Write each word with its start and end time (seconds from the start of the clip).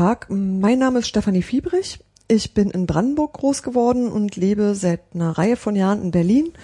Tag. 0.00 0.28
Mein 0.30 0.78
Name 0.78 1.00
ist 1.00 1.08
Stefanie 1.08 1.42
Fiebrich. 1.42 1.98
Ich 2.26 2.54
bin 2.54 2.70
in 2.70 2.86
Brandenburg 2.86 3.34
groß 3.34 3.62
geworden 3.62 4.08
und 4.08 4.34
lebe 4.34 4.74
seit 4.74 5.00
einer 5.12 5.36
Reihe 5.36 5.56
von 5.56 5.76
Jahren 5.76 6.00
in 6.00 6.10
Berlin. 6.10 6.54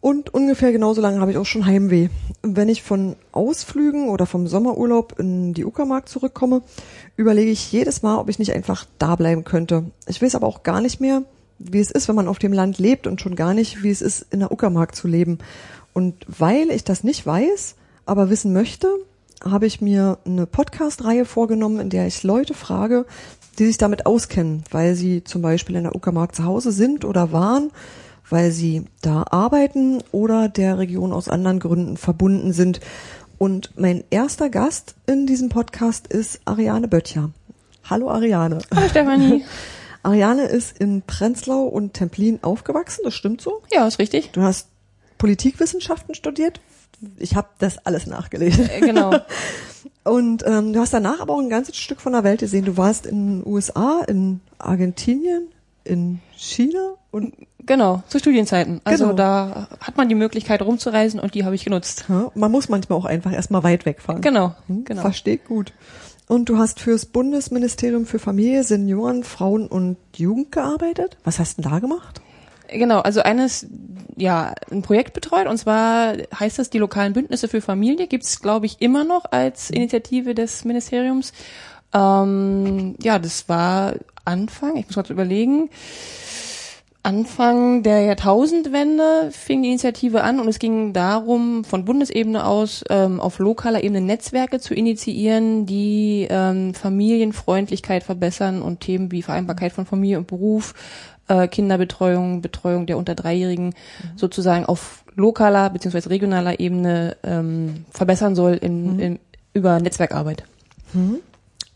Und 0.00 0.32
ungefähr 0.32 0.70
genauso 0.70 1.00
lange 1.00 1.20
habe 1.20 1.32
ich 1.32 1.36
auch 1.36 1.46
schon 1.46 1.66
Heimweh. 1.66 2.10
Wenn 2.42 2.68
ich 2.68 2.84
von 2.84 3.16
Ausflügen 3.32 4.08
oder 4.08 4.24
vom 4.24 4.46
Sommerurlaub 4.46 5.18
in 5.18 5.52
die 5.52 5.64
Uckermark 5.64 6.08
zurückkomme, 6.08 6.62
überlege 7.16 7.50
ich 7.50 7.72
jedes 7.72 8.02
Mal, 8.02 8.18
ob 8.18 8.28
ich 8.28 8.38
nicht 8.38 8.52
einfach 8.52 8.86
da 9.00 9.16
bleiben 9.16 9.42
könnte. 9.42 9.90
Ich 10.06 10.22
weiß 10.22 10.36
aber 10.36 10.46
auch 10.46 10.62
gar 10.62 10.80
nicht 10.80 11.00
mehr, 11.00 11.24
wie 11.58 11.80
es 11.80 11.90
ist, 11.90 12.06
wenn 12.06 12.14
man 12.14 12.28
auf 12.28 12.38
dem 12.38 12.52
Land 12.52 12.78
lebt 12.78 13.08
und 13.08 13.20
schon 13.20 13.34
gar 13.34 13.52
nicht, 13.52 13.82
wie 13.82 13.90
es 13.90 14.00
ist, 14.00 14.26
in 14.30 14.38
der 14.38 14.52
Uckermark 14.52 14.94
zu 14.94 15.08
leben. 15.08 15.38
Und 15.92 16.24
weil 16.28 16.70
ich 16.70 16.84
das 16.84 17.02
nicht 17.02 17.26
weiß, 17.26 17.74
aber 18.04 18.30
wissen 18.30 18.52
möchte, 18.52 18.86
habe 19.44 19.66
ich 19.66 19.80
mir 19.80 20.18
eine 20.24 20.46
Podcast-Reihe 20.46 21.24
vorgenommen, 21.24 21.80
in 21.80 21.90
der 21.90 22.06
ich 22.06 22.22
Leute 22.22 22.54
frage, 22.54 23.06
die 23.58 23.66
sich 23.66 23.78
damit 23.78 24.06
auskennen, 24.06 24.64
weil 24.70 24.94
sie 24.94 25.24
zum 25.24 25.42
Beispiel 25.42 25.76
in 25.76 25.84
der 25.84 25.94
Uckermark 25.94 26.34
zu 26.34 26.44
Hause 26.44 26.72
sind 26.72 27.04
oder 27.04 27.32
waren, 27.32 27.70
weil 28.28 28.50
sie 28.50 28.84
da 29.02 29.24
arbeiten 29.30 30.02
oder 30.12 30.48
der 30.48 30.78
Region 30.78 31.12
aus 31.12 31.28
anderen 31.28 31.60
Gründen 31.60 31.96
verbunden 31.96 32.52
sind. 32.52 32.80
Und 33.38 33.72
mein 33.76 34.04
erster 34.10 34.50
Gast 34.50 34.94
in 35.06 35.26
diesem 35.26 35.48
Podcast 35.48 36.06
ist 36.06 36.40
Ariane 36.44 36.88
Böttcher. 36.88 37.30
Hallo 37.88 38.10
Ariane. 38.10 38.58
Hallo 38.74 38.88
Stefanie. 38.88 39.44
Ariane 40.02 40.44
ist 40.44 40.78
in 40.78 41.02
Prenzlau 41.02 41.64
und 41.64 41.94
Templin 41.94 42.38
aufgewachsen, 42.42 43.02
das 43.04 43.14
stimmt 43.14 43.40
so? 43.40 43.62
Ja, 43.72 43.86
ist 43.86 43.98
richtig. 43.98 44.30
Du 44.30 44.42
hast 44.42 44.68
Politikwissenschaften 45.18 46.14
studiert. 46.14 46.60
Ich 47.18 47.34
habe 47.36 47.48
das 47.58 47.78
alles 47.86 48.06
nachgelesen. 48.06 48.68
Äh, 48.70 48.80
genau. 48.80 49.12
Und 50.04 50.44
ähm, 50.46 50.72
du 50.72 50.80
hast 50.80 50.92
danach 50.94 51.20
aber 51.20 51.34
auch 51.34 51.40
ein 51.40 51.50
ganzes 51.50 51.76
Stück 51.76 52.00
von 52.00 52.12
der 52.12 52.22
Welt 52.24 52.40
gesehen. 52.40 52.64
Du 52.64 52.76
warst 52.76 53.06
in 53.06 53.42
den 53.42 53.46
USA, 53.52 54.02
in 54.06 54.40
Argentinien, 54.58 55.48
in 55.84 56.20
China 56.36 56.94
und 57.10 57.34
Genau, 57.64 58.04
zu 58.08 58.20
Studienzeiten. 58.20 58.80
Also 58.84 59.04
Genau. 59.06 59.16
da 59.16 59.68
hat 59.80 59.96
man 59.96 60.08
die 60.08 60.14
Möglichkeit 60.14 60.62
rumzureisen 60.62 61.18
und 61.18 61.34
die 61.34 61.44
habe 61.44 61.56
ich 61.56 61.64
genutzt. 61.64 62.04
ja, 62.08 62.30
man 62.36 62.52
muss 62.52 62.68
manchmal 62.68 62.96
auch 62.98 63.04
einfach 63.04 63.32
erstmal 63.32 63.64
weit 63.64 63.84
wegfahren. 63.86 64.22
Genau, 64.22 64.54
Hm, 64.68 64.84
genau. 64.84 65.00
Versteht 65.02 65.44
gut. 65.46 65.72
Und 66.28 66.48
du 66.48 66.58
hast 66.58 66.78
fürs 66.80 67.06
Bundesministerium 67.06 68.06
für 68.06 68.18
Familie, 68.20 68.62
Senioren, 68.62 69.24
Frauen 69.24 69.66
und 69.66 69.96
Jugend 70.14 70.52
gearbeitet. 70.52 71.16
Was 71.24 71.38
hast 71.40 71.58
du 71.58 71.62
denn 71.62 71.70
da 71.72 71.78
gemacht? 71.80 72.20
Genau, 72.68 73.00
also 73.00 73.20
eines, 73.20 73.66
ja, 74.16 74.54
ein 74.70 74.82
Projekt 74.82 75.12
betreut 75.12 75.46
und 75.46 75.58
zwar 75.58 76.14
heißt 76.38 76.58
das 76.58 76.70
die 76.70 76.78
lokalen 76.78 77.12
Bündnisse 77.12 77.48
für 77.48 77.60
Familie, 77.60 78.06
gibt's 78.06 78.40
glaube 78.40 78.66
ich, 78.66 78.80
immer 78.80 79.04
noch 79.04 79.24
als 79.30 79.70
Initiative 79.70 80.34
des 80.34 80.64
Ministeriums. 80.64 81.32
Ähm, 81.94 82.96
ja, 83.00 83.18
das 83.18 83.48
war 83.48 83.94
Anfang, 84.24 84.76
ich 84.76 84.86
muss 84.86 84.94
kurz 84.94 85.10
überlegen, 85.10 85.70
Anfang 87.06 87.84
der 87.84 88.00
Jahrtausendwende 88.00 89.30
fing 89.30 89.62
die 89.62 89.68
Initiative 89.68 90.24
an 90.24 90.40
und 90.40 90.48
es 90.48 90.58
ging 90.58 90.92
darum, 90.92 91.62
von 91.62 91.84
Bundesebene 91.84 92.44
aus 92.44 92.82
ähm, 92.90 93.20
auf 93.20 93.38
lokaler 93.38 93.84
Ebene 93.84 94.00
Netzwerke 94.00 94.58
zu 94.58 94.74
initiieren, 94.74 95.66
die 95.66 96.26
ähm, 96.28 96.74
Familienfreundlichkeit 96.74 98.02
verbessern 98.02 98.60
und 98.60 98.80
Themen 98.80 99.12
wie 99.12 99.22
Vereinbarkeit 99.22 99.70
von 99.70 99.86
Familie 99.86 100.18
und 100.18 100.26
Beruf, 100.26 100.74
äh, 101.28 101.48
Kinderbetreuung, 101.48 102.42
Betreuung 102.42 102.86
der 102.86 102.98
unter 102.98 103.14
Dreijährigen 103.14 103.74
sozusagen 104.16 104.64
auf 104.64 105.04
lokaler 105.14 105.70
bzw. 105.70 106.08
regionaler 106.08 106.60
Ebene 106.60 107.16
ähm, 107.22 107.86
verbessern 107.90 108.34
soll 108.34 108.54
in, 108.54 108.98
in, 108.98 109.18
über 109.52 109.80
Netzwerkarbeit. 109.80 110.44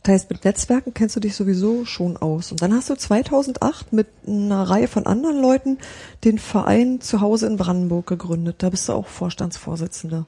Das 0.02 0.14
heißt, 0.14 0.30
mit 0.30 0.44
Netzwerken 0.44 0.94
kennst 0.94 1.16
du 1.16 1.20
dich 1.20 1.34
sowieso 1.34 1.84
schon 1.84 2.16
aus. 2.16 2.52
Und 2.52 2.62
dann 2.62 2.72
hast 2.72 2.88
du 2.88 2.94
2008 2.94 3.92
mit 3.92 4.06
einer 4.26 4.62
Reihe 4.62 4.88
von 4.88 5.06
anderen 5.06 5.40
Leuten 5.40 5.78
den 6.24 6.38
Verein 6.38 7.00
zu 7.00 7.20
Hause 7.20 7.46
in 7.46 7.56
Brandenburg 7.56 8.06
gegründet. 8.06 8.56
Da 8.58 8.70
bist 8.70 8.88
du 8.88 8.94
auch 8.94 9.06
Vorstandsvorsitzende. 9.06 10.24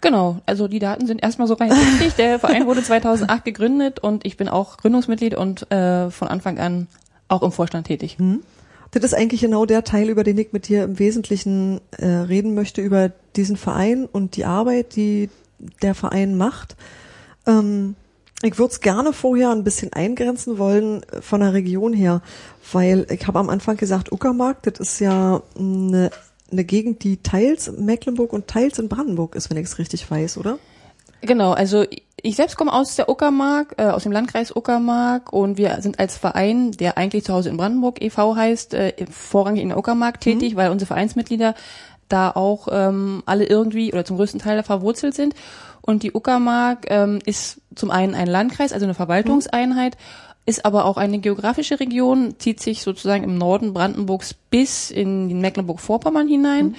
Genau, 0.00 0.38
also 0.46 0.68
die 0.68 0.78
Daten 0.78 1.06
sind 1.06 1.22
erstmal 1.22 1.48
so 1.48 1.54
rein 1.54 1.72
richtig. 1.72 2.14
Der 2.14 2.38
Verein 2.38 2.66
wurde 2.66 2.82
2008 2.82 3.44
gegründet 3.44 3.98
und 3.98 4.24
ich 4.24 4.36
bin 4.36 4.48
auch 4.48 4.76
Gründungsmitglied 4.76 5.34
und 5.34 5.70
äh, 5.72 6.10
von 6.10 6.28
Anfang 6.28 6.58
an 6.58 6.86
auch 7.28 7.42
im 7.42 7.50
Vorstand 7.50 7.88
tätig. 7.88 8.16
Das 8.96 9.12
ist 9.12 9.14
eigentlich 9.14 9.42
genau 9.42 9.66
der 9.66 9.84
Teil, 9.84 10.08
über 10.08 10.24
den 10.24 10.38
ich 10.38 10.54
mit 10.54 10.68
dir 10.68 10.84
im 10.84 10.98
Wesentlichen 10.98 11.82
äh, 11.98 12.06
reden 12.06 12.54
möchte, 12.54 12.80
über 12.80 13.10
diesen 13.36 13.58
Verein 13.58 14.06
und 14.06 14.36
die 14.36 14.46
Arbeit, 14.46 14.96
die 14.96 15.28
der 15.82 15.94
Verein 15.94 16.38
macht. 16.38 16.76
Ähm, 17.46 17.94
ich 18.40 18.58
würde 18.58 18.72
es 18.72 18.80
gerne 18.80 19.12
vorher 19.12 19.50
ein 19.50 19.64
bisschen 19.64 19.92
eingrenzen 19.92 20.56
wollen 20.56 21.02
äh, 21.02 21.20
von 21.20 21.40
der 21.40 21.52
Region 21.52 21.92
her, 21.92 22.22
weil 22.72 23.06
ich 23.10 23.26
habe 23.26 23.38
am 23.38 23.50
Anfang 23.50 23.76
gesagt, 23.76 24.12
Uckermark, 24.12 24.62
das 24.62 24.80
ist 24.80 25.00
ja 25.00 25.42
eine, 25.58 26.08
eine 26.50 26.64
Gegend, 26.64 27.04
die 27.04 27.18
teils 27.18 27.68
in 27.68 27.84
Mecklenburg 27.84 28.32
und 28.32 28.46
teils 28.46 28.78
in 28.78 28.88
Brandenburg 28.88 29.34
ist, 29.34 29.50
wenn 29.50 29.58
ich 29.58 29.66
es 29.66 29.78
richtig 29.78 30.10
weiß, 30.10 30.38
oder? 30.38 30.58
Genau, 31.20 31.52
also 31.52 31.84
ich 32.26 32.34
selbst 32.36 32.56
komme 32.56 32.72
aus 32.72 32.96
der 32.96 33.08
Uckermark, 33.08 33.74
äh, 33.78 33.84
aus 33.84 34.02
dem 34.02 34.10
Landkreis 34.10 34.54
Uckermark 34.54 35.32
und 35.32 35.58
wir 35.58 35.80
sind 35.80 36.00
als 36.00 36.16
Verein, 36.16 36.72
der 36.72 36.98
eigentlich 36.98 37.24
zu 37.24 37.32
Hause 37.32 37.50
in 37.50 37.56
Brandenburg 37.56 38.02
e.V. 38.02 38.34
heißt, 38.34 38.74
äh, 38.74 39.06
vorrangig 39.10 39.62
in 39.62 39.68
der 39.68 39.78
Uckermark 39.78 40.20
tätig, 40.20 40.56
weil 40.56 40.70
unsere 40.70 40.88
Vereinsmitglieder 40.88 41.54
da 42.08 42.30
auch 42.30 42.68
ähm, 42.70 43.22
alle 43.26 43.44
irgendwie 43.44 43.92
oder 43.92 44.04
zum 44.04 44.16
größten 44.16 44.40
Teil 44.40 44.62
verwurzelt 44.64 45.14
sind. 45.14 45.34
Und 45.82 46.02
die 46.02 46.12
Uckermark 46.12 46.86
ähm, 46.88 47.20
ist 47.24 47.60
zum 47.76 47.92
einen 47.92 48.16
ein 48.16 48.26
Landkreis, 48.26 48.72
also 48.72 48.86
eine 48.86 48.94
Verwaltungseinheit, 48.94 49.96
ist 50.46 50.64
aber 50.64 50.84
auch 50.84 50.96
eine 50.96 51.20
geografische 51.20 51.78
Region, 51.78 52.34
zieht 52.38 52.60
sich 52.60 52.82
sozusagen 52.82 53.22
im 53.22 53.38
Norden 53.38 53.72
Brandenburgs 53.72 54.34
bis 54.34 54.90
in 54.90 55.40
Mecklenburg-Vorpommern 55.40 56.26
hinein. 56.26 56.74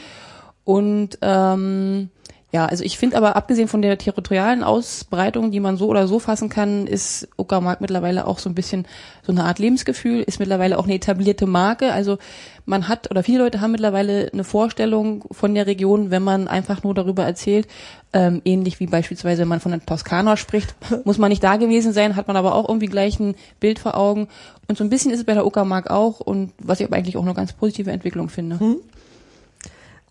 Und 0.66 1.18
ähm, 1.22 2.10
ja, 2.54 2.66
also 2.66 2.86
ich 2.86 2.98
finde 2.98 3.18
aber 3.18 3.36
abgesehen 3.36 3.68
von 3.68 3.82
der 3.82 3.98
territorialen 3.98 4.64
Ausbreitung, 4.64 5.52
die 5.52 5.60
man 5.60 5.76
so 5.76 5.88
oder 5.88 6.08
so 6.08 6.18
fassen 6.18 6.48
kann, 6.48 6.88
ist 6.88 7.28
Uckermark 7.38 7.82
mittlerweile 7.82 8.26
auch 8.26 8.40
so 8.40 8.50
ein 8.50 8.56
bisschen 8.56 8.88
so 9.22 9.34
eine 9.34 9.44
Art 9.44 9.60
Lebensgefühl, 9.60 10.22
ist 10.22 10.40
mittlerweile 10.40 10.78
auch 10.80 10.86
eine 10.86 10.94
etablierte 10.94 11.46
Marke. 11.46 11.92
Also 11.92 12.20
man 12.66 12.88
hat 12.88 13.12
oder 13.12 13.22
viele 13.22 13.40
Leute 13.40 13.60
haben 13.60 13.74
mittlerweile 13.74 14.30
eine 14.32 14.46
Vorstellung 14.46 15.26
von 15.30 15.56
der 15.56 15.68
Region, 15.68 16.10
wenn 16.10 16.24
man 16.24 16.48
einfach 16.48 16.84
nur 16.84 16.94
darüber 16.94 17.26
erzählt. 17.26 17.68
Ähm, 18.14 18.42
ähnlich 18.46 18.80
wie 18.80 18.88
beispielsweise, 18.88 19.42
wenn 19.42 19.50
man 19.50 19.60
von 19.60 19.72
der 19.74 19.86
Toskana 19.86 20.38
spricht, 20.38 20.74
muss 21.04 21.18
man 21.18 21.28
nicht 21.30 21.44
da 21.44 21.58
gewesen 21.58 21.92
sein, 21.92 22.16
hat 22.16 22.30
man 22.30 22.38
aber 22.38 22.56
auch 22.56 22.70
irgendwie 22.70 22.88
gleich 22.88 23.20
ein 23.20 23.36
Bild 23.60 23.78
vor 23.78 23.98
Augen. 23.98 24.30
Und 24.70 24.78
so 24.78 24.86
ein 24.86 24.90
bisschen 24.90 25.12
ist 25.12 25.20
es 25.20 25.26
bei 25.26 25.34
der 25.34 25.46
Uckermark 25.46 25.90
auch 25.90 26.22
und 26.22 26.54
was 26.60 26.80
ich 26.80 26.86
aber 26.86 26.96
eigentlich 26.96 27.18
auch 27.18 27.24
eine 27.24 27.34
ganz 27.34 27.52
positive 27.52 27.92
Entwicklung 27.92 28.30
finde. 28.30 28.58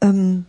Ähm, 0.03 0.45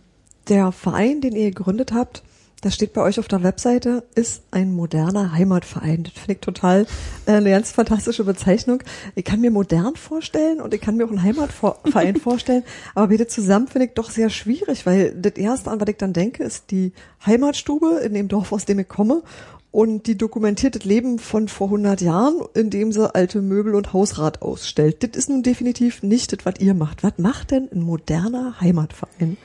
der 0.48 0.72
Verein, 0.72 1.20
den 1.20 1.34
ihr 1.34 1.50
gegründet 1.50 1.92
habt, 1.92 2.22
das 2.60 2.74
steht 2.74 2.92
bei 2.92 3.02
euch 3.02 3.20
auf 3.20 3.28
der 3.28 3.44
Webseite, 3.44 4.02
ist 4.16 4.42
ein 4.50 4.74
moderner 4.74 5.32
Heimatverein. 5.32 6.02
Das 6.02 6.14
finde 6.14 6.32
ich 6.32 6.40
total 6.40 6.86
äh, 7.26 7.32
eine 7.32 7.50
ganz 7.50 7.70
fantastische 7.70 8.24
Bezeichnung. 8.24 8.82
Ich 9.14 9.24
kann 9.24 9.40
mir 9.40 9.52
modern 9.52 9.94
vorstellen 9.94 10.60
und 10.60 10.74
ich 10.74 10.80
kann 10.80 10.96
mir 10.96 11.04
auch 11.04 11.10
einen 11.10 11.22
Heimatverein 11.22 12.16
vorstellen, 12.20 12.64
aber 12.96 13.08
bitte 13.08 13.28
zusammen 13.28 13.68
finde 13.68 13.86
ich 13.86 13.94
doch 13.94 14.10
sehr 14.10 14.28
schwierig, 14.28 14.86
weil 14.86 15.14
das 15.14 15.34
erste, 15.34 15.70
an 15.70 15.80
was 15.80 15.88
ich 15.88 15.98
dann 15.98 16.12
denke, 16.12 16.42
ist 16.42 16.72
die 16.72 16.92
Heimatstube 17.24 18.00
in 18.04 18.14
dem 18.14 18.26
Dorf, 18.26 18.50
aus 18.50 18.64
dem 18.64 18.80
ich 18.80 18.88
komme 18.88 19.22
und 19.70 20.08
die 20.08 20.18
dokumentiert 20.18 20.74
das 20.74 20.84
Leben 20.84 21.20
von 21.20 21.46
vor 21.46 21.68
100 21.68 22.00
Jahren, 22.00 22.40
indem 22.54 22.90
sie 22.90 23.14
alte 23.14 23.40
Möbel 23.40 23.76
und 23.76 23.92
Hausrat 23.92 24.42
ausstellt. 24.42 25.04
Das 25.04 25.10
ist 25.16 25.28
nun 25.28 25.44
definitiv 25.44 26.02
nicht 26.02 26.32
das, 26.32 26.44
was 26.44 26.54
ihr 26.58 26.74
macht. 26.74 27.04
Was 27.04 27.18
macht 27.18 27.52
denn 27.52 27.68
ein 27.70 27.82
moderner 27.82 28.60
Heimatverein? 28.60 29.36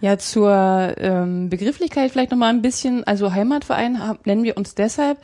Ja, 0.00 0.18
zur 0.18 0.94
ähm, 0.98 1.48
Begrifflichkeit 1.48 2.10
vielleicht 2.10 2.30
nochmal 2.30 2.50
ein 2.50 2.62
bisschen. 2.62 3.04
Also 3.04 3.32
Heimatverein 3.32 3.98
nennen 4.24 4.44
wir 4.44 4.56
uns 4.56 4.74
deshalb, 4.74 5.18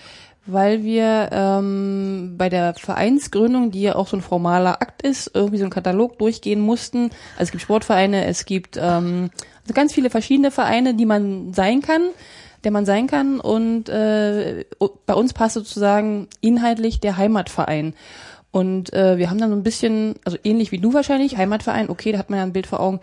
weil 0.46 0.82
wir 0.82 1.28
ähm, 1.30 2.34
bei 2.38 2.48
der 2.48 2.74
Vereinsgründung, 2.74 3.70
die 3.70 3.82
ja 3.82 3.96
auch 3.96 4.08
so 4.08 4.16
ein 4.16 4.22
formaler 4.22 4.80
Akt 4.80 5.02
ist, 5.02 5.30
irgendwie 5.34 5.58
so 5.58 5.64
einen 5.64 5.72
Katalog 5.72 6.19
durchgehen 6.19 6.60
mussten. 6.60 7.10
Also 7.34 7.44
es 7.44 7.50
gibt 7.50 7.62
Sportvereine, 7.62 8.24
es 8.24 8.46
gibt 8.46 8.78
ähm, 8.78 9.30
also 9.62 9.74
ganz 9.74 9.92
viele 9.92 10.10
verschiedene 10.10 10.50
Vereine, 10.50 10.94
die 10.94 11.06
man 11.06 11.52
sein 11.52 11.82
kann, 11.82 12.02
der 12.64 12.72
man 12.72 12.86
sein 12.86 13.06
kann. 13.06 13.40
Und 13.40 13.90
äh, 13.90 14.64
bei 15.06 15.14
uns 15.14 15.34
passt 15.34 15.54
sozusagen 15.54 16.28
inhaltlich 16.40 16.98
der 16.98 17.19
Heimatverein. 17.19 17.94
Und 18.50 18.92
äh, 18.92 19.16
wir 19.16 19.30
haben 19.30 19.38
dann 19.38 19.50
so 19.50 19.56
ein 19.56 19.62
bisschen, 19.62 20.16
also 20.24 20.38
ähnlich 20.44 20.72
wie 20.72 20.78
du 20.78 20.92
wahrscheinlich, 20.92 21.36
Heimatverein, 21.36 21.88
okay, 21.88 22.12
da 22.12 22.19
hat 22.19 22.30
man 22.30 22.38
ja 22.38 22.42
ein 22.42 22.52
Bild 22.52 22.66
vor 22.66 22.80
Augen, 22.80 23.00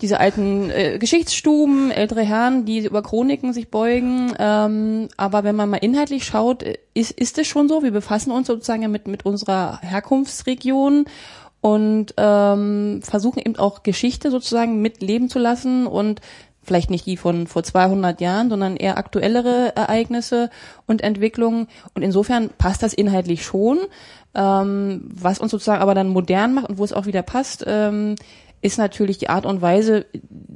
diese 0.00 0.18
alten 0.18 0.70
äh, 0.70 0.98
Geschichtsstuben, 0.98 1.90
ältere 1.90 2.22
Herren, 2.22 2.64
die 2.64 2.84
über 2.84 3.02
Chroniken 3.02 3.52
sich 3.52 3.70
beugen. 3.70 4.34
Ähm, 4.38 5.08
aber 5.16 5.44
wenn 5.44 5.56
man 5.56 5.70
mal 5.70 5.76
inhaltlich 5.76 6.24
schaut, 6.24 6.64
ist, 6.94 7.12
ist 7.12 7.38
es 7.38 7.46
schon 7.46 7.68
so. 7.68 7.82
Wir 7.82 7.92
befassen 7.92 8.32
uns 8.32 8.48
sozusagen 8.48 8.90
mit, 8.90 9.06
mit 9.06 9.24
unserer 9.24 9.80
Herkunftsregion 9.82 11.06
und 11.60 12.12
ähm, 12.16 13.00
versuchen 13.02 13.38
eben 13.38 13.56
auch 13.56 13.84
Geschichte 13.84 14.30
sozusagen 14.30 14.82
mitleben 14.82 15.30
zu 15.30 15.38
lassen 15.38 15.86
und 15.86 16.20
vielleicht 16.64 16.90
nicht 16.90 17.06
die 17.06 17.16
von 17.16 17.46
vor 17.46 17.62
200 17.62 18.20
Jahren, 18.20 18.50
sondern 18.50 18.76
eher 18.76 18.98
aktuellere 18.98 19.76
Ereignisse 19.76 20.50
und 20.86 21.02
Entwicklungen. 21.02 21.68
Und 21.94 22.02
insofern 22.02 22.50
passt 22.58 22.82
das 22.82 22.94
inhaltlich 22.94 23.44
schon. 23.44 23.78
Ähm, 24.34 25.08
was 25.14 25.38
uns 25.38 25.52
sozusagen 25.52 25.80
aber 25.80 25.94
dann 25.94 26.08
modern 26.08 26.54
macht 26.54 26.68
und 26.68 26.78
wo 26.78 26.84
es 26.84 26.92
auch 26.92 27.06
wieder 27.06 27.22
passt, 27.22 27.64
ähm, 27.68 28.16
ist 28.64 28.78
natürlich 28.78 29.18
die 29.18 29.28
Art 29.28 29.44
und 29.44 29.60
Weise, 29.60 30.06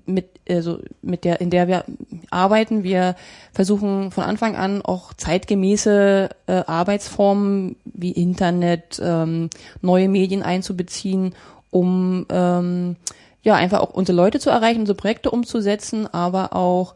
mit, 0.07 0.31
also 0.49 0.79
mit 1.03 1.25
der, 1.25 1.43
in 1.43 1.51
der 1.51 1.69
wir 1.69 1.85
arbeiten. 2.31 2.83
Wir 2.83 3.17
versuchen 3.53 4.11
von 4.11 4.25
Anfang 4.25 4.57
an 4.57 4.81
auch 4.81 5.13
zeitgemäße 5.13 6.31
äh, 6.47 6.53
Arbeitsformen 6.53 7.77
wie 7.85 8.13
Internet, 8.13 8.99
ähm, 9.05 9.51
neue 9.83 10.09
Medien 10.09 10.43
einzubeziehen, 10.43 11.35
um 11.69 12.25
ähm, 12.31 12.97
ja 13.43 13.57
einfach 13.57 13.81
auch 13.81 13.91
unsere 13.91 14.17
Leute 14.17 14.41
zu 14.41 14.49
erreichen, 14.49 14.81
unsere 14.81 14.97
Projekte 14.97 15.31
umzusetzen, 15.31 16.07
aber 16.07 16.57
auch 16.57 16.95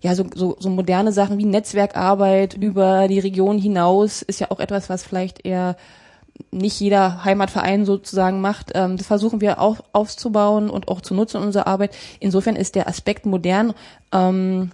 ja, 0.00 0.14
so, 0.14 0.26
so, 0.32 0.56
so 0.60 0.70
moderne 0.70 1.10
Sachen 1.10 1.38
wie 1.38 1.44
Netzwerkarbeit 1.44 2.54
über 2.54 3.08
die 3.08 3.18
Region 3.18 3.58
hinaus 3.58 4.22
ist 4.22 4.38
ja 4.38 4.52
auch 4.52 4.60
etwas, 4.60 4.88
was 4.88 5.02
vielleicht 5.02 5.44
eher 5.44 5.76
nicht 6.50 6.80
jeder 6.80 7.24
Heimatverein 7.24 7.84
sozusagen 7.84 8.40
macht. 8.40 8.72
Ähm, 8.74 8.96
das 8.96 9.06
versuchen 9.06 9.40
wir 9.40 9.60
auch 9.60 9.80
aufzubauen 9.92 10.70
und 10.70 10.88
auch 10.88 11.00
zu 11.00 11.14
nutzen 11.14 11.38
in 11.38 11.46
unserer 11.46 11.66
Arbeit. 11.66 11.94
Insofern 12.20 12.56
ist 12.56 12.74
der 12.74 12.88
Aspekt 12.88 13.26
modern 13.26 13.74
ähm, 14.12 14.70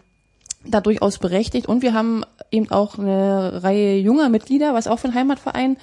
da 0.64 0.80
durchaus 0.80 1.18
berechtigt. 1.18 1.66
Und 1.66 1.82
wir 1.82 1.94
haben 1.94 2.24
eben 2.50 2.70
auch 2.70 2.98
eine 2.98 3.62
Reihe 3.62 3.98
junger 3.98 4.28
Mitglieder, 4.28 4.74
was 4.74 4.86
auch 4.86 4.98
für 4.98 5.08
einen 5.08 5.16
Heimatverein 5.16 5.76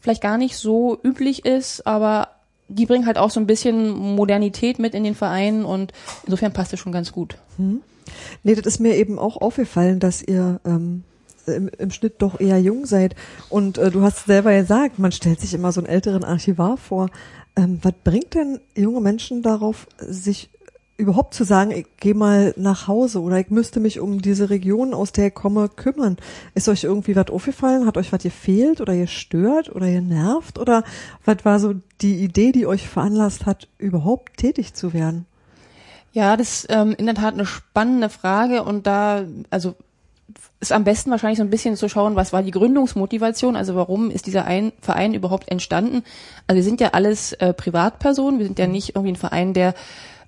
vielleicht 0.00 0.22
gar 0.22 0.38
nicht 0.38 0.56
so 0.56 0.98
üblich 1.02 1.44
ist, 1.44 1.86
aber 1.86 2.28
die 2.68 2.86
bringen 2.86 3.06
halt 3.06 3.18
auch 3.18 3.30
so 3.30 3.40
ein 3.40 3.46
bisschen 3.46 3.90
Modernität 3.90 4.78
mit 4.78 4.94
in 4.94 5.04
den 5.04 5.14
Verein 5.14 5.64
und 5.64 5.92
insofern 6.24 6.52
passt 6.52 6.72
das 6.72 6.80
schon 6.80 6.92
ganz 6.92 7.12
gut. 7.12 7.38
Hm. 7.56 7.80
Nee, 8.42 8.54
das 8.54 8.66
ist 8.66 8.80
mir 8.80 8.96
eben 8.96 9.18
auch 9.18 9.36
aufgefallen, 9.36 9.98
dass 10.00 10.22
ihr 10.22 10.60
ähm, 10.64 11.04
im, 11.46 11.68
im 11.78 11.90
Schnitt 11.90 12.16
doch 12.18 12.40
eher 12.40 12.60
jung 12.60 12.86
seid. 12.86 13.14
Und 13.48 13.78
äh, 13.78 13.90
du 13.90 14.02
hast 14.02 14.26
selber 14.26 14.54
gesagt, 14.56 14.98
man 14.98 15.12
stellt 15.12 15.40
sich 15.40 15.54
immer 15.54 15.72
so 15.72 15.80
einen 15.80 15.88
älteren 15.88 16.24
Archivar 16.24 16.76
vor. 16.76 17.08
Ähm, 17.56 17.78
was 17.82 17.94
bringt 18.04 18.34
denn 18.34 18.60
junge 18.74 19.00
Menschen 19.00 19.42
darauf, 19.42 19.86
sich 19.98 20.50
überhaupt 20.98 21.34
zu 21.34 21.44
sagen, 21.44 21.72
ich 21.72 21.86
gehe 21.98 22.14
mal 22.14 22.54
nach 22.56 22.88
Hause 22.88 23.20
oder 23.20 23.38
ich 23.38 23.50
müsste 23.50 23.80
mich 23.80 24.00
um 24.00 24.22
diese 24.22 24.48
Region, 24.48 24.94
aus 24.94 25.12
der 25.12 25.28
ich 25.28 25.34
komme, 25.34 25.68
kümmern. 25.68 26.16
Ist 26.54 26.68
euch 26.68 26.84
irgendwie 26.84 27.16
was 27.16 27.28
aufgefallen? 27.28 27.86
Hat 27.86 27.98
euch 27.98 28.12
was 28.12 28.22
gefehlt 28.22 28.80
oder 28.80 28.96
gestört 28.96 29.74
oder 29.74 29.86
genervt? 29.86 30.58
Oder 30.58 30.84
was 31.24 31.44
war 31.44 31.58
so 31.58 31.74
die 32.00 32.22
Idee, 32.22 32.52
die 32.52 32.66
euch 32.66 32.88
veranlasst 32.88 33.46
hat, 33.46 33.68
überhaupt 33.78 34.38
tätig 34.38 34.74
zu 34.74 34.94
werden? 34.94 35.26
Ja, 36.12 36.38
das 36.38 36.64
ist 36.64 36.66
ähm, 36.70 36.94
in 36.96 37.04
der 37.04 37.14
Tat 37.14 37.34
eine 37.34 37.44
spannende 37.44 38.08
Frage 38.08 38.62
und 38.62 38.86
da, 38.86 39.24
also 39.50 39.74
ist 40.60 40.72
am 40.72 40.84
besten 40.84 41.10
wahrscheinlich 41.10 41.38
so 41.38 41.44
ein 41.44 41.50
bisschen 41.50 41.76
zu 41.76 41.88
schauen, 41.88 42.16
was 42.16 42.32
war 42.32 42.42
die 42.42 42.50
Gründungsmotivation, 42.50 43.56
also 43.56 43.74
warum 43.76 44.10
ist 44.10 44.26
dieser 44.26 44.44
ein 44.44 44.72
Verein 44.80 45.14
überhaupt 45.14 45.50
entstanden. 45.50 46.02
Also 46.46 46.56
wir 46.56 46.64
sind 46.64 46.80
ja 46.80 46.90
alles 46.92 47.32
äh, 47.34 47.52
Privatpersonen, 47.52 48.38
wir 48.38 48.46
sind 48.46 48.58
ja 48.58 48.66
nicht 48.66 48.90
irgendwie 48.90 49.12
ein 49.12 49.16
Verein, 49.16 49.52
der 49.52 49.74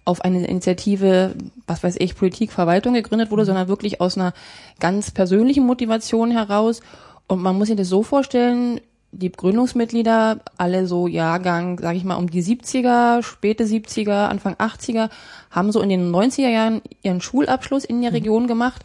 auf 0.05 0.23
eine 0.23 0.47
Initiative, 0.47 1.35
was 1.67 1.83
weiß 1.83 1.97
ich, 1.99 2.15
Politik, 2.17 2.53
Verwaltung 2.53 2.95
gegründet 2.95 3.31
wurde, 3.31 3.45
sondern 3.45 3.69
wirklich 3.69 4.01
aus 4.01 4.17
einer 4.17 4.33
ganz 4.81 5.11
persönlichen 5.11 5.67
Motivation 5.67 6.31
heraus. 6.31 6.81
Und 7.27 7.43
man 7.43 7.59
muss 7.59 7.69
sich 7.69 7.77
das 7.77 7.89
so 7.89 8.03
vorstellen, 8.03 8.81
die 9.11 9.33
Gründungsmitglieder, 9.33 10.41
alle 10.57 10.87
so 10.87 11.07
Jahrgang, 11.07 11.79
sage 11.79 11.99
ich 11.99 12.05
mal, 12.05 12.17
um 12.17 12.31
die 12.31 12.43
70er, 12.43 13.23
späte 13.23 13.65
70er, 13.65 14.29
Anfang 14.29 14.55
80er, 14.55 15.11
haben 15.51 15.73
so 15.73 15.81
in 15.81 15.89
den 15.89 16.11
90er 16.11 16.49
Jahren 16.49 16.83
ihren 17.03 17.21
Schulabschluss 17.21 17.85
in 17.85 18.01
der 18.01 18.11
mhm. 18.11 18.17
Region 18.17 18.47
gemacht 18.47 18.85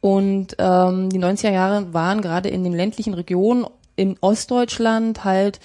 und 0.00 0.56
ähm, 0.58 1.10
die 1.10 1.18
90er 1.18 1.52
Jahre 1.52 1.92
waren 1.92 2.20
gerade 2.20 2.48
in 2.48 2.64
den 2.64 2.72
ländlichen 2.72 3.14
Regionen 3.14 3.66
in 3.96 4.16
Ostdeutschland 4.20 5.24
halt, 5.24 5.60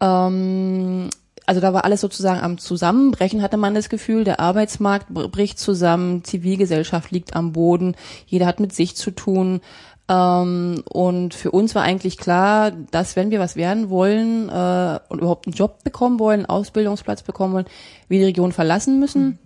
ähm, 0.00 1.08
also 1.46 1.60
da 1.60 1.72
war 1.72 1.84
alles 1.84 2.00
sozusagen 2.00 2.40
am 2.40 2.58
Zusammenbrechen, 2.58 3.42
hatte 3.42 3.56
man 3.56 3.74
das 3.74 3.88
Gefühl. 3.88 4.24
Der 4.24 4.40
Arbeitsmarkt 4.40 5.12
bricht 5.12 5.58
zusammen, 5.58 6.24
Zivilgesellschaft 6.24 7.10
liegt 7.10 7.36
am 7.36 7.52
Boden, 7.52 7.96
jeder 8.26 8.46
hat 8.46 8.60
mit 8.60 8.74
sich 8.74 8.96
zu 8.96 9.10
tun. 9.10 9.60
Ähm, 10.08 10.82
und 10.90 11.34
für 11.34 11.50
uns 11.50 11.74
war 11.74 11.82
eigentlich 11.82 12.18
klar, 12.18 12.70
dass 12.90 13.16
wenn 13.16 13.30
wir 13.30 13.40
was 13.40 13.56
werden 13.56 13.88
wollen 13.88 14.48
äh, 14.50 15.00
und 15.08 15.18
überhaupt 15.18 15.46
einen 15.46 15.54
Job 15.54 15.82
bekommen 15.82 16.18
wollen, 16.18 16.40
einen 16.40 16.50
Ausbildungsplatz 16.50 17.22
bekommen 17.22 17.54
wollen, 17.54 17.66
wir 18.08 18.18
die 18.18 18.26
Region 18.26 18.52
verlassen 18.52 19.00
müssen. 19.00 19.24
Mhm 19.24 19.38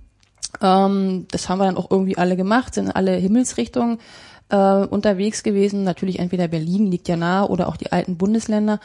ähm, 0.61 1.27
das 1.31 1.49
haben 1.49 1.59
wir 1.59 1.67
dann 1.67 1.77
auch 1.77 1.91
irgendwie 1.91 2.19
alle 2.19 2.37
gemacht, 2.37 2.75
sind 2.75 2.87
in 2.87 2.93
alle 2.93 3.13
Himmelsrichtungen 3.13 3.99
äh, 4.49 4.57
unterwegs 4.57 5.43
gewesen. 5.43 5.85
Natürlich 5.85 6.19
entweder 6.19 6.49
Berlin 6.49 6.91
liegt 6.91 7.09
ja 7.09 7.17
nahe 7.17 7.49
oder 7.49 7.69
auch 7.69 7.77
die 7.77 7.93
alten 7.93 8.17
Bundesländer. 8.17 8.81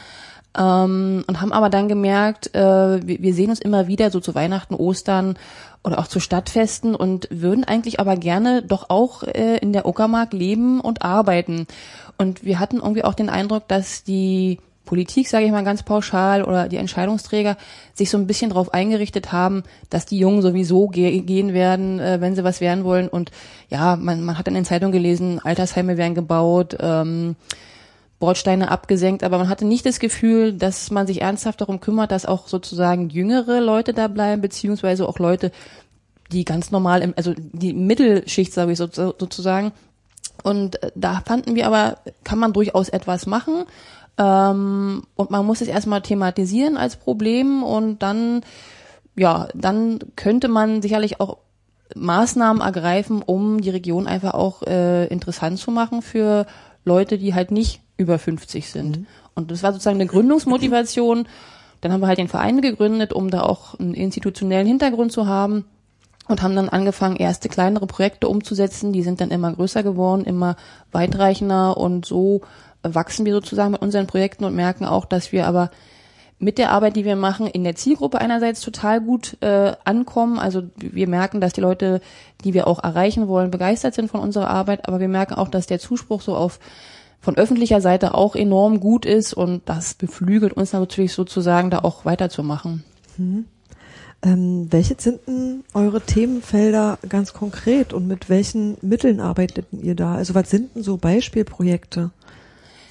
Ähm, 0.58 1.24
und 1.28 1.42
haben 1.42 1.52
aber 1.52 1.70
dann 1.70 1.88
gemerkt, 1.88 2.54
äh, 2.56 3.08
wir, 3.08 3.22
wir 3.22 3.34
sehen 3.34 3.50
uns 3.50 3.60
immer 3.60 3.88
wieder 3.88 4.12
so 4.12 4.20
zu 4.20 4.36
Weihnachten, 4.36 4.76
Ostern 4.76 5.38
oder 5.84 6.00
auch 6.00 6.08
zu 6.08 6.20
Stadtfesten 6.20 6.96
und 6.96 7.28
würden 7.32 7.64
eigentlich 7.64 8.00
aber 8.00 8.16
gerne 8.16 8.62
doch 8.62 8.90
auch 8.90 9.24
äh, 9.24 9.58
in 9.58 9.74
der 9.74 9.86
Uckermark 9.86 10.32
leben 10.34 10.80
und 10.80 11.02
arbeiten. 11.02 11.68
Und 12.18 12.46
wir 12.46 12.60
hatten 12.60 12.78
irgendwie 12.78 13.04
auch 13.04 13.16
den 13.16 13.30
Eindruck, 13.30 13.68
dass 13.68 14.04
die 14.04 14.60
Politik, 14.86 15.28
sage 15.28 15.46
ich 15.46 15.52
mal 15.52 15.64
ganz 15.64 15.84
pauschal, 15.84 16.44
oder 16.44 16.68
die 16.68 16.78
Entscheidungsträger 16.78 17.58
sich 17.94 18.10
so 18.10 18.18
ein 18.18 18.28
bisschen 18.28 18.50
darauf 18.50 18.74
eingerichtet 18.74 19.32
haben, 19.32 19.64
dass 19.90 20.06
die 20.06 20.18
Jungen 20.18 20.42
sowieso 20.42 20.88
ge 20.88 21.22
gehen 21.22 21.54
werden, 21.54 22.00
äh, 22.00 22.20
wenn 22.20 22.36
sie 22.36 22.44
was 22.44 22.62
werden 22.62 22.84
wollen. 22.84 23.08
Und 23.08 23.32
ja, 23.70 23.96
man, 23.96 24.24
man 24.24 24.38
hat 24.38 24.48
in 24.48 24.54
den 24.54 24.66
Zeitungen 24.66 24.92
gelesen, 24.92 25.40
Altersheime 25.44 25.98
werden 25.98 26.16
gebaut, 26.16 26.78
ähm, 26.80 27.36
Bordsteine 28.20 28.72
abgesenkt, 28.72 29.24
aber 29.24 29.38
man 29.38 29.50
hatte 29.50 29.66
nicht 29.66 29.86
das 29.86 30.00
Gefühl, 30.00 30.54
dass 30.54 30.92
man 30.92 31.08
sich 31.08 31.22
ernsthaft 31.22 31.60
darum 31.60 31.82
kümmert, 31.82 32.12
dass 32.12 32.26
auch 32.26 32.48
sozusagen 32.48 33.10
jüngere 33.10 33.60
Leute 33.60 33.94
da 33.94 34.08
bleiben, 34.08 34.42
beziehungsweise 34.42 35.08
auch 35.10 35.20
Leute, 35.20 35.52
die 36.32 36.46
ganz 36.46 36.72
normal, 36.72 37.02
im, 37.02 37.14
also 37.18 37.34
die 37.36 37.74
Mittelschicht, 37.74 38.54
sage 38.54 38.72
ich 38.72 38.78
so, 38.78 38.88
sozusagen. 38.88 39.74
Und 40.42 40.82
äh, 40.82 40.92
da 40.96 41.22
fanden 41.26 41.56
wir 41.56 41.68
aber, 41.68 41.98
kann 42.24 42.40
man 42.40 42.54
durchaus 42.54 42.90
etwas 42.90 43.26
machen. 43.26 43.66
Ähm, 44.18 45.04
und 45.16 45.32
man 45.32 45.46
muss 45.46 45.62
es 45.62 45.68
erstmal 45.68 46.02
thematisieren 46.02 46.78
als 46.78 46.98
Problem 46.98 47.64
und 47.64 48.04
dann, 48.04 48.42
ja, 49.16 49.48
dann 49.56 50.00
könnte 50.16 50.48
man 50.48 50.82
sicherlich 50.82 51.20
auch 51.20 51.38
Maßnahmen 51.96 52.62
ergreifen, 52.62 53.22
um 53.22 53.62
die 53.62 53.70
Region 53.70 54.08
einfach 54.08 54.34
auch 54.34 54.64
äh, 54.64 55.06
interessant 55.08 55.60
zu 55.60 55.72
machen 55.72 56.02
für 56.02 56.46
Leute, 56.86 57.18
die 57.18 57.34
halt 57.34 57.52
nicht 57.52 57.82
über 57.98 58.20
50 58.20 58.70
sind. 58.70 59.00
Mhm. 59.00 59.08
Und 59.36 59.52
das 59.52 59.64
war 59.64 59.72
sozusagen 59.72 59.98
eine 59.98 60.08
Gründungsmotivation. 60.08 61.28
Dann 61.82 61.92
haben 61.92 62.02
wir 62.02 62.08
halt 62.08 62.20
den 62.20 62.28
Verein 62.28 62.62
gegründet, 62.62 63.14
um 63.14 63.30
da 63.30 63.42
auch 63.42 63.80
einen 63.80 63.94
institutionellen 63.94 64.68
Hintergrund 64.68 65.12
zu 65.12 65.28
haben 65.28 65.66
und 66.28 66.42
haben 66.42 66.56
dann 66.56 66.70
angefangen, 66.70 67.18
erste 67.18 67.50
kleinere 67.50 67.88
Projekte 67.88 68.28
umzusetzen. 68.28 68.94
Die 68.94 69.04
sind 69.04 69.22
dann 69.22 69.32
immer 69.32 69.52
größer 69.52 69.84
geworden, 69.84 70.24
immer 70.24 70.56
weitreichender 70.92 71.78
und 71.78 72.06
so 72.06 72.42
wachsen 72.84 73.26
wir 73.26 73.34
sozusagen 73.34 73.72
mit 73.72 73.82
unseren 73.82 74.08
Projekten 74.08 74.46
und 74.46 74.56
merken 74.56 74.86
auch, 74.86 75.06
dass 75.06 75.32
wir 75.32 75.48
aber 75.48 75.72
mit 76.40 76.58
der 76.58 76.72
Arbeit, 76.72 76.96
die 76.96 77.06
wir 77.06 77.16
machen, 77.16 77.48
in 77.48 77.64
der 77.64 77.76
Zielgruppe 77.76 78.20
einerseits 78.20 78.62
total 78.62 79.02
gut 79.02 79.38
äh, 79.42 79.74
ankommen. 79.86 80.38
Also 80.38 80.64
wir 80.76 81.08
merken, 81.08 81.42
dass 81.42 81.54
die 81.54 81.62
Leute, 81.62 82.02
die 82.44 82.54
wir 82.54 82.68
auch 82.68 82.84
erreichen 82.84 83.28
wollen, 83.28 83.50
begeistert 83.50 83.94
sind 83.94 84.12
von 84.12 84.20
unserer 84.20 84.50
Arbeit, 84.50 84.88
aber 84.88 85.00
wir 85.00 85.08
merken 85.08 85.36
auch, 85.36 85.48
dass 85.48 85.68
der 85.68 85.80
Zuspruch 85.80 86.22
so 86.22 86.36
auf 86.36 86.60
von 87.22 87.38
öffentlicher 87.38 87.80
Seite 87.80 88.16
auch 88.16 88.36
enorm 88.36 88.82
gut 88.82 89.06
ist 89.06 89.34
und 89.34 89.62
das 89.66 89.94
beflügelt 89.94 90.52
uns 90.52 90.74
natürlich 90.74 91.14
sozusagen, 91.14 91.70
da 91.70 91.80
auch 91.80 92.04
weiterzumachen. 92.04 92.84
Mhm. 93.18 93.46
Ähm, 94.22 94.68
welche 94.72 94.96
sind 94.98 95.22
denn 95.28 95.64
eure 95.74 96.02
Themenfelder 96.02 96.98
ganz 97.08 97.34
konkret 97.34 97.94
und 97.94 98.08
mit 98.08 98.30
welchen 98.30 98.78
Mitteln 98.82 99.22
arbeitet 99.22 99.68
ihr 99.72 99.96
da? 99.96 100.16
Also 100.16 100.36
was 100.36 100.50
sind 100.50 100.76
denn 100.76 100.84
so 100.84 100.98
Beispielprojekte? 100.98 102.12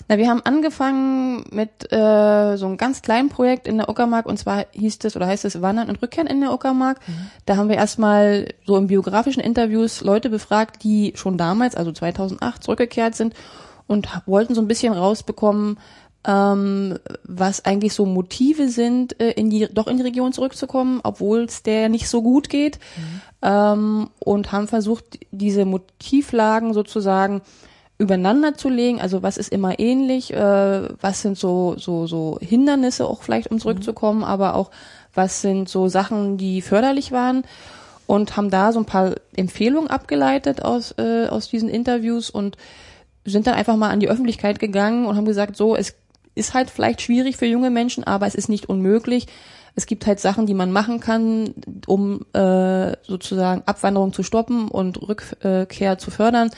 Na, 0.09 0.19
wir 0.19 0.29
haben 0.29 0.43
angefangen 0.45 1.45
mit 1.51 1.93
äh, 1.93 2.57
so 2.57 2.67
einem 2.67 2.77
ganz 2.77 3.03
kleinen 3.03 3.29
Projekt 3.29 3.67
in 3.67 3.79
der 3.79 3.89
Uckermark 3.89 4.27
und 4.27 4.39
zwar 4.39 4.67
hieß 4.73 4.99
es 5.05 5.17
oder 5.17 5.27
heißt 5.27 5.45
es 5.45 5.63
Wandern 5.63 5.89
und 5.89 6.03
Rückkehren 6.03 6.27
in 6.27 6.41
der 6.41 6.53
Uckermark. 6.53 7.01
Mhm. 7.07 7.31
Da 7.47 7.57
haben 7.57 7.69
wir 7.69 7.77
erstmal 7.77 8.49
so 8.67 8.77
in 8.77 8.89
biografischen 8.89 9.43
Interviews 9.43 10.03
Leute 10.03 10.31
befragt, 10.31 10.83
die 10.83 11.13
schon 11.17 11.39
damals, 11.39 11.75
also 11.75 11.93
2008, 11.93 12.63
zurückgekehrt 12.63 13.15
sind 13.15 13.35
und 13.87 14.09
wollten 14.27 14.55
so 14.55 14.61
ein 14.61 14.69
bisschen 14.69 14.93
rausbekommen, 14.93 15.79
ähm, 16.25 16.99
was 17.25 17.65
eigentlich 17.65 17.95
so 17.95 18.07
Motive 18.07 18.69
sind, 18.69 19.21
äh, 19.21 19.33
in 19.33 19.51
die 19.51 19.69
doch 19.73 19.87
in 19.89 19.97
die 19.97 20.05
Region 20.05 20.33
zurückzukommen, 20.33 21.01
obwohl 21.03 21.45
es 21.45 21.63
der 21.63 21.89
nicht 21.89 22.09
so 22.09 22.23
gut 22.23 22.49
geht. 22.49 22.79
Mhm. 22.97 23.21
Ähm, 23.43 24.11
und 24.21 24.53
haben 24.53 24.69
versucht, 24.69 25.19
diese 25.33 25.65
Motivlagen 25.65 26.75
sozusagen 26.75 27.43
übereinander 28.03 28.55
zu 28.55 28.69
legen. 28.69 29.01
Also 29.01 29.23
was 29.23 29.37
ist 29.37 29.53
immer 29.53 29.79
ähnlich, 29.79 30.33
äh, 30.33 30.89
was 31.01 31.23
sind 31.23 31.39
so, 31.39 31.77
so, 31.79 32.07
so 32.07 32.39
Hindernisse 32.41 33.07
auch 33.07 33.23
vielleicht, 33.23 33.51
um 33.51 33.61
zurückzukommen, 33.61 34.19
mhm. 34.19 34.25
aber 34.25 34.55
auch 34.55 34.71
was 35.15 35.41
sind 35.41 35.69
so 35.69 35.89
Sachen, 35.89 36.37
die 36.37 36.63
förderlich 36.63 37.13
waren. 37.13 37.45
und 38.07 38.37
haben 38.37 38.51
da 38.51 38.73
so 38.73 38.81
ein 38.81 38.85
paar 38.85 39.15
Empfehlungen 39.37 39.89
abgeleitet 39.89 40.63
aus, 40.63 40.93
äh, 40.99 41.29
aus 41.29 41.49
diesen 41.49 41.69
Interviews 41.69 42.29
und 42.29 42.57
sind 43.25 43.47
dann 43.47 43.55
einfach 43.55 43.77
mal 43.77 43.91
an 43.91 44.01
die 44.01 44.11
Öffentlichkeit 44.11 44.59
gegangen 44.59 45.07
und 45.07 45.17
haben 45.17 45.25
gesagt, 45.25 45.57
so, 45.57 45.77
es 45.77 45.95
ist 46.35 46.53
halt 46.53 46.69
vielleicht 46.69 47.01
schwierig 47.01 47.37
für 47.37 47.47
junge 47.47 47.71
Menschen, 47.71 48.05
aber 48.05 48.27
es 48.27 48.35
ist 48.35 48.49
nicht 48.49 48.69
unmöglich. 48.69 49.29
Es 49.75 49.87
gibt 49.87 50.07
halt 50.07 50.21
Sachen, 50.21 50.47
die 50.47 50.55
man 50.55 50.73
machen 50.73 51.01
kann, 51.01 51.55
um 51.87 52.27
äh, 52.35 52.93
sozusagen 53.03 53.63
Abwanderung 53.65 54.13
zu 54.13 54.23
stoppen 54.23 54.69
und 54.69 55.01
Rückkehr 55.01 55.97
zu 55.99 56.11
fördern. 56.11 56.51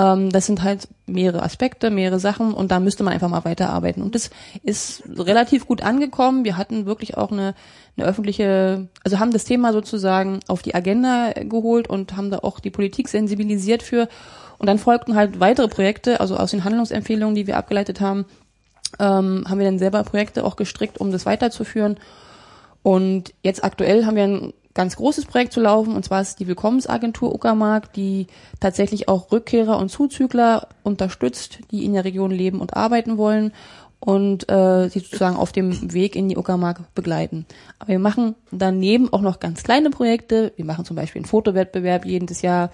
Ähm, 0.00 0.30
das 0.30 0.46
sind 0.46 0.62
halt 0.62 0.88
mehrere 1.06 1.42
Aspekte, 1.42 1.90
mehrere 1.90 2.18
Sachen 2.18 2.54
und 2.54 2.70
da 2.70 2.80
müsste 2.80 3.04
man 3.04 3.12
einfach 3.12 3.28
mal 3.28 3.44
weiterarbeiten. 3.44 4.02
Und 4.02 4.14
das 4.14 4.30
ist 4.62 5.02
relativ 5.06 5.66
gut 5.66 5.82
angekommen. 5.82 6.44
Wir 6.44 6.56
hatten 6.56 6.86
wirklich 6.86 7.18
auch 7.18 7.30
eine, 7.30 7.54
eine 7.96 8.06
öffentliche, 8.06 8.88
also 9.04 9.18
haben 9.18 9.32
das 9.32 9.44
Thema 9.44 9.74
sozusagen 9.74 10.40
auf 10.48 10.62
die 10.62 10.74
Agenda 10.74 11.32
geholt 11.32 11.88
und 11.88 12.16
haben 12.16 12.30
da 12.30 12.38
auch 12.38 12.60
die 12.60 12.70
Politik 12.70 13.08
sensibilisiert 13.08 13.82
für. 13.82 14.08
Und 14.56 14.66
dann 14.68 14.78
folgten 14.78 15.16
halt 15.16 15.38
weitere 15.38 15.68
Projekte, 15.68 16.20
also 16.20 16.36
aus 16.36 16.52
den 16.52 16.64
Handlungsempfehlungen, 16.64 17.34
die 17.34 17.46
wir 17.46 17.58
abgeleitet 17.58 18.00
haben, 18.00 18.24
ähm, 18.98 19.44
haben 19.48 19.58
wir 19.58 19.66
dann 19.66 19.78
selber 19.78 20.02
Projekte 20.04 20.44
auch 20.44 20.56
gestrickt, 20.56 20.98
um 20.98 21.12
das 21.12 21.26
weiterzuführen. 21.26 21.98
Und 22.82 23.34
jetzt 23.42 23.62
aktuell 23.62 24.06
haben 24.06 24.16
wir 24.16 24.24
ein 24.24 24.52
ganz 24.74 24.96
großes 24.96 25.26
Projekt 25.26 25.52
zu 25.52 25.60
laufen, 25.60 25.94
und 25.94 26.04
zwar 26.04 26.20
ist 26.20 26.38
die 26.38 26.46
Willkommensagentur 26.46 27.34
Uckermark, 27.34 27.92
die 27.92 28.26
tatsächlich 28.60 29.08
auch 29.08 29.32
Rückkehrer 29.32 29.78
und 29.78 29.90
Zuzügler 29.90 30.68
unterstützt, 30.82 31.58
die 31.70 31.84
in 31.84 31.94
der 31.94 32.04
Region 32.04 32.30
leben 32.30 32.60
und 32.60 32.76
arbeiten 32.76 33.18
wollen 33.18 33.52
und 34.00 34.50
äh, 34.50 34.88
sie 34.88 35.00
sozusagen 35.00 35.36
auf 35.36 35.52
dem 35.52 35.92
Weg 35.92 36.16
in 36.16 36.28
die 36.28 36.36
Uckermark 36.36 36.94
begleiten. 36.94 37.46
Aber 37.78 37.88
wir 37.88 37.98
machen 37.98 38.34
daneben 38.50 39.12
auch 39.12 39.20
noch 39.20 39.40
ganz 39.40 39.62
kleine 39.62 39.90
Projekte. 39.90 40.52
Wir 40.56 40.64
machen 40.64 40.84
zum 40.84 40.96
Beispiel 40.96 41.20
einen 41.20 41.28
Fotowettbewerb 41.28 42.06
jedes 42.06 42.40
Jahr. 42.40 42.70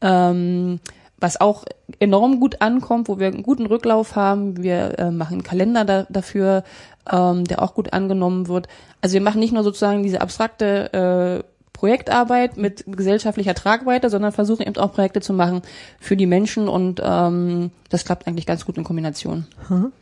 Ähm, 0.00 0.80
was 1.20 1.38
auch 1.38 1.64
enorm 1.98 2.40
gut 2.40 2.62
ankommt, 2.62 3.08
wo 3.08 3.18
wir 3.18 3.26
einen 3.26 3.42
guten 3.42 3.66
Rücklauf 3.66 4.16
haben. 4.16 4.62
Wir 4.62 4.98
äh, 4.98 5.10
machen 5.10 5.34
einen 5.34 5.42
Kalender 5.42 5.84
da, 5.84 6.06
dafür, 6.08 6.64
ähm, 7.10 7.44
der 7.44 7.62
auch 7.62 7.74
gut 7.74 7.92
angenommen 7.92 8.48
wird. 8.48 8.68
Also 9.00 9.14
wir 9.14 9.20
machen 9.20 9.40
nicht 9.40 9.52
nur 9.52 9.62
sozusagen 9.62 10.02
diese 10.02 10.20
abstrakte 10.20 11.42
äh, 11.42 11.44
Projektarbeit 11.72 12.58
mit 12.58 12.84
gesellschaftlicher 12.86 13.54
Tragweite, 13.54 14.10
sondern 14.10 14.32
versuchen 14.32 14.66
eben 14.66 14.76
auch 14.76 14.92
Projekte 14.92 15.20
zu 15.20 15.32
machen 15.32 15.62
für 15.98 16.16
die 16.16 16.26
Menschen 16.26 16.68
und 16.68 17.00
ähm, 17.02 17.70
das 17.88 18.04
klappt 18.04 18.26
eigentlich 18.26 18.44
ganz 18.44 18.66
gut 18.66 18.76
in 18.76 18.84
Kombination. 18.84 19.46
Hm. 19.68 19.92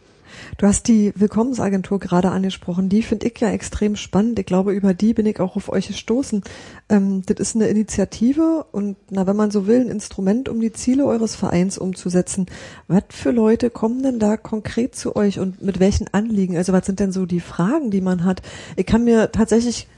Du 0.57 0.67
hast 0.67 0.89
die 0.89 1.13
Willkommensagentur 1.17 1.99
gerade 1.99 2.31
angesprochen. 2.31 2.89
Die 2.89 3.03
finde 3.03 3.27
ich 3.27 3.39
ja 3.41 3.51
extrem 3.51 3.97
spannend. 3.97 4.39
Ich 4.39 4.47
glaube, 4.47 4.73
über 4.73 4.95
die 4.95 5.15
bin 5.15 5.27
ich 5.27 5.41
auch 5.41 5.57
auf 5.57 5.69
euch 5.69 5.89
gestoßen. 5.89 6.43
Ähm, 6.89 7.23
das 7.27 7.39
ist 7.39 7.57
eine 7.57 7.69
Initiative 7.69 8.67
und, 8.73 8.97
na, 9.11 9.27
wenn 9.27 9.37
man 9.37 9.51
so 9.51 9.67
will, 9.67 9.81
ein 9.81 9.91
Instrument, 9.91 10.49
um 10.49 10.61
die 10.61 10.73
Ziele 10.73 11.07
eures 11.07 11.37
Vereins 11.37 11.79
umzusetzen. 11.79 12.47
Was 12.87 13.05
für 13.11 13.31
Leute 13.31 13.71
kommen 13.71 14.03
denn 14.03 14.19
da 14.19 14.37
konkret 14.37 14.95
zu 14.95 15.17
euch 15.17 15.39
und 15.39 15.63
mit 15.63 15.81
welchen 15.81 16.13
Anliegen? 16.13 16.57
Also 16.57 16.73
was 16.73 16.87
sind 16.87 17.01
denn 17.01 17.13
so 17.13 17.27
die 17.27 17.41
Fragen, 17.41 17.91
die 17.91 18.01
man 18.01 18.25
hat? 18.25 18.43
Ich 18.77 18.87
kann 18.87 19.05
mir 19.05 19.33
tatsächlich 19.33 19.89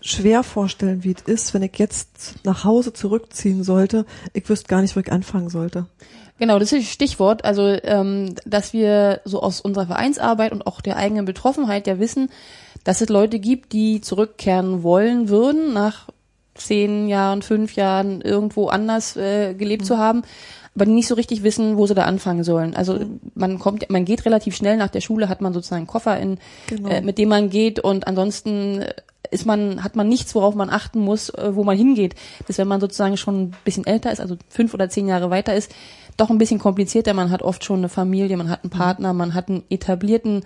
schwer 0.00 0.42
vorstellen, 0.42 1.04
wie 1.04 1.14
es 1.16 1.22
ist, 1.22 1.54
wenn 1.54 1.62
ich 1.62 1.76
jetzt 1.78 2.36
nach 2.44 2.64
Hause 2.64 2.92
zurückziehen 2.92 3.64
sollte. 3.64 4.06
Ich 4.32 4.48
wüsste 4.48 4.68
gar 4.68 4.80
nicht, 4.80 4.96
wo 4.96 5.00
ich 5.00 5.12
anfangen 5.12 5.48
sollte. 5.48 5.86
Genau, 6.38 6.58
das 6.58 6.72
ist 6.72 6.84
das 6.84 6.92
Stichwort. 6.92 7.44
Also, 7.44 7.76
ähm, 7.82 8.34
dass 8.46 8.72
wir 8.72 9.20
so 9.24 9.42
aus 9.42 9.60
unserer 9.60 9.86
Vereinsarbeit 9.86 10.52
und 10.52 10.66
auch 10.66 10.80
der 10.80 10.96
eigenen 10.96 11.24
Betroffenheit 11.24 11.86
ja 11.86 11.98
wissen, 11.98 12.30
dass 12.84 13.00
es 13.00 13.08
Leute 13.08 13.38
gibt, 13.38 13.72
die 13.72 14.00
zurückkehren 14.00 14.82
wollen 14.82 15.28
würden, 15.28 15.72
nach 15.72 16.08
zehn 16.54 17.08
Jahren, 17.08 17.42
fünf 17.42 17.74
Jahren 17.74 18.20
irgendwo 18.20 18.68
anders 18.68 19.16
äh, 19.16 19.54
gelebt 19.54 19.82
mhm. 19.82 19.86
zu 19.86 19.98
haben, 19.98 20.22
aber 20.74 20.86
die 20.86 20.92
nicht 20.92 21.08
so 21.08 21.14
richtig 21.14 21.42
wissen, 21.42 21.76
wo 21.76 21.86
sie 21.86 21.94
da 21.94 22.04
anfangen 22.04 22.44
sollen. 22.44 22.74
Also 22.74 22.94
mhm. 22.94 23.20
man 23.34 23.58
kommt, 23.58 23.88
man 23.90 24.04
geht 24.04 24.24
relativ 24.24 24.56
schnell 24.56 24.76
nach 24.76 24.88
der 24.88 25.00
Schule, 25.00 25.28
hat 25.28 25.40
man 25.40 25.52
sozusagen 25.52 25.80
einen 25.80 25.86
Koffer, 25.86 26.18
in, 26.18 26.38
genau. 26.66 26.88
äh, 26.88 27.00
mit 27.00 27.18
dem 27.18 27.28
man 27.28 27.50
geht 27.50 27.80
und 27.80 28.06
ansonsten 28.06 28.84
ist 29.30 29.46
man, 29.46 29.84
hat 29.84 29.96
man 29.96 30.08
nichts, 30.08 30.34
worauf 30.34 30.54
man 30.54 30.70
achten 30.70 31.00
muss, 31.00 31.30
äh, 31.30 31.54
wo 31.54 31.64
man 31.64 31.76
hingeht. 31.76 32.14
Das, 32.46 32.58
wenn 32.58 32.68
man 32.68 32.80
sozusagen 32.80 33.16
schon 33.16 33.42
ein 33.42 33.54
bisschen 33.64 33.86
älter 33.86 34.12
ist, 34.12 34.20
also 34.20 34.36
fünf 34.48 34.74
oder 34.74 34.88
zehn 34.88 35.08
Jahre 35.08 35.30
weiter 35.30 35.54
ist, 35.54 35.72
doch 36.18 36.30
ein 36.30 36.38
bisschen 36.38 36.58
komplizierter. 36.58 37.14
Man 37.14 37.30
hat 37.30 37.42
oft 37.42 37.64
schon 37.64 37.78
eine 37.78 37.88
Familie, 37.88 38.36
man 38.36 38.50
hat 38.50 38.64
einen 38.64 38.70
Partner, 38.70 39.12
man 39.14 39.34
hat 39.34 39.48
einen 39.48 39.62
etablierten, 39.70 40.44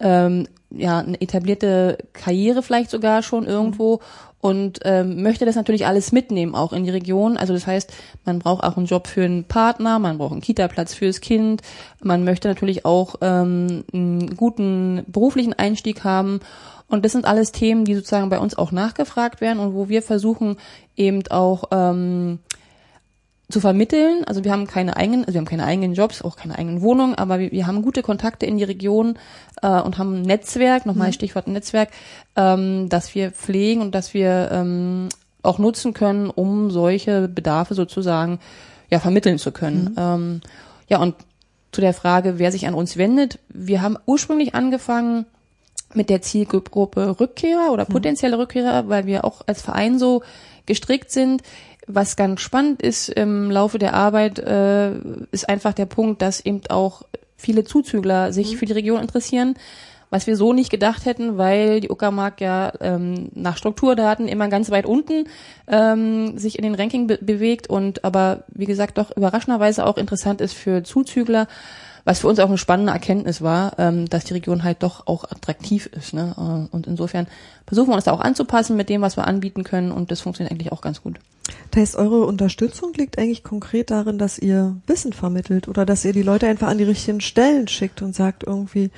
ähm, 0.00 0.48
ja, 0.70 0.98
eine 1.00 1.20
etablierte 1.20 1.98
Karriere 2.12 2.62
vielleicht 2.62 2.90
sogar 2.90 3.22
schon 3.22 3.46
irgendwo 3.46 4.00
und 4.40 4.80
ähm, 4.84 5.22
möchte 5.22 5.44
das 5.44 5.56
natürlich 5.56 5.86
alles 5.86 6.12
mitnehmen, 6.12 6.54
auch 6.54 6.72
in 6.72 6.84
die 6.84 6.90
Region. 6.90 7.36
Also 7.36 7.52
das 7.52 7.66
heißt, 7.66 7.92
man 8.24 8.38
braucht 8.38 8.62
auch 8.62 8.76
einen 8.76 8.86
Job 8.86 9.08
für 9.08 9.24
einen 9.24 9.44
Partner, 9.44 9.98
man 9.98 10.18
braucht 10.18 10.32
einen 10.32 10.40
Kita-Platz 10.40 10.94
fürs 10.94 11.20
Kind, 11.20 11.62
man 12.02 12.22
möchte 12.24 12.46
natürlich 12.48 12.84
auch 12.84 13.16
ähm, 13.20 13.84
einen 13.92 14.36
guten 14.36 15.04
beruflichen 15.08 15.54
Einstieg 15.54 16.04
haben. 16.04 16.40
Und 16.86 17.04
das 17.04 17.12
sind 17.12 17.26
alles 17.26 17.52
Themen, 17.52 17.84
die 17.84 17.94
sozusagen 17.94 18.30
bei 18.30 18.38
uns 18.38 18.56
auch 18.56 18.72
nachgefragt 18.72 19.40
werden 19.40 19.58
und 19.58 19.74
wo 19.74 19.88
wir 19.88 20.02
versuchen 20.02 20.56
eben 20.96 21.26
auch 21.28 21.64
ähm, 21.70 22.38
zu 23.50 23.60
vermitteln. 23.60 24.24
Also 24.24 24.44
wir 24.44 24.52
haben 24.52 24.66
keine 24.66 24.96
eigenen, 24.96 25.22
also 25.22 25.34
wir 25.34 25.38
haben 25.40 25.46
keine 25.46 25.64
eigenen 25.64 25.94
Jobs, 25.94 26.22
auch 26.22 26.36
keine 26.36 26.58
eigenen 26.58 26.82
Wohnungen, 26.82 27.14
aber 27.14 27.38
wir, 27.38 27.50
wir 27.50 27.66
haben 27.66 27.82
gute 27.82 28.02
Kontakte 28.02 28.44
in 28.44 28.58
die 28.58 28.64
Region 28.64 29.18
äh, 29.62 29.80
und 29.80 29.96
haben 29.96 30.16
ein 30.16 30.22
Netzwerk, 30.22 30.84
nochmal 30.84 31.08
mhm. 31.08 31.12
Stichwort 31.14 31.48
Netzwerk, 31.48 31.90
ähm, 32.36 32.88
dass 32.88 33.14
wir 33.14 33.30
pflegen 33.30 33.80
und 33.80 33.94
dass 33.94 34.12
wir 34.12 34.50
ähm, 34.52 35.08
auch 35.42 35.58
nutzen 35.58 35.94
können, 35.94 36.28
um 36.28 36.70
solche 36.70 37.26
Bedarfe 37.28 37.74
sozusagen 37.74 38.38
ja 38.90 39.00
vermitteln 39.00 39.38
zu 39.38 39.50
können. 39.50 39.92
Mhm. 39.92 39.94
Ähm, 39.96 40.40
ja 40.88 40.98
und 40.98 41.14
zu 41.72 41.80
der 41.80 41.94
Frage, 41.94 42.38
wer 42.38 42.52
sich 42.52 42.66
an 42.66 42.74
uns 42.74 42.96
wendet. 42.96 43.38
Wir 43.48 43.82
haben 43.82 43.96
ursprünglich 44.06 44.54
angefangen 44.54 45.26
mit 45.94 46.10
der 46.10 46.22
Zielgruppe 46.22 47.18
Rückkehrer 47.18 47.72
oder 47.72 47.84
mhm. 47.88 47.92
potenzielle 47.92 48.38
Rückkehrer, 48.38 48.88
weil 48.88 49.06
wir 49.06 49.24
auch 49.24 49.42
als 49.46 49.62
Verein 49.62 49.98
so 49.98 50.22
gestrickt 50.66 51.10
sind. 51.10 51.42
Was 51.90 52.16
ganz 52.16 52.42
spannend 52.42 52.82
ist 52.82 53.08
im 53.08 53.50
Laufe 53.50 53.78
der 53.78 53.94
Arbeit, 53.94 54.38
äh, 54.38 54.92
ist 55.32 55.48
einfach 55.48 55.72
der 55.72 55.86
Punkt, 55.86 56.20
dass 56.20 56.40
eben 56.40 56.60
auch 56.68 57.02
viele 57.38 57.64
Zuzügler 57.64 58.32
sich 58.32 58.52
mhm. 58.52 58.56
für 58.58 58.66
die 58.66 58.74
Region 58.74 59.00
interessieren, 59.00 59.54
was 60.10 60.26
wir 60.26 60.36
so 60.36 60.52
nicht 60.52 60.70
gedacht 60.70 61.06
hätten, 61.06 61.38
weil 61.38 61.80
die 61.80 61.90
Uckermark 61.90 62.42
ja 62.42 62.72
ähm, 62.80 63.30
nach 63.34 63.56
Strukturdaten 63.56 64.28
immer 64.28 64.48
ganz 64.48 64.70
weit 64.70 64.84
unten 64.84 65.24
ähm, 65.66 66.36
sich 66.36 66.58
in 66.58 66.62
den 66.62 66.74
Ranking 66.74 67.06
be 67.06 67.18
bewegt 67.22 67.70
und 67.70 68.04
aber 68.04 68.44
wie 68.48 68.66
gesagt 68.66 68.98
doch 68.98 69.16
überraschenderweise 69.16 69.86
auch 69.86 69.96
interessant 69.96 70.42
ist 70.42 70.52
für 70.54 70.82
Zuzügler, 70.82 71.46
was 72.04 72.20
für 72.20 72.28
uns 72.28 72.38
auch 72.38 72.48
eine 72.48 72.58
spannende 72.58 72.92
Erkenntnis 72.92 73.40
war, 73.40 73.78
ähm, 73.78 74.08
dass 74.08 74.24
die 74.24 74.34
Region 74.34 74.62
halt 74.62 74.82
doch 74.82 75.06
auch 75.06 75.24
attraktiv 75.24 75.86
ist. 75.86 76.12
Ne? 76.14 76.34
Äh, 76.36 76.74
und 76.74 76.86
insofern 76.86 77.26
versuchen 77.66 77.88
wir 77.88 77.94
uns 77.94 78.04
da 78.04 78.12
auch 78.12 78.20
anzupassen 78.20 78.76
mit 78.76 78.88
dem, 78.88 79.00
was 79.00 79.16
wir 79.16 79.26
anbieten 79.26 79.64
können 79.64 79.90
und 79.90 80.10
das 80.10 80.20
funktioniert 80.20 80.52
eigentlich 80.52 80.72
auch 80.72 80.80
ganz 80.80 81.02
gut. 81.02 81.18
Das 81.70 81.80
heißt, 81.80 81.96
eure 81.96 82.26
Unterstützung 82.26 82.92
liegt 82.94 83.18
eigentlich 83.18 83.42
konkret 83.42 83.90
darin, 83.90 84.18
dass 84.18 84.38
ihr 84.38 84.76
Wissen 84.86 85.12
vermittelt 85.12 85.68
oder 85.68 85.86
dass 85.86 86.04
ihr 86.04 86.12
die 86.12 86.22
Leute 86.22 86.46
einfach 86.46 86.68
an 86.68 86.78
die 86.78 86.84
richtigen 86.84 87.20
Stellen 87.20 87.68
schickt 87.68 88.02
und 88.02 88.14
sagt 88.14 88.44
irgendwie, 88.44 88.90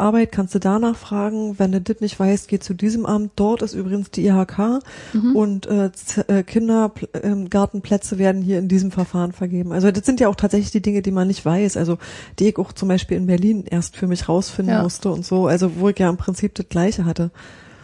Arbeit 0.00 0.32
kannst 0.32 0.54
du 0.54 0.58
danach 0.58 0.96
fragen. 0.96 1.58
Wenn 1.58 1.72
du 1.72 1.80
das 1.80 2.00
nicht 2.00 2.18
weißt, 2.18 2.48
geh 2.48 2.58
zu 2.58 2.74
diesem 2.74 3.06
Amt. 3.06 3.32
Dort 3.36 3.62
ist 3.62 3.74
übrigens 3.74 4.10
die 4.10 4.26
IHK 4.26 4.80
mhm. 5.12 5.36
und 5.36 5.66
äh, 5.66 5.90
äh 6.26 6.42
Kindergartenplätze 6.42 8.18
werden 8.18 8.42
hier 8.42 8.58
in 8.58 8.68
diesem 8.68 8.90
Verfahren 8.90 9.32
vergeben. 9.32 9.72
Also 9.72 9.90
das 9.90 10.04
sind 10.04 10.18
ja 10.18 10.28
auch 10.28 10.34
tatsächlich 10.34 10.72
die 10.72 10.82
Dinge, 10.82 11.02
die 11.02 11.12
man 11.12 11.28
nicht 11.28 11.44
weiß. 11.44 11.76
Also 11.76 11.98
die 12.38 12.48
ich 12.48 12.58
auch 12.58 12.72
zum 12.72 12.88
Beispiel 12.88 13.18
in 13.18 13.26
Berlin 13.26 13.64
erst 13.70 13.96
für 13.96 14.06
mich 14.06 14.28
rausfinden 14.28 14.74
ja. 14.74 14.82
musste 14.82 15.10
und 15.10 15.24
so. 15.24 15.46
Also 15.46 15.76
wo 15.76 15.90
ich 15.90 15.98
ja 15.98 16.08
im 16.08 16.16
Prinzip 16.16 16.54
das 16.54 16.68
Gleiche 16.68 17.04
hatte. 17.04 17.30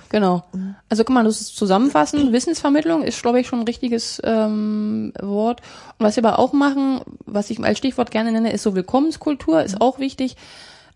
Genau. 0.08 0.44
Also 0.88 1.04
kann 1.04 1.14
man 1.14 1.24
das 1.24 1.52
zusammenfassen. 1.54 2.32
Wissensvermittlung 2.32 3.02
ist, 3.02 3.20
glaube 3.22 3.40
ich, 3.40 3.46
schon 3.46 3.60
ein 3.60 3.66
richtiges 3.66 4.20
ähm, 4.24 5.12
Wort. 5.20 5.62
Und 5.98 6.06
was 6.06 6.16
wir 6.16 6.24
aber 6.24 6.38
auch 6.38 6.52
machen, 6.52 7.00
was 7.24 7.50
ich 7.50 7.62
als 7.62 7.78
Stichwort 7.78 8.10
gerne 8.10 8.32
nenne, 8.32 8.52
ist 8.52 8.62
so 8.62 8.74
Willkommenskultur, 8.74 9.62
ist 9.62 9.80
auch 9.80 9.98
wichtig. 9.98 10.36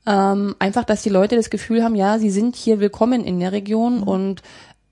Ähm, 0.06 0.54
einfach, 0.58 0.84
dass 0.84 1.02
die 1.02 1.10
Leute 1.10 1.36
das 1.36 1.50
Gefühl 1.50 1.84
haben, 1.84 1.94
ja, 1.94 2.18
sie 2.18 2.30
sind 2.30 2.56
hier 2.56 2.80
willkommen 2.80 3.24
in 3.24 3.40
der 3.40 3.52
Region 3.52 3.98
mhm. 3.98 4.02
und 4.04 4.42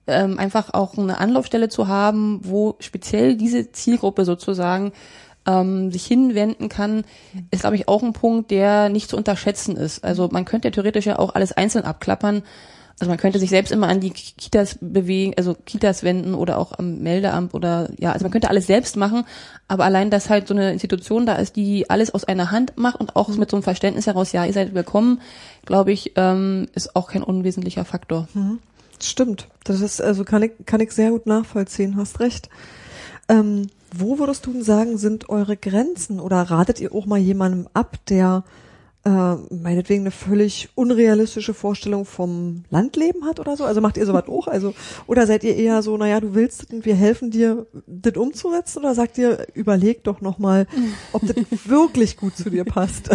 ähm, 0.07 0.37
einfach 0.37 0.73
auch 0.73 0.97
eine 0.97 1.19
Anlaufstelle 1.19 1.69
zu 1.69 1.87
haben, 1.87 2.41
wo 2.43 2.75
speziell 2.79 3.35
diese 3.35 3.71
Zielgruppe 3.71 4.25
sozusagen 4.25 4.91
ähm, 5.45 5.91
sich 5.91 6.05
hinwenden 6.05 6.69
kann, 6.69 7.05
ist, 7.51 7.61
glaube 7.61 7.75
ich, 7.75 7.87
auch 7.87 8.03
ein 8.03 8.13
Punkt, 8.13 8.51
der 8.51 8.89
nicht 8.89 9.09
zu 9.09 9.17
unterschätzen 9.17 9.77
ist. 9.77 10.03
Also 10.03 10.29
man 10.31 10.45
könnte 10.45 10.67
ja 10.67 10.71
theoretisch 10.71 11.05
ja 11.05 11.19
auch 11.19 11.35
alles 11.35 11.51
einzeln 11.51 11.85
abklappern. 11.85 12.43
Also 12.99 13.09
man 13.09 13.17
könnte 13.17 13.39
sich 13.39 13.49
selbst 13.49 13.71
immer 13.71 13.87
an 13.87 14.01
die 14.01 14.09
Kitas 14.09 14.77
bewegen, 14.81 15.33
also 15.37 15.55
Kitas 15.65 16.03
wenden 16.03 16.33
oder 16.33 16.57
auch 16.57 16.77
am 16.77 16.99
Meldeamt 16.99 17.53
oder 17.53 17.89
ja, 17.97 18.11
also 18.11 18.23
man 18.23 18.31
könnte 18.31 18.49
alles 18.49 18.67
selbst 18.67 18.97
machen, 18.97 19.25
aber 19.69 19.85
allein, 19.85 20.09
dass 20.09 20.29
halt 20.29 20.47
so 20.47 20.53
eine 20.53 20.73
Institution 20.73 21.25
da 21.25 21.35
ist, 21.35 21.55
die 21.55 21.89
alles 21.89 22.13
aus 22.13 22.25
einer 22.25 22.51
Hand 22.51 22.73
macht 22.77 22.99
und 22.99 23.15
auch 23.15 23.29
mit 23.29 23.49
so 23.49 23.55
einem 23.55 23.63
Verständnis 23.63 24.07
heraus, 24.07 24.33
ja, 24.33 24.45
ihr 24.45 24.53
seid 24.53 24.73
willkommen, 24.73 25.21
glaube 25.65 25.93
ich, 25.93 26.11
ähm, 26.17 26.67
ist 26.75 26.95
auch 26.95 27.09
kein 27.09 27.23
unwesentlicher 27.23 27.85
Faktor. 27.85 28.27
Mhm. 28.33 28.59
Stimmt. 29.01 29.47
Das 29.63 29.79
ist, 29.79 30.01
also 30.01 30.25
kann 30.25 30.43
ich, 30.43 30.51
kann 30.65 30.81
ich 30.81 30.91
sehr 30.91 31.11
gut 31.11 31.25
nachvollziehen, 31.25 31.95
hast 31.95 32.19
recht. 32.19 32.49
Ähm, 33.29 33.67
wo 33.95 34.19
würdest 34.19 34.45
du 34.45 34.61
sagen, 34.61 34.97
sind 34.97 35.29
eure 35.29 35.57
Grenzen? 35.57 36.19
Oder 36.19 36.41
ratet 36.41 36.79
ihr 36.79 36.93
auch 36.93 37.05
mal 37.05 37.17
jemandem 37.17 37.67
ab, 37.73 37.97
der 38.09 38.43
äh, 39.09 39.55
meinetwegen 39.55 40.01
eine 40.03 40.11
völlig 40.11 40.69
unrealistische 40.75 41.55
Vorstellung 41.55 42.05
vom 42.05 42.63
Landleben 42.69 43.25
hat 43.25 43.39
oder 43.39 43.57
so? 43.57 43.65
Also 43.65 43.81
macht 43.81 43.97
ihr 43.97 44.05
sowas 44.05 44.27
auch? 44.27 44.47
Also, 44.47 44.75
oder 45.07 45.25
seid 45.25 45.43
ihr 45.43 45.55
eher 45.55 45.81
so, 45.81 45.97
naja, 45.97 46.19
du 46.19 46.35
willst 46.35 46.71
und 46.71 46.85
wir 46.85 46.95
helfen 46.95 47.31
dir, 47.31 47.65
das 47.87 48.15
umzusetzen? 48.17 48.79
Oder 48.79 48.93
sagt 48.93 49.17
ihr, 49.17 49.47
überleg 49.55 50.03
doch 50.03 50.21
nochmal, 50.21 50.67
ob 51.11 51.23
das 51.25 51.35
wirklich 51.65 52.17
gut 52.17 52.37
zu 52.37 52.51
dir 52.51 52.65
passt? 52.65 53.09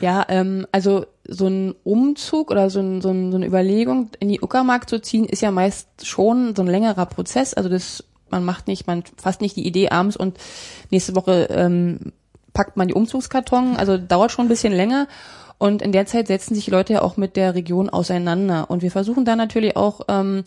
Ja, 0.00 0.24
ähm, 0.30 0.66
also 0.72 1.04
so 1.28 1.46
ein 1.46 1.74
Umzug 1.84 2.50
oder 2.50 2.70
so, 2.70 2.80
ein, 2.80 3.02
so, 3.02 3.10
ein, 3.10 3.30
so 3.30 3.36
eine 3.36 3.46
Überlegung, 3.46 4.08
in 4.20 4.30
die 4.30 4.40
Uckermark 4.40 4.88
zu 4.88 5.02
ziehen, 5.02 5.26
ist 5.26 5.42
ja 5.42 5.50
meist 5.50 6.06
schon 6.06 6.56
so 6.56 6.62
ein 6.62 6.68
längerer 6.68 7.04
Prozess. 7.04 7.52
Also 7.52 7.68
das, 7.68 8.04
man 8.30 8.42
macht 8.42 8.68
nicht, 8.68 8.86
man 8.86 9.04
fasst 9.18 9.42
nicht 9.42 9.56
die 9.56 9.66
Idee 9.66 9.90
abends 9.90 10.16
und 10.16 10.38
nächste 10.90 11.14
Woche 11.14 11.48
ähm, 11.50 12.12
packt 12.52 12.76
man 12.76 12.88
die 12.88 12.94
Umzugskarton. 12.94 13.76
Also 13.76 13.98
dauert 13.98 14.32
schon 14.32 14.46
ein 14.46 14.50
bisschen 14.50 14.72
länger. 14.72 15.06
Und 15.58 15.82
in 15.82 15.92
der 15.92 16.06
Zeit 16.06 16.28
setzen 16.28 16.54
sich 16.54 16.64
die 16.64 16.70
Leute 16.70 16.94
ja 16.94 17.02
auch 17.02 17.16
mit 17.16 17.36
der 17.36 17.54
Region 17.54 17.90
auseinander. 17.90 18.70
Und 18.70 18.82
wir 18.82 18.90
versuchen 18.90 19.24
da 19.24 19.36
natürlich 19.36 19.76
auch 19.76 20.00
ähm, 20.08 20.42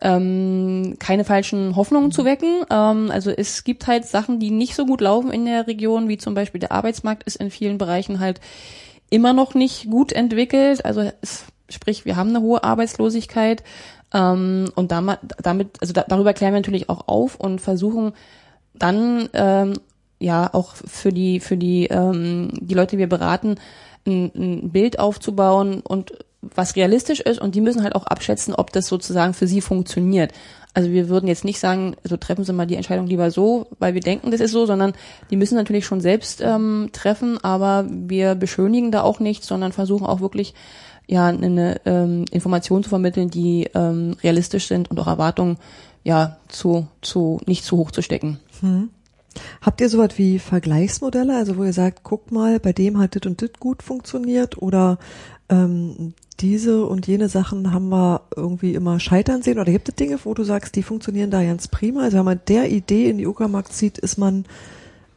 ähm, 0.00 0.96
keine 0.98 1.24
falschen 1.24 1.76
Hoffnungen 1.76 2.10
zu 2.10 2.24
wecken. 2.24 2.64
Ähm, 2.70 3.10
also 3.10 3.30
es 3.30 3.64
gibt 3.64 3.86
halt 3.86 4.06
Sachen, 4.06 4.40
die 4.40 4.50
nicht 4.50 4.74
so 4.74 4.86
gut 4.86 5.00
laufen 5.00 5.30
in 5.30 5.44
der 5.44 5.66
Region, 5.66 6.08
wie 6.08 6.18
zum 6.18 6.34
Beispiel 6.34 6.60
der 6.60 6.72
Arbeitsmarkt 6.72 7.24
ist 7.24 7.36
in 7.36 7.50
vielen 7.50 7.78
Bereichen 7.78 8.20
halt 8.20 8.40
immer 9.10 9.32
noch 9.32 9.54
nicht 9.54 9.90
gut 9.90 10.12
entwickelt. 10.12 10.84
Also 10.84 11.10
es, 11.20 11.44
sprich, 11.68 12.04
wir 12.04 12.16
haben 12.16 12.30
eine 12.30 12.40
hohe 12.40 12.64
Arbeitslosigkeit 12.64 13.62
ähm, 14.12 14.70
und 14.74 14.92
damit, 14.92 15.18
also 15.80 15.92
da, 15.92 16.04
darüber 16.08 16.32
klären 16.32 16.54
wir 16.54 16.60
natürlich 16.60 16.88
auch 16.88 17.08
auf 17.08 17.36
und 17.36 17.60
versuchen 17.60 18.12
dann 18.74 19.28
ähm, 19.32 19.74
ja 20.18 20.52
auch 20.52 20.74
für 20.74 21.12
die 21.12 21.40
für 21.40 21.56
die 21.56 21.86
ähm, 21.86 22.50
die 22.60 22.74
Leute, 22.74 22.92
die 22.92 22.98
wir 22.98 23.08
beraten, 23.08 23.56
ein, 24.06 24.30
ein 24.34 24.70
Bild 24.70 24.98
aufzubauen 24.98 25.80
und 25.80 26.12
was 26.42 26.76
realistisch 26.76 27.20
ist 27.20 27.40
und 27.40 27.54
die 27.54 27.60
müssen 27.60 27.82
halt 27.82 27.94
auch 27.94 28.06
abschätzen, 28.06 28.54
ob 28.54 28.72
das 28.72 28.86
sozusagen 28.86 29.34
für 29.34 29.46
sie 29.46 29.60
funktioniert. 29.60 30.32
Also 30.74 30.90
wir 30.90 31.08
würden 31.08 31.26
jetzt 31.26 31.44
nicht 31.44 31.58
sagen, 31.58 31.96
also 32.04 32.18
treffen 32.18 32.44
Sie 32.44 32.52
mal 32.52 32.66
die 32.66 32.76
Entscheidung 32.76 33.06
lieber 33.06 33.30
so, 33.30 33.66
weil 33.78 33.94
wir 33.94 34.02
denken, 34.02 34.30
das 34.30 34.40
ist 34.40 34.52
so, 34.52 34.66
sondern 34.66 34.92
die 35.30 35.36
müssen 35.36 35.54
natürlich 35.54 35.86
schon 35.86 36.02
selbst 36.02 36.42
ähm, 36.42 36.90
treffen, 36.92 37.42
aber 37.42 37.86
wir 37.88 38.34
beschönigen 38.34 38.92
da 38.92 39.02
auch 39.02 39.18
nichts, 39.18 39.46
sondern 39.46 39.72
versuchen 39.72 40.06
auch 40.06 40.20
wirklich 40.20 40.54
ja 41.06 41.28
eine 41.28 41.80
ähm, 41.86 42.26
Information 42.30 42.82
zu 42.82 42.90
vermitteln, 42.90 43.30
die 43.30 43.70
ähm, 43.74 44.16
realistisch 44.22 44.66
sind 44.66 44.90
und 44.90 45.00
auch 45.00 45.06
Erwartungen 45.06 45.56
ja 46.04 46.36
zu 46.48 46.86
zu 47.00 47.40
nicht 47.46 47.64
zu 47.64 47.78
hoch 47.78 47.90
zu 47.90 48.02
stecken. 48.02 48.38
Hm. 48.60 48.90
Habt 49.60 49.80
ihr 49.80 49.88
sowas 49.88 50.10
wie 50.16 50.38
Vergleichsmodelle, 50.38 51.36
also 51.36 51.56
wo 51.56 51.64
ihr 51.64 51.72
sagt, 51.72 52.00
guck 52.02 52.32
mal, 52.32 52.60
bei 52.60 52.72
dem 52.72 52.98
hat 52.98 53.14
dit 53.14 53.26
und 53.26 53.40
dit 53.40 53.60
gut 53.60 53.82
funktioniert 53.82 54.60
oder 54.60 54.98
ähm, 55.48 56.14
diese 56.40 56.84
und 56.84 57.06
jene 57.06 57.28
Sachen 57.28 57.72
haben 57.72 57.88
wir 57.88 58.22
irgendwie 58.34 58.74
immer 58.74 59.00
scheitern 59.00 59.42
sehen 59.42 59.58
oder 59.58 59.72
gibt 59.72 59.88
es 59.88 59.94
Dinge, 59.94 60.18
wo 60.24 60.34
du 60.34 60.44
sagst, 60.44 60.76
die 60.76 60.82
funktionieren 60.82 61.30
da 61.30 61.42
ganz 61.42 61.68
prima? 61.68 62.02
Also 62.02 62.18
wenn 62.18 62.24
man 62.24 62.40
der 62.48 62.70
Idee 62.70 63.08
in 63.08 63.18
die 63.18 63.26
Uckermark 63.26 63.72
zieht, 63.72 63.98
ist 63.98 64.18
man 64.18 64.44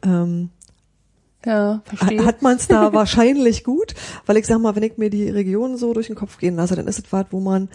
ähm, 0.02 0.50
ja, 1.44 1.82
verstehe. 1.84 2.24
Hat 2.24 2.42
man 2.42 2.56
es 2.56 2.68
da 2.68 2.92
wahrscheinlich 2.92 3.64
gut? 3.64 3.94
Weil 4.26 4.36
ich 4.36 4.46
sag 4.46 4.60
mal, 4.60 4.76
wenn 4.76 4.82
ich 4.82 4.98
mir 4.98 5.10
die 5.10 5.28
Region 5.28 5.76
so 5.76 5.92
durch 5.92 6.08
den 6.08 6.16
Kopf 6.16 6.38
gehen 6.38 6.56
lasse, 6.56 6.76
dann 6.76 6.86
ist 6.86 6.98
es 6.98 7.12
was, 7.12 7.26
wo 7.30 7.40
man 7.40 7.68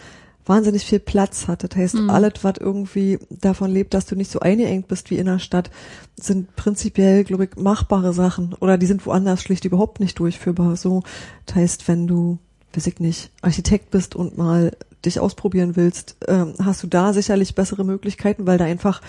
wahnsinnig 0.46 0.84
viel 0.84 1.00
Platz 1.00 1.48
hat. 1.48 1.64
Das 1.64 1.76
heißt, 1.76 1.94
mhm. 1.96 2.10
alles, 2.10 2.32
was 2.42 2.54
irgendwie 2.58 3.18
davon 3.30 3.70
lebt, 3.70 3.94
dass 3.94 4.06
du 4.06 4.16
nicht 4.16 4.30
so 4.30 4.40
eingeengt 4.40 4.88
bist 4.88 5.10
wie 5.10 5.18
in 5.18 5.26
der 5.26 5.38
Stadt, 5.38 5.70
sind 6.16 6.54
prinzipiell, 6.56 7.24
glaube 7.24 7.44
ich, 7.44 7.56
machbare 7.56 8.12
Sachen. 8.12 8.54
Oder 8.54 8.78
die 8.78 8.86
sind 8.86 9.04
woanders 9.06 9.42
schlicht 9.42 9.64
überhaupt 9.64 10.00
nicht 10.00 10.18
durchführbar. 10.18 10.76
So, 10.76 11.02
das 11.46 11.56
heißt, 11.56 11.88
wenn 11.88 12.06
du 12.06 12.38
weiß 12.76 12.86
ich 12.86 13.00
nicht, 13.00 13.30
Architekt 13.40 13.90
bist 13.90 14.14
und 14.14 14.36
mal 14.36 14.76
dich 15.04 15.18
ausprobieren 15.18 15.76
willst, 15.76 16.16
ähm, 16.28 16.54
hast 16.62 16.82
du 16.82 16.86
da 16.86 17.12
sicherlich 17.12 17.54
bessere 17.54 17.84
Möglichkeiten, 17.84 18.46
weil 18.46 18.58
da 18.58 18.64
einfach 18.64 19.00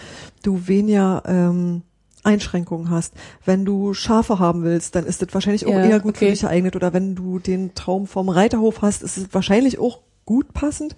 du 0.43 0.67
weniger 0.67 1.23
ähm, 1.25 1.81
Einschränkungen 2.23 2.89
hast. 2.89 3.13
Wenn 3.45 3.65
du 3.65 3.93
Schafe 3.93 4.39
haben 4.39 4.63
willst, 4.63 4.95
dann 4.95 5.05
ist 5.05 5.21
das 5.21 5.33
wahrscheinlich 5.33 5.65
auch 5.65 5.71
ja, 5.71 5.85
eher 5.85 5.99
gut 5.99 6.15
okay. 6.15 6.25
für 6.25 6.31
dich 6.31 6.41
geeignet. 6.41 6.75
Oder 6.75 6.93
wenn 6.93 7.15
du 7.15 7.39
den 7.39 7.73
Traum 7.73 8.07
vom 8.07 8.29
Reiterhof 8.29 8.81
hast, 8.81 9.03
ist 9.03 9.17
es 9.17 9.33
wahrscheinlich 9.33 9.79
auch 9.79 10.01
gut 10.27 10.53
passend. 10.53 10.95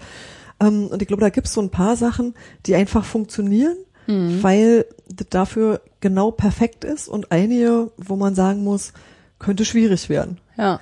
Ähm, 0.60 0.88
und 0.88 1.02
ich 1.02 1.08
glaube, 1.08 1.22
da 1.22 1.30
gibt 1.30 1.48
es 1.48 1.54
so 1.54 1.62
ein 1.62 1.70
paar 1.70 1.96
Sachen, 1.96 2.34
die 2.66 2.76
einfach 2.76 3.06
funktionieren, 3.06 3.78
mhm. 4.08 4.44
weil 4.44 4.86
das 5.08 5.28
dafür 5.30 5.82
genau 6.02 6.32
perfekt 6.32 6.84
ist 6.84 7.08
und 7.08 7.32
einige, 7.32 7.92
wo 7.98 8.18
man 8.18 8.36
sagen 8.36 8.66
muss, 8.66 8.92
könnte 9.40 9.64
schwierig 9.64 10.10
werden. 10.10 10.38
Ja. 10.58 10.82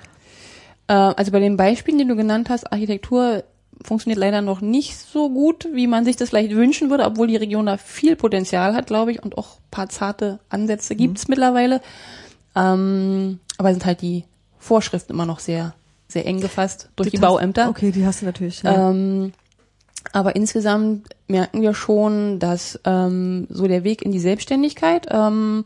Äh, 0.88 0.93
also 0.93 1.31
bei 1.31 1.39
den 1.39 1.57
Beispielen, 1.57 1.99
die 1.99 2.07
du 2.07 2.15
genannt 2.15 2.49
hast, 2.49 2.71
Architektur 2.71 3.43
funktioniert 3.83 4.19
leider 4.19 4.41
noch 4.41 4.62
nicht 4.62 4.97
so 4.97 5.29
gut, 5.29 5.67
wie 5.71 5.86
man 5.86 6.03
sich 6.03 6.15
das 6.15 6.29
vielleicht 6.29 6.55
wünschen 6.55 6.89
würde, 6.89 7.05
obwohl 7.05 7.27
die 7.27 7.36
Region 7.36 7.67
da 7.67 7.77
viel 7.77 8.15
Potenzial 8.15 8.73
hat, 8.73 8.88
glaube 8.88 9.12
ich, 9.12 9.21
und 9.21 9.38
auch 9.38 9.60
paar 9.69 9.89
zarte 9.89 10.39
Ansätze 10.49 10.93
mhm. 10.93 10.97
gibt's 10.97 11.27
mittlerweile. 11.27 11.81
Ähm, 12.55 13.39
aber 13.57 13.71
sind 13.71 13.86
halt 13.86 14.01
die 14.01 14.23
Vorschriften 14.57 15.13
immer 15.13 15.25
noch 15.25 15.39
sehr, 15.39 15.75
sehr 16.08 16.26
eng 16.26 16.39
gefasst 16.39 16.89
durch 16.96 17.10
die, 17.10 17.17
die 17.17 17.22
Bauämter. 17.22 17.70
Okay, 17.70 17.91
die 17.91 18.06
hast 18.06 18.22
du 18.22 18.26
natürlich. 18.26 18.63
Ja. 18.63 18.89
Ähm, 18.89 19.34
aber 20.13 20.36
insgesamt 20.36 21.08
merken 21.28 21.62
wir 21.62 21.74
schon, 21.74 22.39
dass 22.39 22.80
ähm, 22.86 23.48
so 23.50 23.67
der 23.67 23.84
Weg 23.84 24.02
in 24.02 24.12
die 24.12 24.20
Selbstständigkeit 24.20 25.08
ähm, 25.10 25.65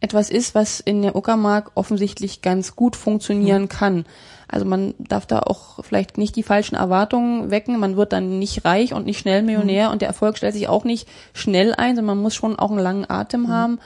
etwas 0.00 0.30
ist, 0.30 0.54
was 0.54 0.80
in 0.80 1.02
der 1.02 1.16
Uckermark 1.16 1.72
offensichtlich 1.74 2.42
ganz 2.42 2.76
gut 2.76 2.96
funktionieren 2.96 3.62
mhm. 3.62 3.68
kann. 3.68 4.04
Also 4.48 4.66
man 4.66 4.94
darf 4.98 5.26
da 5.26 5.40
auch 5.40 5.82
vielleicht 5.82 6.18
nicht 6.18 6.36
die 6.36 6.42
falschen 6.42 6.76
Erwartungen 6.76 7.50
wecken. 7.50 7.78
Man 7.78 7.96
wird 7.96 8.12
dann 8.12 8.38
nicht 8.38 8.64
reich 8.64 8.92
und 8.92 9.06
nicht 9.06 9.18
schnell 9.18 9.42
Millionär 9.42 9.86
mhm. 9.86 9.92
und 9.92 10.02
der 10.02 10.08
Erfolg 10.08 10.36
stellt 10.36 10.54
sich 10.54 10.68
auch 10.68 10.84
nicht 10.84 11.08
schnell 11.32 11.74
ein, 11.74 11.96
sondern 11.96 12.16
man 12.16 12.22
muss 12.22 12.34
schon 12.34 12.58
auch 12.58 12.70
einen 12.70 12.80
langen 12.80 13.08
Atem 13.08 13.42
mhm. 13.42 13.48
haben, 13.48 13.78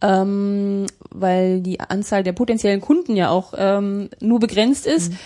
ähm, 0.00 0.86
weil 1.10 1.60
die 1.60 1.80
Anzahl 1.80 2.22
der 2.22 2.32
potenziellen 2.32 2.80
Kunden 2.80 3.16
ja 3.16 3.30
auch 3.30 3.54
ähm, 3.56 4.10
nur 4.20 4.40
begrenzt 4.40 4.86
ist. 4.86 5.12
Mhm. 5.12 5.18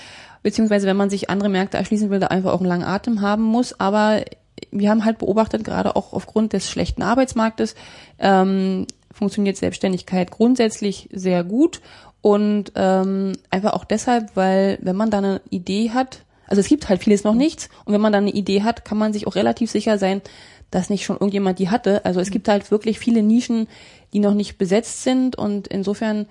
Beziehungsweise 0.42 0.87
wenn 0.87 0.96
man 0.96 1.11
sich 1.11 1.28
andere 1.28 1.48
Märkte 1.48 1.76
erschließen 1.76 2.11
will, 2.11 2.20
da 2.20 2.28
einfach 2.28 2.52
auch 2.52 2.61
einen 2.61 2.68
langen 2.68 2.85
Atem 2.85 3.20
haben 3.20 3.42
muss. 3.42 3.78
Aber 3.78 4.22
wir 4.70 4.90
haben 4.90 5.04
halt 5.04 5.18
beobachtet, 5.18 5.64
gerade 5.64 5.96
auch 5.96 6.12
aufgrund 6.12 6.52
des 6.52 6.70
schlechten 6.70 7.02
Arbeitsmarktes, 7.02 7.74
ähm, 8.18 8.87
funktioniert 9.12 9.56
Selbstständigkeit 9.56 10.30
grundsätzlich 10.30 11.09
sehr 11.12 11.44
gut 11.44 11.80
und 12.22 12.72
ähm, 12.74 13.33
einfach 13.50 13.72
auch 13.72 13.85
deshalb, 13.85 14.35
weil 14.35 14.78
wenn 14.83 14.96
man 14.96 15.11
da 15.11 15.18
eine 15.18 15.40
Idee 15.50 15.90
hat, 15.90 16.24
also 16.46 16.61
es 16.61 16.68
gibt 16.68 16.88
halt 16.88 17.02
vieles 17.02 17.24
noch 17.24 17.35
nichts 17.35 17.68
und 17.85 17.92
wenn 17.92 18.00
man 18.00 18.12
da 18.12 18.18
eine 18.18 18.30
Idee 18.30 18.62
hat, 18.62 18.85
kann 18.85 18.98
man 18.98 19.12
sich 19.12 19.26
auch 19.26 19.35
relativ 19.35 19.70
sicher 19.70 19.98
sein, 19.98 20.20
dass 20.70 20.90
nicht 20.90 21.04
schon 21.04 21.16
irgendjemand 21.16 21.59
die 21.59 21.68
hatte. 21.68 22.04
Also 22.04 22.20
es 22.20 22.30
gibt 22.30 22.48
halt 22.48 22.70
wirklich 22.70 22.98
viele 22.98 23.22
Nischen, 23.22 23.66
die 24.12 24.20
noch 24.20 24.35
nicht 24.35 24.59
besetzt 24.59 25.03
sind 25.03 25.37
und 25.37 25.68
insofern, 25.68 26.27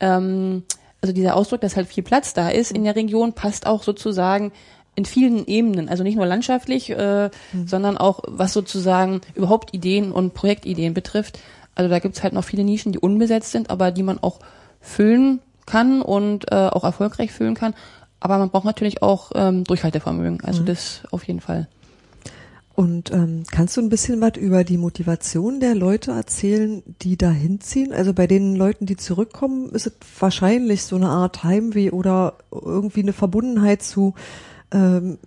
ähm, 0.00 0.64
also 1.00 1.12
dieser 1.12 1.36
Ausdruck, 1.36 1.60
dass 1.60 1.76
halt 1.76 1.88
viel 1.88 2.02
Platz 2.02 2.34
da 2.34 2.48
ist 2.48 2.72
in 2.72 2.84
der 2.84 2.96
Region, 2.96 3.32
passt 3.32 3.66
auch 3.66 3.82
sozusagen 3.82 4.52
in 4.94 5.04
vielen 5.04 5.46
Ebenen, 5.46 5.88
also 5.88 6.02
nicht 6.02 6.16
nur 6.16 6.26
landschaftlich, 6.26 6.90
äh, 6.90 7.30
mhm. 7.52 7.68
sondern 7.68 7.96
auch 7.96 8.20
was 8.26 8.52
sozusagen 8.52 9.20
überhaupt 9.34 9.72
Ideen 9.72 10.10
und 10.10 10.34
Projektideen 10.34 10.92
betrifft. 10.92 11.38
Also 11.76 11.88
da 11.88 12.00
gibt's 12.00 12.24
halt 12.24 12.32
noch 12.32 12.42
viele 12.42 12.64
Nischen, 12.64 12.90
die 12.90 12.98
unbesetzt 12.98 13.52
sind, 13.52 13.70
aber 13.70 13.92
die 13.92 14.02
man 14.02 14.18
auch 14.18 14.40
füllen 14.80 15.38
kann 15.66 16.02
und 16.02 16.50
äh, 16.50 16.54
auch 16.56 16.82
erfolgreich 16.82 17.30
füllen 17.30 17.54
kann. 17.54 17.74
Aber 18.18 18.38
man 18.38 18.50
braucht 18.50 18.64
natürlich 18.64 19.00
auch 19.00 19.30
ähm, 19.36 19.62
Durchhaltevermögen. 19.62 20.40
Also 20.42 20.62
mhm. 20.62 20.66
das 20.66 21.02
auf 21.12 21.22
jeden 21.24 21.40
Fall. 21.40 21.68
Und 22.78 23.10
ähm, 23.10 23.42
kannst 23.50 23.76
du 23.76 23.80
ein 23.80 23.88
bisschen 23.88 24.20
was 24.20 24.36
über 24.36 24.62
die 24.62 24.78
Motivation 24.78 25.58
der 25.58 25.74
Leute 25.74 26.12
erzählen, 26.12 26.84
die 27.02 27.16
da 27.16 27.28
hinziehen? 27.28 27.92
Also 27.92 28.14
bei 28.14 28.28
den 28.28 28.54
Leuten, 28.54 28.86
die 28.86 28.96
zurückkommen, 28.96 29.70
ist 29.70 29.88
es 29.88 29.94
wahrscheinlich 30.20 30.84
so 30.84 30.94
eine 30.94 31.08
Art 31.08 31.42
Heimweh 31.42 31.90
oder 31.90 32.34
irgendwie 32.52 33.02
eine 33.02 33.12
Verbundenheit 33.12 33.82
zu 33.82 34.14
ähm, 34.70 35.18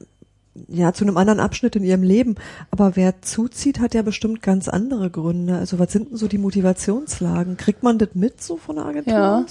ja, 0.69 0.93
zu 0.93 1.03
einem 1.03 1.17
anderen 1.17 1.41
Abschnitt 1.41 1.75
in 1.75 1.83
ihrem 1.83 2.03
Leben. 2.03 2.35
Aber 2.71 2.95
wer 2.95 3.21
zuzieht, 3.21 3.81
hat 3.81 3.95
ja 3.95 4.01
bestimmt 4.01 4.41
ganz 4.41 4.69
andere 4.69 5.09
Gründe. 5.09 5.57
Also 5.57 5.77
was 5.77 5.91
sind 5.91 6.11
denn 6.11 6.17
so 6.17 6.29
die 6.29 6.37
Motivationslagen? 6.37 7.57
Kriegt 7.57 7.83
man 7.83 7.97
das 7.97 8.11
mit 8.13 8.41
so 8.41 8.55
von 8.55 8.77
der 8.77 8.85
Agentur 8.85 9.13
ja. 9.13 9.45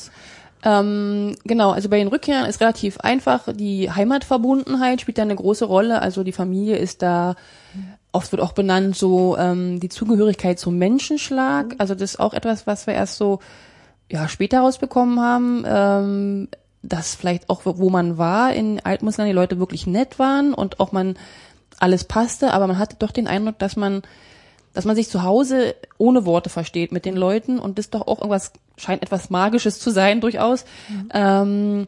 Ähm, 0.62 1.36
genau, 1.44 1.72
also 1.72 1.90
bei 1.90 1.98
den 1.98 2.08
Rückkehrern 2.08 2.48
ist 2.48 2.62
relativ 2.62 2.98
einfach. 3.00 3.52
Die 3.52 3.90
Heimatverbundenheit 3.90 5.02
spielt 5.02 5.18
da 5.18 5.22
eine 5.22 5.36
große 5.36 5.66
Rolle. 5.66 6.00
Also 6.00 6.24
die 6.24 6.32
Familie 6.32 6.76
ist 6.76 7.02
da, 7.02 7.36
oft 8.12 8.32
wird 8.32 8.42
auch 8.42 8.52
benannt, 8.52 8.96
so 8.96 9.36
ähm, 9.38 9.80
die 9.80 9.88
Zugehörigkeit 9.88 10.58
zum 10.58 10.78
Menschenschlag. 10.78 11.68
Mhm. 11.68 11.74
Also 11.78 11.94
das 11.94 12.12
ist 12.12 12.20
auch 12.20 12.34
etwas, 12.34 12.66
was 12.66 12.86
wir 12.86 12.94
erst 12.94 13.16
so 13.16 13.40
ja, 14.10 14.28
später 14.28 14.60
rausbekommen 14.60 15.20
haben. 15.20 15.64
Ähm, 15.66 16.48
dass 16.82 17.14
vielleicht 17.14 17.50
auch, 17.50 17.62
wo 17.64 17.90
man 17.90 18.16
war 18.16 18.54
in 18.54 18.80
Altmusland, 18.80 19.28
die 19.28 19.34
Leute 19.34 19.58
wirklich 19.58 19.86
nett 19.86 20.18
waren 20.18 20.54
und 20.54 20.80
auch 20.80 20.92
man 20.92 21.18
alles 21.78 22.04
passte, 22.04 22.54
aber 22.54 22.66
man 22.66 22.78
hatte 22.78 22.96
doch 22.98 23.10
den 23.10 23.26
Eindruck, 23.26 23.58
dass 23.58 23.76
man 23.76 24.02
dass 24.72 24.84
man 24.84 24.94
sich 24.94 25.08
zu 25.08 25.24
Hause 25.24 25.74
ohne 25.98 26.24
Worte 26.26 26.48
versteht 26.48 26.92
mit 26.92 27.04
den 27.04 27.16
Leuten 27.16 27.58
und 27.58 27.78
das 27.78 27.90
doch 27.90 28.06
auch 28.06 28.18
irgendwas 28.18 28.52
scheint 28.76 29.02
etwas 29.02 29.28
Magisches 29.28 29.80
zu 29.80 29.90
sein 29.90 30.20
durchaus. 30.20 30.64
Mhm. 30.88 31.08
Ähm, 31.12 31.86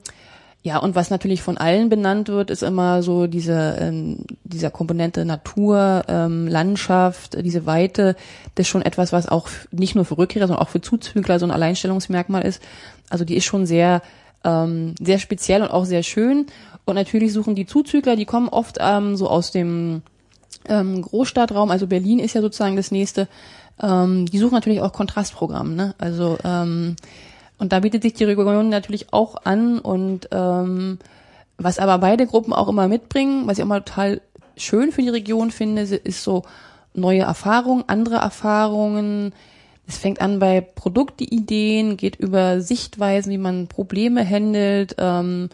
ja, 0.65 0.79
und 0.79 0.95
was 0.95 1.11
natürlich 1.11 1.43
von 1.43 1.59
allen 1.59 1.89
benannt 1.89 2.29
wird, 2.29 2.51
ist 2.51 2.63
immer 2.63 3.03
so 3.03 3.27
diese 3.27 3.77
ähm, 3.81 4.19
dieser 4.45 4.71
Komponente 4.71 5.25
Natur, 5.25 6.05
ähm, 6.07 6.47
Landschaft, 6.47 7.37
diese 7.45 7.67
Weite. 7.67 8.15
Das 8.55 8.67
ist 8.67 8.69
schon 8.69 8.83
etwas, 8.83 9.13
was 9.13 9.29
auch 9.29 9.49
nicht 9.73 9.97
nur 9.97 10.05
für 10.05 10.19
Rückkehrer, 10.19 10.47
sondern 10.47 10.65
auch 10.65 10.71
für 10.71 10.81
Zuzügler 10.81 11.41
so 11.41 11.47
ein 11.47 11.51
Alleinstellungsmerkmal 11.51 12.43
ist. 12.43 12.63
Also 13.11 13.25
die 13.25 13.37
ist 13.37 13.45
schon 13.45 13.67
sehr 13.67 14.03
ähm, 14.45 14.95
sehr 15.01 15.19
speziell 15.19 15.63
und 15.63 15.71
auch 15.71 15.85
sehr 15.85 16.05
schön. 16.05 16.47
Und 16.85 16.95
natürlich 16.95 17.33
suchen 17.33 17.55
die 17.55 17.67
Zuzügler, 17.67 18.15
die 18.15 18.25
kommen 18.25 18.49
oft 18.49 18.79
ähm, 18.81 19.17
so 19.17 19.29
aus 19.29 19.51
dem 19.51 20.03
ähm, 20.69 21.03
Großstadtraum, 21.03 21.71
also 21.71 21.87
Berlin 21.87 22.19
ist 22.19 22.35
ja 22.35 22.41
sozusagen 22.41 22.77
das 22.77 22.91
nächste. 22.91 23.29
Ähm, 23.81 24.27
die 24.27 24.39
suchen 24.39 24.55
natürlich 24.55 24.81
auch 24.81 24.93
Kontrastprogramm, 24.93 25.75
ne? 25.75 25.95
Also 25.99 26.39
ähm, 26.45 26.97
und 27.63 27.73
da 27.73 27.79
bietet 27.79 28.03
sich 28.03 28.15
die 28.15 28.25
Region 28.25 28.71
natürlich 28.71 29.13
auch 29.13 29.37
an 29.45 29.79
und 29.79 30.29
ähm, 30.33 30.99
was 31.59 31.79
aber 31.79 31.97
beide 31.99 32.27
Gruppen 32.27 32.53
auch 32.53 32.67
immer 32.67 32.89
mitbringen, 32.89 33.47
was 33.47 33.57
ich 33.57 33.63
auch 33.63 33.69
mal 33.69 33.83
total 33.83 34.21
schön 34.57 34.91
für 34.91 35.01
die 35.01 35.11
Region 35.11 35.53
finde, 35.53 35.83
ist 35.83 36.25
so 36.25 36.43
neue 36.93 37.21
Erfahrungen, 37.21 37.85
andere 37.87 38.17
Erfahrungen. 38.17 39.33
Es 39.87 39.97
fängt 39.97 40.21
an 40.21 40.41
bei 40.41 40.61
Produktideen, 40.61 41.97
geht 41.97 42.17
über 42.17 42.61
Sichtweisen, 42.61 43.31
wie 43.31 43.39
man 43.39 43.69
Probleme 43.69 44.29
handelt. 44.29 44.97
Ähm, 44.99 45.49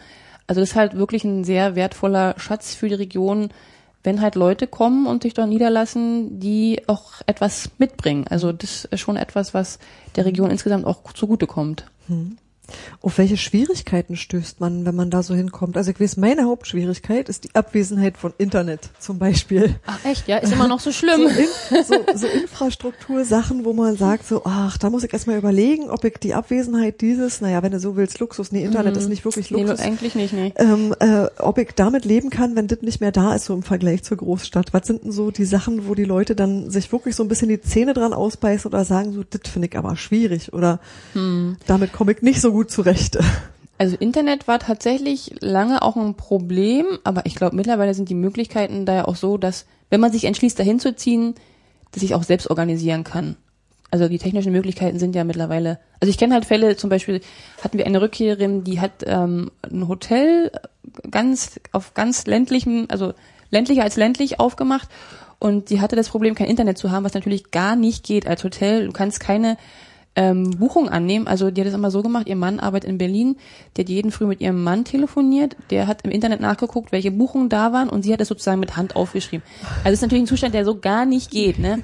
also 0.47 0.61
das 0.61 0.71
ist 0.71 0.75
halt 0.75 0.97
wirklich 0.97 1.23
ein 1.25 1.43
sehr 1.43 1.75
wertvoller 1.75 2.33
Schatz 2.39 2.73
für 2.73 2.89
die 2.89 2.95
Region, 2.95 3.49
wenn 4.03 4.21
halt 4.21 4.35
Leute 4.35 4.67
kommen 4.67 5.07
und 5.07 5.23
sich 5.23 5.33
dort 5.33 5.49
niederlassen, 5.49 6.39
die 6.39 6.81
auch 6.87 7.13
etwas 7.25 7.69
mitbringen. 7.77 8.25
Also 8.29 8.51
das 8.51 8.85
ist 8.85 8.99
schon 8.99 9.17
etwas, 9.17 9.53
was 9.53 9.79
der 10.15 10.25
Region 10.25 10.51
insgesamt 10.51 10.85
auch 10.85 11.11
zugutekommt. 11.13 11.85
Hm. 12.07 12.37
Auf 13.01 13.17
welche 13.17 13.37
Schwierigkeiten 13.37 14.15
stößt 14.15 14.59
man, 14.59 14.85
wenn 14.85 14.95
man 14.95 15.09
da 15.09 15.23
so 15.23 15.33
hinkommt? 15.35 15.77
Also 15.77 15.91
ich 15.91 15.99
weiß, 15.99 16.17
meine 16.17 16.45
Hauptschwierigkeit 16.45 17.29
ist 17.29 17.43
die 17.43 17.55
Abwesenheit 17.55 18.17
von 18.17 18.33
Internet 18.37 18.89
zum 18.99 19.19
Beispiel. 19.19 19.75
Ach 19.85 19.99
echt, 20.05 20.27
ja, 20.27 20.37
ist 20.37 20.53
immer 20.53 20.67
noch 20.67 20.79
so 20.79 20.91
schlimm. 20.91 21.21
So, 21.21 21.27
in, 21.27 21.83
so, 21.83 21.95
so 22.15 22.27
Infrastruktursachen, 22.27 23.65
wo 23.65 23.73
man 23.73 23.95
sagt 23.97 24.27
so, 24.27 24.41
ach, 24.45 24.77
da 24.77 24.89
muss 24.89 25.03
ich 25.03 25.13
erstmal 25.13 25.37
überlegen, 25.37 25.89
ob 25.89 26.03
ich 26.03 26.17
die 26.17 26.33
Abwesenheit 26.33 27.01
dieses, 27.01 27.41
naja, 27.41 27.63
wenn 27.63 27.71
du 27.71 27.79
so 27.79 27.95
willst, 27.95 28.19
Luxus, 28.19 28.51
nee, 28.51 28.63
Internet 28.63 28.95
mhm. 28.95 28.99
ist 28.99 29.09
nicht 29.09 29.25
wirklich 29.25 29.49
Luxus. 29.49 29.79
Nee, 29.79 29.85
eigentlich 29.85 30.15
nicht, 30.15 30.33
nee. 30.33 30.53
Ähm, 30.57 30.93
äh, 30.99 31.27
ob 31.39 31.57
ich 31.57 31.69
damit 31.75 32.05
leben 32.05 32.29
kann, 32.29 32.55
wenn 32.55 32.67
das 32.67 32.81
nicht 32.81 33.01
mehr 33.01 33.11
da 33.11 33.35
ist, 33.35 33.45
so 33.45 33.53
im 33.53 33.63
Vergleich 33.63 34.03
zur 34.03 34.17
Großstadt. 34.17 34.73
Was 34.73 34.87
sind 34.87 35.03
denn 35.03 35.11
so 35.11 35.31
die 35.31 35.45
Sachen, 35.45 35.87
wo 35.87 35.95
die 35.95 36.03
Leute 36.03 36.35
dann 36.35 36.69
sich 36.69 36.91
wirklich 36.91 37.15
so 37.15 37.23
ein 37.23 37.29
bisschen 37.29 37.49
die 37.49 37.61
Zähne 37.61 37.93
dran 37.93 38.13
ausbeißen 38.13 38.69
oder 38.69 38.85
sagen 38.85 39.13
so, 39.13 39.23
das 39.23 39.49
finde 39.51 39.67
ich 39.67 39.77
aber 39.77 39.95
schwierig 39.95 40.53
oder 40.53 40.79
hm. 41.13 41.57
damit 41.67 41.93
komme 41.93 42.11
ich 42.11 42.21
nicht 42.21 42.41
so 42.41 42.51
gut 42.51 42.58
gut 42.59 42.71
zurecht. 42.71 43.17
Also 43.77 43.95
Internet 43.95 44.49
war 44.49 44.59
tatsächlich 44.59 45.35
lange 45.39 45.81
auch 45.81 45.95
ein 45.95 46.15
Problem, 46.15 46.85
aber 47.05 47.25
ich 47.25 47.35
glaube 47.35 47.55
mittlerweile 47.55 47.93
sind 47.93 48.09
die 48.09 48.15
Möglichkeiten 48.15 48.85
da 48.85 48.95
ja 48.95 49.05
auch 49.05 49.15
so, 49.15 49.37
dass 49.37 49.65
wenn 49.89 50.01
man 50.01 50.11
sich 50.11 50.25
entschließt, 50.25 50.59
dahin 50.59 50.77
zu 50.77 50.93
ziehen, 50.93 51.35
dass 51.93 52.03
ich 52.03 52.13
auch 52.13 52.23
selbst 52.23 52.49
organisieren 52.49 53.05
kann. 53.05 53.37
Also 53.91 54.09
die 54.09 54.17
technischen 54.17 54.51
Möglichkeiten 54.51 54.99
sind 54.99 55.15
ja 55.15 55.23
mittlerweile. 55.23 55.79
Also 56.01 56.09
ich 56.09 56.17
kenne 56.17 56.33
halt 56.33 56.43
Fälle, 56.43 56.75
zum 56.75 56.89
Beispiel 56.89 57.21
hatten 57.63 57.77
wir 57.77 57.85
eine 57.85 58.01
Rückkehrerin, 58.01 58.65
die 58.65 58.81
hat 58.81 59.05
ähm, 59.05 59.51
ein 59.61 59.87
Hotel 59.87 60.51
ganz 61.09 61.61
auf 61.71 61.93
ganz 61.93 62.25
ländlichem, 62.25 62.87
also 62.89 63.13
ländlicher 63.51 63.83
als 63.83 63.95
ländlich 63.95 64.41
aufgemacht 64.41 64.89
und 65.39 65.69
die 65.69 65.79
hatte 65.79 65.95
das 65.95 66.09
Problem, 66.09 66.35
kein 66.35 66.47
Internet 66.47 66.77
zu 66.77 66.91
haben, 66.91 67.05
was 67.05 67.13
natürlich 67.13 67.51
gar 67.51 67.77
nicht 67.77 68.05
geht 68.05 68.27
als 68.27 68.43
Hotel. 68.43 68.87
Du 68.87 68.91
kannst 68.91 69.21
keine 69.21 69.55
ähm, 70.15 70.51
Buchung 70.51 70.89
annehmen. 70.89 71.27
Also 71.27 71.51
die 71.51 71.61
hat 71.61 71.67
das 71.67 71.73
immer 71.73 71.91
so 71.91 72.01
gemacht, 72.01 72.27
ihr 72.27 72.35
Mann 72.35 72.59
arbeitet 72.59 72.89
in 72.89 72.97
Berlin, 72.97 73.37
der 73.75 73.83
hat 73.83 73.89
jeden 73.89 74.11
Früh 74.11 74.25
mit 74.25 74.41
ihrem 74.41 74.63
Mann 74.63 74.85
telefoniert, 74.85 75.55
der 75.69 75.87
hat 75.87 76.01
im 76.03 76.11
Internet 76.11 76.41
nachgeguckt, 76.41 76.91
welche 76.91 77.11
Buchungen 77.11 77.49
da 77.49 77.71
waren 77.73 77.89
und 77.89 78.03
sie 78.03 78.11
hat 78.11 78.19
das 78.19 78.27
sozusagen 78.27 78.59
mit 78.59 78.75
Hand 78.75 78.95
aufgeschrieben. 78.95 79.45
Also 79.83 79.93
ist 79.93 80.01
natürlich 80.01 80.23
ein 80.23 80.27
Zustand, 80.27 80.53
der 80.53 80.65
so 80.65 80.79
gar 80.79 81.05
nicht 81.05 81.31
geht, 81.31 81.59
ne? 81.59 81.83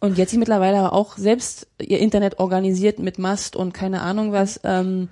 Und 0.00 0.16
jetzt 0.16 0.30
sie 0.30 0.38
mittlerweile 0.38 0.78
aber 0.78 0.92
auch 0.92 1.16
selbst 1.16 1.66
ihr 1.80 1.98
Internet 1.98 2.38
organisiert 2.38 3.00
mit 3.00 3.18
Mast 3.18 3.56
und 3.56 3.74
keine 3.74 4.02
Ahnung 4.02 4.32
was. 4.32 4.60
Ähm, 4.62 5.08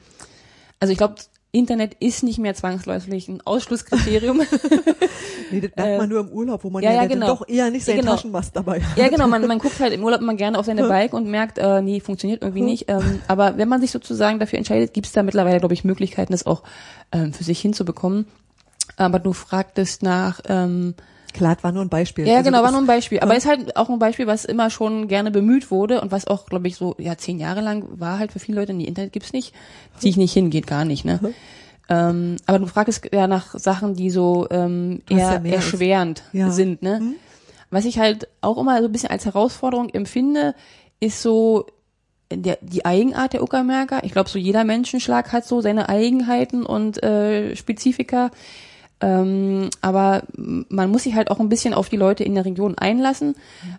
also 0.79 0.93
ich 0.93 0.99
glaube, 0.99 1.17
Internet 1.57 1.95
ist 2.01 2.23
nicht 2.23 2.39
mehr 2.39 2.55
zwangsläufig 2.55 3.29
ein 3.29 3.41
Ausschlusskriterium. 3.45 4.39
nee, 5.51 5.61
das 5.61 5.71
merkt 5.75 5.77
man 5.77 6.01
äh, 6.03 6.07
nur 6.07 6.21
im 6.21 6.29
Urlaub, 6.29 6.65
wo 6.65 6.71
man 6.71 6.83
ja, 6.83 6.91
ja, 6.93 7.03
ja 7.03 7.09
genau. 7.09 7.27
doch 7.27 7.49
eher 7.49 7.71
nicht 7.71 7.85
seinen 7.85 8.01
genau. 8.01 8.13
Taschenmast 8.13 8.55
dabei 8.55 8.81
hat. 8.83 8.99
Ja, 8.99 9.09
genau, 9.09 9.27
man, 9.27 9.47
man 9.47 9.59
guckt 9.59 9.81
halt 9.81 9.93
im 9.93 10.05
Urlaub 10.05 10.21
immer 10.21 10.35
gerne 10.35 10.59
auf 10.59 10.67
seine 10.67 10.87
Bike 10.87 11.15
und 11.15 11.27
merkt, 11.27 11.59
äh, 11.59 11.81
nee, 11.81 12.01
funktioniert 12.01 12.43
irgendwie 12.43 12.61
nicht. 12.61 12.91
Ähm, 12.91 13.21
aber 13.27 13.57
wenn 13.57 13.69
man 13.69 13.81
sich 13.81 13.91
sozusagen 13.91 14.39
dafür 14.39 14.59
entscheidet, 14.59 14.93
gibt 14.93 15.07
es 15.07 15.13
da 15.13 15.23
mittlerweile, 15.23 15.59
glaube 15.59 15.75
ich, 15.75 15.85
Möglichkeiten, 15.85 16.33
das 16.33 16.47
auch 16.47 16.63
ähm, 17.13 17.33
für 17.33 17.45
sich 17.45 17.61
hinzubekommen. 17.61 18.27
Aber 18.97 19.19
du 19.19 19.33
fragtest 19.33 20.03
nach 20.03 20.41
ähm, 20.49 20.95
Klar, 21.37 21.57
war 21.63 21.73
nur 21.73 21.83
ein 21.83 21.89
Beispiel. 21.89 22.27
Ja, 22.27 22.37
also 22.37 22.51
genau, 22.51 22.63
war 22.63 22.71
nur 22.71 22.81
ein 22.81 22.87
Beispiel. 22.87 23.21
Aber 23.21 23.33
ja. 23.33 23.39
ist 23.39 23.47
halt 23.47 23.77
auch 23.77 23.91
ein 23.91 23.99
Beispiel, 23.99 24.27
was 24.27 24.45
immer 24.45 24.71
schon 24.71 25.07
gerne 25.07 25.31
bemüht 25.31 25.71
wurde 25.71 26.01
und 26.01 26.11
was 26.11 26.27
auch, 26.27 26.47
glaube 26.47 26.69
ich, 26.69 26.77
so 26.77 26.95
ja 26.99 27.17
zehn 27.17 27.39
Jahre 27.39 27.61
lang 27.61 27.85
war 28.01 28.19
halt 28.19 28.33
für 28.33 28.39
viele 28.39 28.59
Leute, 28.59 28.73
nee, 28.73 28.85
Internet 28.85 29.13
gibt's 29.13 29.33
nicht, 29.33 29.55
zieh 29.99 30.09
ich 30.09 30.17
nicht 30.17 30.33
hin, 30.33 30.51
geht 30.51 30.67
gar 30.67 30.85
nicht, 30.85 31.05
ne? 31.05 31.21
Mhm. 31.23 31.35
Ähm, 31.89 32.37
aber 32.47 32.59
du 32.59 32.67
fragst 32.67 33.09
ja 33.13 33.27
nach 33.27 33.55
Sachen, 33.59 33.95
die 33.95 34.11
so 34.11 34.47
ähm, 34.51 35.03
eher 35.09 35.43
ja 35.45 35.53
erschwerend 35.53 36.23
ja. 36.33 36.51
sind, 36.51 36.83
ne? 36.83 37.01
Mhm. 37.01 37.15
Was 37.71 37.85
ich 37.85 37.99
halt 37.99 38.29
auch 38.41 38.59
immer 38.59 38.79
so 38.81 38.87
ein 38.87 38.93
bisschen 38.93 39.11
als 39.11 39.27
Herausforderung 39.27 39.91
empfinde, 39.91 40.55
ist 41.01 41.21
so 41.21 41.67
der, 42.33 42.59
die 42.61 42.85
Eigenart 42.85 43.35
der 43.35 43.43
Uckermärker. 43.43 44.03
Ich 44.05 44.13
glaube, 44.13 44.31
so 44.31 44.39
jeder 44.39 44.65
Menschenschlag 44.65 45.33
hat 45.33 45.47
so 45.47 45.61
seine 45.61 45.89
Eigenheiten 45.89 46.65
und 46.65 47.03
äh, 47.03 47.55
Spezifika. 47.55 48.31
Ähm, 49.01 49.69
aber 49.83 50.23
man 50.37 50.91
muss 50.91 51.03
sich 51.03 51.15
halt 51.15 51.31
auch 51.31 51.39
ein 51.39 51.51
bisschen 51.51 51.75
auf 51.75 51.89
die 51.89 51.99
Leute 51.99 52.25
in 52.25 52.35
der 52.35 52.47
Region 52.47 52.79
einlassen, 52.79 53.35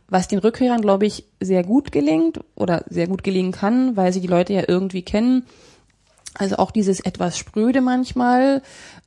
was 0.07 0.27
den 0.27 0.39
Rückkehrern, 0.39 0.81
glaube 0.81 1.07
ich, 1.07 1.25
sehr 1.39 1.63
gut 1.63 1.91
gelingt 1.91 2.39
oder 2.55 2.83
sehr 2.89 3.07
gut 3.07 3.23
gelingen 3.23 3.51
kann, 3.51 3.95
weil 3.97 4.13
sie 4.13 4.21
die 4.21 4.27
Leute 4.27 4.53
ja 4.53 4.63
irgendwie 4.67 5.01
kennen. 5.01 5.45
Also 6.35 6.57
auch 6.57 6.69
dieses 6.69 6.99
etwas 6.99 7.35
spröde 7.37 7.81
manchmal, 7.81 8.61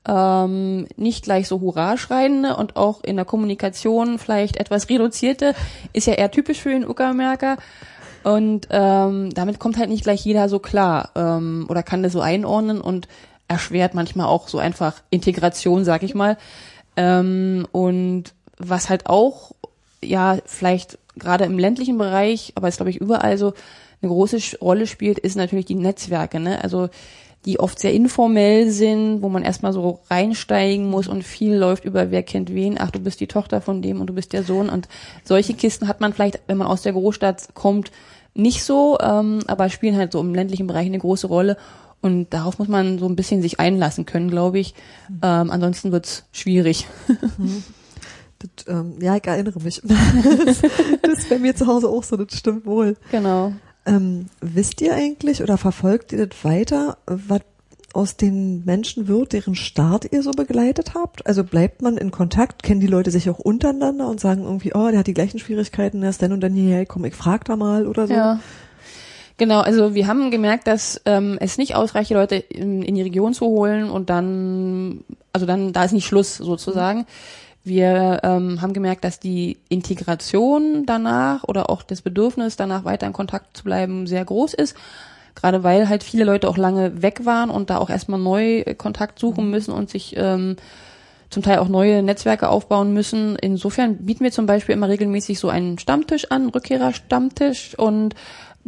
ähm, 0.09 0.89
nicht 0.97 1.23
gleich 1.23 1.47
so 1.47 1.61
hurra 1.61 1.97
schreiende 1.97 2.57
und 2.57 2.75
auch 2.75 3.05
in 3.05 3.15
der 3.15 3.25
Kommunikation 3.25 4.19
vielleicht 4.19 4.57
etwas 4.57 4.89
reduzierte, 4.89 5.55
ist 5.93 6.09
ja 6.09 6.15
eher 6.15 6.33
typisch 6.33 6.61
für 6.61 6.71
den 6.71 6.89
Uckermärker. 6.89 7.57
Und 8.25 8.69
ähm, 8.71 9.31
damit 9.33 9.61
kommt 9.61 9.79
halt 9.79 9.89
nicht 9.89 10.03
gleich 10.03 10.25
jeder 10.25 10.49
so 10.49 10.59
klar 10.59 11.11
ähm, 11.15 11.67
oder 11.69 11.83
kann 11.83 12.03
das 12.03 12.13
so 12.13 12.21
einordnen 12.21 12.81
und 12.81 13.09
erschwert 13.51 13.95
manchmal 13.95 14.29
auch 14.29 14.49
so 14.49 14.59
einfach 14.59 15.03
Integration, 15.11 15.85
sag 15.85 16.05
ich 16.05 16.15
mal. 16.15 16.39
Ähm, 16.97 17.67
und 17.73 18.33
was 18.59 18.89
halt 18.89 19.07
auch, 19.07 19.53
ja, 20.03 20.39
vielleicht 20.47 20.99
gerade 21.17 21.45
im 21.45 21.59
ländlichen 21.59 21.99
Bereich, 21.99 22.53
aber 22.55 22.69
ist 22.69 22.77
glaube 22.77 22.91
ich 22.91 23.01
überall 23.01 23.37
so, 23.37 23.53
eine 24.03 24.11
große 24.11 24.57
Rolle 24.63 24.87
spielt, 24.87 25.19
ist 25.19 25.37
natürlich 25.37 25.67
die 25.67 25.75
Netzwerke, 25.75 26.41
ne? 26.41 26.63
Also 26.63 26.89
die 27.45 27.59
oft 27.59 27.79
sehr 27.79 27.93
informell 27.93 28.71
sind, 28.71 29.21
wo 29.23 29.29
man 29.29 29.43
erstmal 29.43 29.73
so 29.73 30.01
reinsteigen 30.11 30.89
muss 30.89 31.09
und 31.09 31.25
viel 31.25 31.55
läuft 31.55 31.85
über 31.85 32.11
wer 32.11 32.23
kennt 32.23 32.55
wen, 32.55 32.77
ach, 32.79 32.91
du 32.91 33.01
bist 33.01 33.19
die 33.19 33.27
Tochter 33.27 33.61
von 33.61 33.83
dem 33.83 34.01
und 34.01 34.07
du 34.07 34.15
bist 34.15 34.33
der 34.33 34.45
Sohn 34.45 34.69
und 34.69 34.89
solche 35.25 35.55
Kisten 35.55 35.89
hat 35.89 36.01
man 36.01 36.13
vielleicht, 36.13 36.41
wenn 36.47 36.59
man 36.59 36.67
aus 36.67 36.83
der 36.83 36.93
Großstadt 36.93 37.55
kommt, 37.55 37.91
nicht 38.35 38.63
so, 38.63 38.99
ähm, 39.01 39.41
aber 39.47 39.71
spielen 39.71 39.97
halt 39.97 40.13
so 40.13 40.21
im 40.21 40.35
ländlichen 40.35 40.67
Bereich 40.67 40.87
eine 40.87 40.99
große 40.99 41.27
Rolle 41.27 41.57
und 42.01 42.31
darauf 42.31 42.59
muss 42.59 42.69
man 42.69 42.99
so 42.99 43.07
ein 43.07 43.17
bisschen 43.17 43.43
sich 43.43 43.61
einlassen 43.61 44.07
können, 44.07 44.31
glaube 44.31 44.59
ich. 44.59 44.75
Ähm, 45.23 45.51
ansonsten 45.51 45.93
wird's 45.93 46.25
schwierig. 46.33 46.87
Mhm. 47.39 47.63
Das, 48.41 48.75
ähm, 48.75 48.95
ja, 49.03 49.17
ich 49.17 49.27
erinnere 49.27 49.61
mich. 49.61 49.83
das, 50.47 50.63
das 51.03 51.19
ist 51.19 51.29
bei 51.29 51.39
mir 51.39 51.55
zu 51.55 51.67
Hause 51.67 51.91
auch 51.91 52.03
so, 52.03 52.17
das 52.17 52.39
stimmt 52.39 52.65
wohl. 52.65 52.97
Genau. 53.11 53.53
Ähm, 53.85 54.29
wisst 54.41 54.81
ihr 54.81 54.95
eigentlich 54.95 55.43
oder 55.43 55.59
verfolgt 55.59 56.13
ihr 56.13 56.27
das 56.27 56.43
weiter, 56.43 56.97
was 57.05 57.43
aus 57.93 58.17
den 58.17 58.65
Menschen 58.65 59.09
wird, 59.09 59.33
deren 59.33 59.55
Start 59.55 60.11
ihr 60.13 60.23
so 60.23 60.31
begleitet 60.31 60.95
habt? 60.95 61.27
Also 61.27 61.45
bleibt 61.45 61.83
man 61.83 61.97
in 61.97 62.11
Kontakt? 62.11 62.63
Kennen 62.63 62.81
die 62.81 62.87
Leute 62.87 63.11
sich 63.11 63.29
auch 63.29 63.39
untereinander 63.39 64.09
und 64.09 64.21
sagen 64.21 64.45
irgendwie, 64.45 64.73
oh, 64.75 64.89
der 64.89 65.01
hat 65.01 65.07
die 65.07 65.15
gleichen 65.15 65.39
Schwierigkeiten, 65.39 66.01
der 66.01 66.11
ist 66.11 66.23
dann 66.23 66.33
und 66.33 66.41
dann 66.41 66.55
hierher 66.55 66.81
gekommen, 66.81 67.07
ich 67.07 67.17
frag 67.17 67.45
da 67.45 67.57
mal 67.57 67.87
oder 67.87 68.07
so? 68.07 68.15
Ja. 68.15 68.41
Genau, 69.41 69.61
also 69.63 69.95
wir 69.95 70.07
haben 70.07 70.31
gemerkt, 70.31 70.67
dass 70.67 71.01
ähm, 71.07 71.39
es 71.41 71.57
nicht 71.57 71.75
ausreicht, 71.75 72.11
die 72.11 72.15
Leute 72.15 72.35
in, 72.35 72.83
in, 72.83 72.95
die 72.95 73.01
Region 73.01 73.33
zu 73.33 73.47
holen 73.47 73.89
und 73.89 74.11
dann, 74.11 75.03
also 75.33 75.47
dann, 75.47 75.73
da 75.73 75.83
ist 75.83 75.93
nicht 75.93 76.05
Schluss 76.05 76.37
sozusagen. 76.37 77.07
Wir 77.65 78.21
ähm, 78.23 78.61
haben 78.61 78.75
gemerkt, 78.75 79.03
dass 79.03 79.19
die 79.19 79.57
Integration 79.71 80.85
danach 80.85 81.45
oder 81.45 81.71
auch 81.71 81.83
das 81.83 82.03
Bedürfnis 82.03 82.57
danach 82.57 82.85
weiter 82.85 83.07
in 83.07 83.15
Kontakt 83.15 83.57
zu 83.57 83.65
bleiben 83.65 84.07
sehr 84.07 84.27
groß 84.27 84.53
ist. 84.53 84.77
Gerade 85.35 85.65
weil 85.65 85.89
halt 85.89 86.05
viele 86.05 86.25
Leute 86.25 86.47
auch 86.47 86.59
lange 86.59 87.01
weg 87.01 87.25
waren 87.25 87.49
und 87.49 87.71
da 87.71 87.79
auch 87.79 87.89
erstmal 87.89 88.21
neu 88.21 88.63
Kontakt 88.77 89.19
suchen 89.19 89.49
müssen 89.49 89.73
und 89.73 89.89
sich 89.89 90.17
ähm, 90.19 90.57
zum 91.31 91.43
Teil 91.43 91.61
auch 91.61 91.69
neue 91.69 92.03
Netzwerke 92.03 92.49
aufbauen 92.49 92.93
müssen. 92.93 93.37
Insofern 93.37 93.99
bieten 93.99 94.25
wir 94.25 94.33
zum 94.33 94.47
Beispiel 94.47 94.75
immer 94.75 94.89
regelmäßig 94.89 95.39
so 95.39 95.49
einen 95.49 95.79
Stammtisch 95.79 96.31
an, 96.31 96.51
Rückkehrer-Stammtisch 96.51 97.79
und 97.79 98.15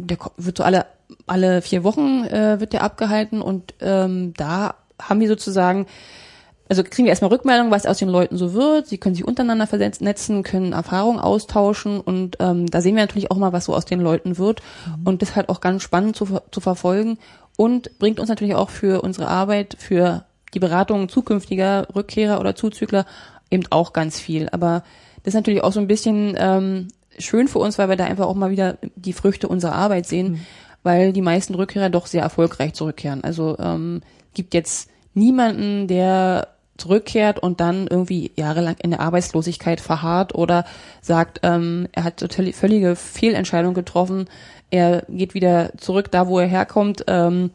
der 0.03 0.17
wird 0.37 0.57
so 0.57 0.63
alle 0.63 0.85
alle 1.27 1.61
vier 1.61 1.83
Wochen 1.83 2.25
äh, 2.25 2.59
wird 2.59 2.73
der 2.73 2.83
abgehalten 2.83 3.41
und 3.41 3.73
ähm, 3.81 4.33
da 4.35 4.75
haben 5.01 5.19
wir 5.19 5.27
sozusagen 5.27 5.85
also 6.69 6.83
kriegen 6.83 7.05
wir 7.05 7.09
erstmal 7.11 7.31
Rückmeldung, 7.31 7.71
was 7.71 7.85
aus 7.85 7.97
den 7.97 8.09
Leuten 8.09 8.37
so 8.37 8.53
wird. 8.53 8.87
Sie 8.87 8.97
können 8.97 9.15
sich 9.15 9.27
untereinander 9.27 9.67
vernetzen, 9.67 10.43
können 10.43 10.73
Erfahrungen 10.73 11.19
austauschen 11.19 11.99
und 11.99 12.37
ähm, 12.39 12.67
da 12.67 12.81
sehen 12.81 12.95
wir 12.95 13.03
natürlich 13.03 13.31
auch 13.31 13.37
mal, 13.37 13.53
was 13.53 13.65
so 13.65 13.75
aus 13.75 13.85
den 13.85 13.99
Leuten 13.99 14.37
wird. 14.37 14.61
Mhm. 14.87 15.07
Und 15.07 15.21
das 15.21 15.29
ist 15.29 15.35
halt 15.35 15.49
auch 15.49 15.61
ganz 15.61 15.83
spannend 15.83 16.15
zu, 16.15 16.39
zu 16.51 16.61
verfolgen 16.61 17.17
und 17.57 17.99
bringt 17.99 18.19
uns 18.19 18.29
natürlich 18.29 18.55
auch 18.55 18.69
für 18.69 19.03
unsere 19.03 19.27
Arbeit, 19.27 19.75
für 19.77 20.25
die 20.53 20.59
Beratung 20.59 21.09
zukünftiger 21.09 21.87
Rückkehrer 21.93 22.39
oder 22.39 22.55
Zuzügler 22.55 23.05
eben 23.51 23.65
auch 23.69 23.93
ganz 23.93 24.19
viel. 24.19 24.49
Aber 24.49 24.83
das 25.23 25.33
ist 25.33 25.35
natürlich 25.35 25.63
auch 25.63 25.73
so 25.73 25.79
ein 25.79 25.87
bisschen 25.87 26.35
ähm, 26.37 26.87
schön 27.17 27.47
für 27.47 27.59
uns, 27.59 27.77
weil 27.77 27.89
wir 27.89 27.95
da 27.95 28.05
einfach 28.05 28.27
auch 28.27 28.35
mal 28.35 28.51
wieder 28.51 28.77
die 28.95 29.13
Früchte 29.13 29.47
unserer 29.47 29.75
Arbeit 29.75 30.05
sehen, 30.05 30.31
mhm. 30.31 30.39
weil 30.83 31.13
die 31.13 31.21
meisten 31.21 31.55
Rückkehrer 31.55 31.89
doch 31.89 32.07
sehr 32.07 32.23
erfolgreich 32.23 32.73
zurückkehren. 32.73 33.23
Also 33.23 33.57
ähm, 33.59 34.01
gibt 34.33 34.53
jetzt 34.53 34.89
niemanden, 35.13 35.87
der 35.87 36.47
zurückkehrt 36.77 37.39
und 37.39 37.59
dann 37.59 37.87
irgendwie 37.87 38.31
jahrelang 38.35 38.75
in 38.81 38.91
der 38.91 38.99
Arbeitslosigkeit 38.99 39.79
verharrt 39.79 40.33
oder 40.33 40.65
sagt, 41.01 41.39
ähm, 41.43 41.87
er 41.91 42.03
hat 42.03 42.17
total, 42.17 42.51
völlige 42.51 42.95
Fehlentscheidung 42.95 43.73
getroffen, 43.73 44.27
er 44.71 45.03
geht 45.07 45.35
wieder 45.35 45.71
zurück 45.77 46.09
da, 46.09 46.27
wo 46.27 46.39
er 46.39 46.47
herkommt. 46.47 47.03
Ähm, 47.07 47.51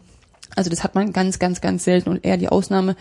also 0.54 0.70
das 0.70 0.84
hat 0.84 0.94
man 0.94 1.12
ganz, 1.12 1.40
ganz, 1.40 1.60
ganz 1.60 1.84
selten 1.84 2.10
und 2.10 2.24
eher 2.24 2.36
die 2.36 2.48
Ausnahme. 2.48 2.94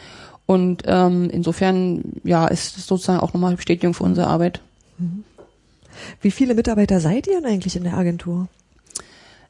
Und 0.47 0.83
ähm, 0.87 1.29
insofern, 1.29 2.13
ja, 2.23 2.47
ist 2.47 2.77
es 2.77 2.87
sozusagen 2.87 3.19
auch 3.19 3.33
nochmal 3.33 3.55
Bestätigung 3.55 3.93
für 3.93 4.05
unsere 4.05 4.27
Arbeit. 4.27 4.61
Mhm. 4.97 5.23
Wie 6.21 6.31
viele 6.31 6.55
Mitarbeiter 6.55 6.99
seid 6.99 7.27
ihr 7.27 7.41
denn 7.41 7.45
eigentlich 7.45 7.75
in 7.75 7.83
der 7.83 7.97
Agentur? 7.97 8.47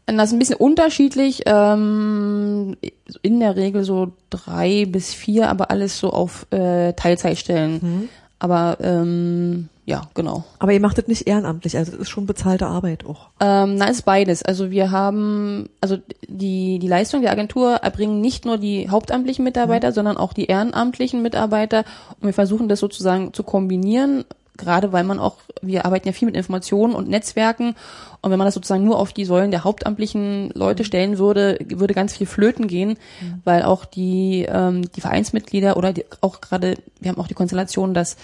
Das 0.06 0.30
ist 0.30 0.34
ein 0.34 0.40
bisschen 0.40 0.56
unterschiedlich. 0.56 1.44
Ähm, 1.46 2.78
in 3.22 3.40
der 3.40 3.56
Regel 3.56 3.84
so 3.84 4.14
drei 4.30 4.86
bis 4.86 5.14
vier, 5.14 5.50
aber 5.50 5.70
alles 5.70 6.00
so 6.00 6.12
auf 6.12 6.48
äh, 6.52 6.94
Teilzeitstellen. 6.94 7.80
Mhm. 7.82 8.10
Aber 8.40 8.78
ähm, 8.82 9.68
ja, 9.86 10.04
genau. 10.14 10.44
Aber 10.60 10.74
ihr 10.74 10.80
macht 10.80 10.98
das 10.98 11.08
nicht 11.08 11.28
ehrenamtlich, 11.28 11.78
also 11.78 11.94
es 11.94 11.98
ist 11.98 12.10
schon 12.10 12.26
bezahlte 12.26 12.68
Arbeit 12.68 13.06
auch. 13.06 13.30
Ähm, 13.40 13.76
na, 13.76 13.88
ist 13.88 14.04
beides. 14.04 14.44
Also 14.44 14.70
wir 14.70 14.92
haben, 14.92 15.70
also 15.82 15.98
die 16.28 16.78
die 16.80 16.88
Leistung 16.88 17.22
der 17.22 17.32
Agentur 17.32 17.76
erbringen 17.76 18.22
nicht 18.22 18.46
nur 18.46 18.58
die 18.58 18.90
hauptamtlichen 18.90 19.44
Mitarbeiter, 19.44 19.90
mhm. 19.90 19.94
sondern 19.94 20.18
auch 20.18 20.34
die 20.34 20.46
ehrenamtlichen 20.46 21.22
Mitarbeiter. 21.22 21.86
Und 22.20 22.28
wir 22.28 22.34
versuchen 22.34 22.70
das 22.70 22.80
sozusagen 22.80 23.34
zu 23.34 23.44
kombinieren 23.44 24.26
gerade 24.58 24.91
weil 24.91 25.04
man 25.04 25.20
auch, 25.20 25.38
wir 25.62 25.86
arbeiten 25.86 26.08
ja 26.08 26.13
viel 26.13 26.26
mit 26.26 26.36
Informationen 26.36 26.93
und 26.93 27.08
Netzwerken 27.08 27.76
und 28.22 28.32
wenn 28.32 28.38
man 28.38 28.48
das 28.48 28.56
sozusagen 28.56 28.84
nur 28.84 29.00
auf 29.00 29.13
die 29.13 29.26
Säulen 29.26 29.52
der 29.52 29.63
hauptamtlichen 29.63 30.50
Leute 30.54 30.84
stellen 30.84 31.17
würde, 31.17 31.60
würde 31.70 31.93
ganz 31.93 32.15
viel 32.15 32.28
flöten 32.28 32.67
gehen, 32.67 32.98
mhm. 33.22 33.41
weil 33.43 33.63
auch 33.63 33.86
die, 33.86 34.46
ähm, 34.50 34.89
die 34.96 35.02
Vereinsmitglieder 35.02 35.78
oder 35.78 35.93
die, 35.93 36.06
auch 36.22 36.41
gerade, 36.41 36.76
wir 37.00 37.12
haben 37.12 37.20
auch 37.20 37.28
die 37.28 37.36
Konstellation, 37.36 37.93
dass 37.93 38.17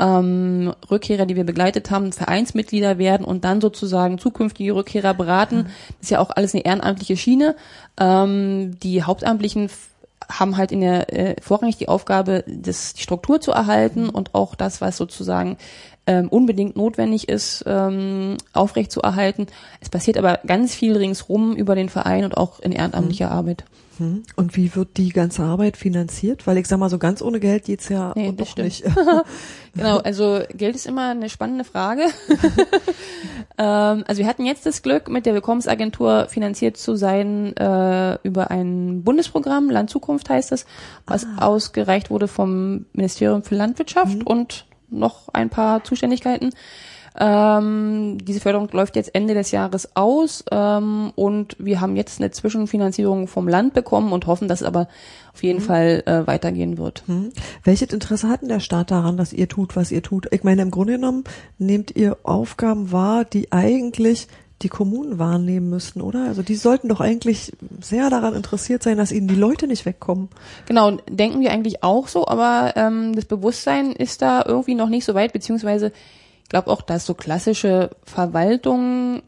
ähm, 0.00 0.74
Rückkehrer, 0.90 1.26
die 1.26 1.36
wir 1.36 1.44
begleitet 1.44 1.90
haben, 1.90 2.12
Vereinsmitglieder 2.12 2.98
werden 2.98 3.24
und 3.24 3.44
dann 3.44 3.60
sozusagen 3.60 4.18
zukünftige 4.18 4.74
Rückkehrer 4.74 5.14
beraten. 5.14 5.58
Mhm. 5.58 5.64
Das 5.64 6.02
ist 6.02 6.10
ja 6.10 6.20
auch 6.20 6.30
alles 6.30 6.54
eine 6.54 6.64
ehrenamtliche 6.64 7.16
Schiene. 7.16 7.54
Ähm, 7.98 8.78
die 8.82 9.02
Hauptamtlichen 9.04 9.70
haben 10.28 10.56
halt 10.56 10.72
in 10.72 10.80
der 10.80 11.12
äh, 11.12 11.36
vorrangig 11.40 11.76
die 11.76 11.88
Aufgabe, 11.88 12.44
das, 12.46 12.94
die 12.94 13.02
Struktur 13.02 13.40
zu 13.40 13.52
erhalten 13.52 14.08
und 14.08 14.34
auch 14.34 14.54
das, 14.54 14.80
was 14.80 14.96
sozusagen 14.96 15.56
ähm, 16.06 16.28
unbedingt 16.28 16.76
notwendig 16.76 17.28
ist, 17.28 17.64
ähm, 17.66 18.36
aufrecht 18.52 18.92
zu 18.92 19.00
erhalten. 19.00 19.46
Es 19.80 19.88
passiert 19.88 20.18
aber 20.18 20.40
ganz 20.46 20.74
viel 20.74 20.96
ringsrum 20.96 21.54
über 21.56 21.74
den 21.74 21.88
Verein 21.88 22.24
und 22.24 22.36
auch 22.36 22.60
in 22.60 22.72
ehrenamtlicher 22.72 23.26
mhm. 23.26 23.32
Arbeit. 23.32 23.64
Mhm. 23.98 24.22
Und 24.36 24.56
wie 24.56 24.74
wird 24.74 24.96
die 24.96 25.10
ganze 25.10 25.42
Arbeit 25.42 25.76
finanziert? 25.76 26.46
Weil 26.46 26.58
ich 26.58 26.66
sag 26.66 26.78
mal, 26.78 26.90
so 26.90 26.98
ganz 26.98 27.22
ohne 27.22 27.40
Geld 27.40 27.64
geht's 27.64 27.88
ja 27.88 28.12
nee, 28.14 28.32
doch 28.32 28.46
stimmt. 28.46 28.66
nicht. 28.66 28.84
genau, 29.74 29.98
also 29.98 30.40
Geld 30.52 30.74
ist 30.74 30.86
immer 30.86 31.10
eine 31.10 31.28
spannende 31.28 31.64
Frage. 31.64 32.02
ähm, 33.58 34.04
also 34.06 34.18
wir 34.18 34.26
hatten 34.26 34.44
jetzt 34.44 34.66
das 34.66 34.82
Glück, 34.82 35.08
mit 35.08 35.26
der 35.26 35.34
Willkommensagentur 35.34 36.26
finanziert 36.28 36.76
zu 36.76 36.96
sein 36.96 37.56
äh, 37.56 38.18
über 38.22 38.50
ein 38.50 39.02
Bundesprogramm, 39.02 39.70
Land 39.70 39.90
Zukunft 39.90 40.28
heißt 40.28 40.52
es, 40.52 40.66
was 41.06 41.24
ah. 41.24 41.46
ausgereicht 41.46 42.10
wurde 42.10 42.28
vom 42.28 42.86
Ministerium 42.92 43.42
für 43.42 43.54
Landwirtschaft 43.54 44.18
mhm. 44.18 44.26
und 44.26 44.66
noch 44.90 45.28
ein 45.32 45.50
paar 45.50 45.84
Zuständigkeiten. 45.84 46.50
Ähm, 47.16 48.18
diese 48.22 48.40
Förderung 48.40 48.68
läuft 48.72 48.96
jetzt 48.96 49.14
Ende 49.14 49.34
des 49.34 49.52
Jahres 49.52 49.94
aus 49.94 50.44
ähm, 50.50 51.12
und 51.14 51.56
wir 51.60 51.80
haben 51.80 51.94
jetzt 51.94 52.20
eine 52.20 52.32
Zwischenfinanzierung 52.32 53.28
vom 53.28 53.46
Land 53.46 53.72
bekommen 53.72 54.12
und 54.12 54.26
hoffen, 54.26 54.48
dass 54.48 54.62
es 54.62 54.66
aber 54.66 54.88
auf 55.32 55.42
jeden 55.42 55.60
mhm. 55.60 55.64
Fall 55.64 56.02
äh, 56.06 56.26
weitergehen 56.26 56.76
wird. 56.76 57.04
Mhm. 57.06 57.30
Welches 57.62 57.92
Interesse 57.92 58.28
hat 58.28 58.42
denn 58.42 58.48
der 58.48 58.60
Staat 58.60 58.90
daran, 58.90 59.16
dass 59.16 59.32
ihr 59.32 59.48
tut, 59.48 59.76
was 59.76 59.92
ihr 59.92 60.02
tut? 60.02 60.26
Ich 60.32 60.42
meine, 60.42 60.62
im 60.62 60.72
Grunde 60.72 60.94
genommen 60.94 61.24
nehmt 61.58 61.94
ihr 61.94 62.16
Aufgaben 62.24 62.90
wahr, 62.90 63.24
die 63.24 63.52
eigentlich 63.52 64.26
die 64.62 64.68
Kommunen 64.68 65.18
wahrnehmen 65.18 65.68
müssten, 65.68 66.00
oder? 66.00 66.24
Also 66.24 66.42
die 66.42 66.54
sollten 66.54 66.88
doch 66.88 67.00
eigentlich 67.00 67.52
sehr 67.80 68.08
daran 68.10 68.34
interessiert 68.34 68.82
sein, 68.82 68.96
dass 68.96 69.12
ihnen 69.12 69.28
die 69.28 69.34
Leute 69.34 69.66
nicht 69.66 69.84
wegkommen. 69.84 70.30
Genau, 70.66 70.92
denken 71.08 71.40
wir 71.40 71.52
eigentlich 71.52 71.82
auch 71.82 72.08
so, 72.08 72.26
aber 72.26 72.72
ähm, 72.76 73.14
das 73.14 73.26
Bewusstsein 73.26 73.92
ist 73.92 74.22
da 74.22 74.44
irgendwie 74.46 74.74
noch 74.74 74.88
nicht 74.88 75.04
so 75.04 75.14
weit, 75.14 75.32
beziehungsweise 75.32 75.92
ich 76.44 76.50
glaube 76.50 76.70
auch, 76.70 76.82
dass 76.82 77.06
so 77.06 77.14
klassische 77.14 77.90
Verwaltung 78.04 79.22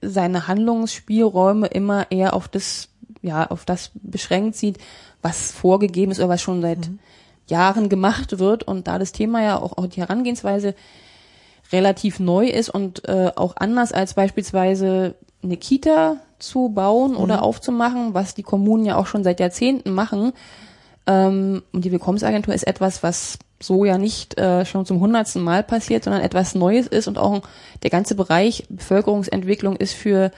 seine 0.00 0.48
Handlungsspielräume 0.48 1.66
immer 1.68 2.10
eher 2.10 2.34
auf 2.34 2.48
das, 2.48 2.88
ja, 3.22 3.46
auf 3.46 3.64
das 3.64 3.92
beschränkt 3.94 4.56
sieht, 4.56 4.78
was 5.22 5.52
vorgegeben 5.52 6.12
ist 6.12 6.18
oder 6.18 6.30
was 6.30 6.42
schon 6.42 6.62
seit 6.62 6.88
mhm. 6.88 6.98
Jahren 7.46 7.88
gemacht 7.88 8.38
wird. 8.38 8.64
Und 8.64 8.88
da 8.88 8.98
das 8.98 9.12
Thema 9.12 9.42
ja 9.42 9.60
auch, 9.60 9.76
auch 9.76 9.86
die 9.86 10.00
Herangehensweise 10.00 10.74
relativ 11.72 12.20
neu 12.20 12.46
ist 12.46 12.70
und 12.70 13.06
äh, 13.08 13.32
auch 13.36 13.56
anders 13.56 13.92
als 13.92 14.14
beispielsweise 14.14 15.14
eine 15.42 15.56
Kita 15.56 16.16
zu 16.38 16.70
bauen 16.70 17.12
mhm. 17.12 17.18
oder 17.18 17.42
aufzumachen, 17.42 18.14
was 18.14 18.34
die 18.34 18.42
Kommunen 18.42 18.86
ja 18.86 18.96
auch 18.96 19.06
schon 19.06 19.24
seit 19.24 19.40
Jahrzehnten 19.40 19.92
machen. 19.92 20.32
Ähm, 21.06 21.62
und 21.72 21.84
die 21.84 21.92
Willkommensagentur 21.92 22.54
ist 22.54 22.66
etwas, 22.66 23.02
was 23.02 23.38
so 23.60 23.84
ja 23.84 23.98
nicht 23.98 24.38
äh, 24.38 24.64
schon 24.64 24.86
zum 24.86 25.00
hundertsten 25.00 25.42
Mal 25.42 25.62
passiert, 25.62 26.04
sondern 26.04 26.22
etwas 26.22 26.54
Neues 26.54 26.86
ist 26.86 27.08
und 27.08 27.18
auch 27.18 27.42
der 27.82 27.90
ganze 27.90 28.14
Bereich 28.14 28.64
Bevölkerungsentwicklung 28.68 29.76
ist 29.76 29.94
für 29.94 30.30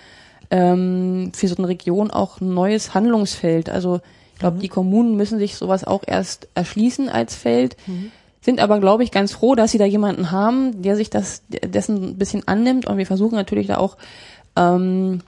ähm, 0.51 1.33
für 1.35 1.49
so 1.49 1.57
eine 1.57 1.69
Region 1.69 2.11
auch 2.11 2.41
ein 2.41 2.55
neues 2.55 2.95
Handlungsfeld. 2.95 3.69
Also 3.69 4.01
ich 4.35 4.39
glaube, 4.39 4.59
mhm. 4.59 4.61
die 4.61 4.69
Kommunen 4.69 5.17
müssen 5.17 5.39
sich 5.39 5.57
sowas 5.57 5.85
auch 5.85 6.03
erst 6.07 6.49
erschließen 6.55 7.09
als 7.09 7.35
Feld, 7.35 7.77
mhm. 7.87 8.13
sind 8.41 8.61
aber, 8.61 8.79
glaube 8.79 9.03
ich, 9.03 9.11
ganz 9.11 9.33
froh, 9.33 9.55
dass 9.55 9.73
sie 9.73 9.79
da 9.79 9.85
jemanden 9.85 10.31
haben, 10.31 10.81
der 10.83 10.97
sich 10.97 11.11
das 11.11 11.43
dessen 11.49 12.11
ein 12.11 12.19
bisschen 12.19 12.47
annimmt 12.47 12.87
und 12.87 12.99
wir 12.99 13.07
versuchen 13.07 13.35
natürlich 13.35 13.67
da 13.67 13.79
auch 13.79 13.97
ähm, 14.57 15.23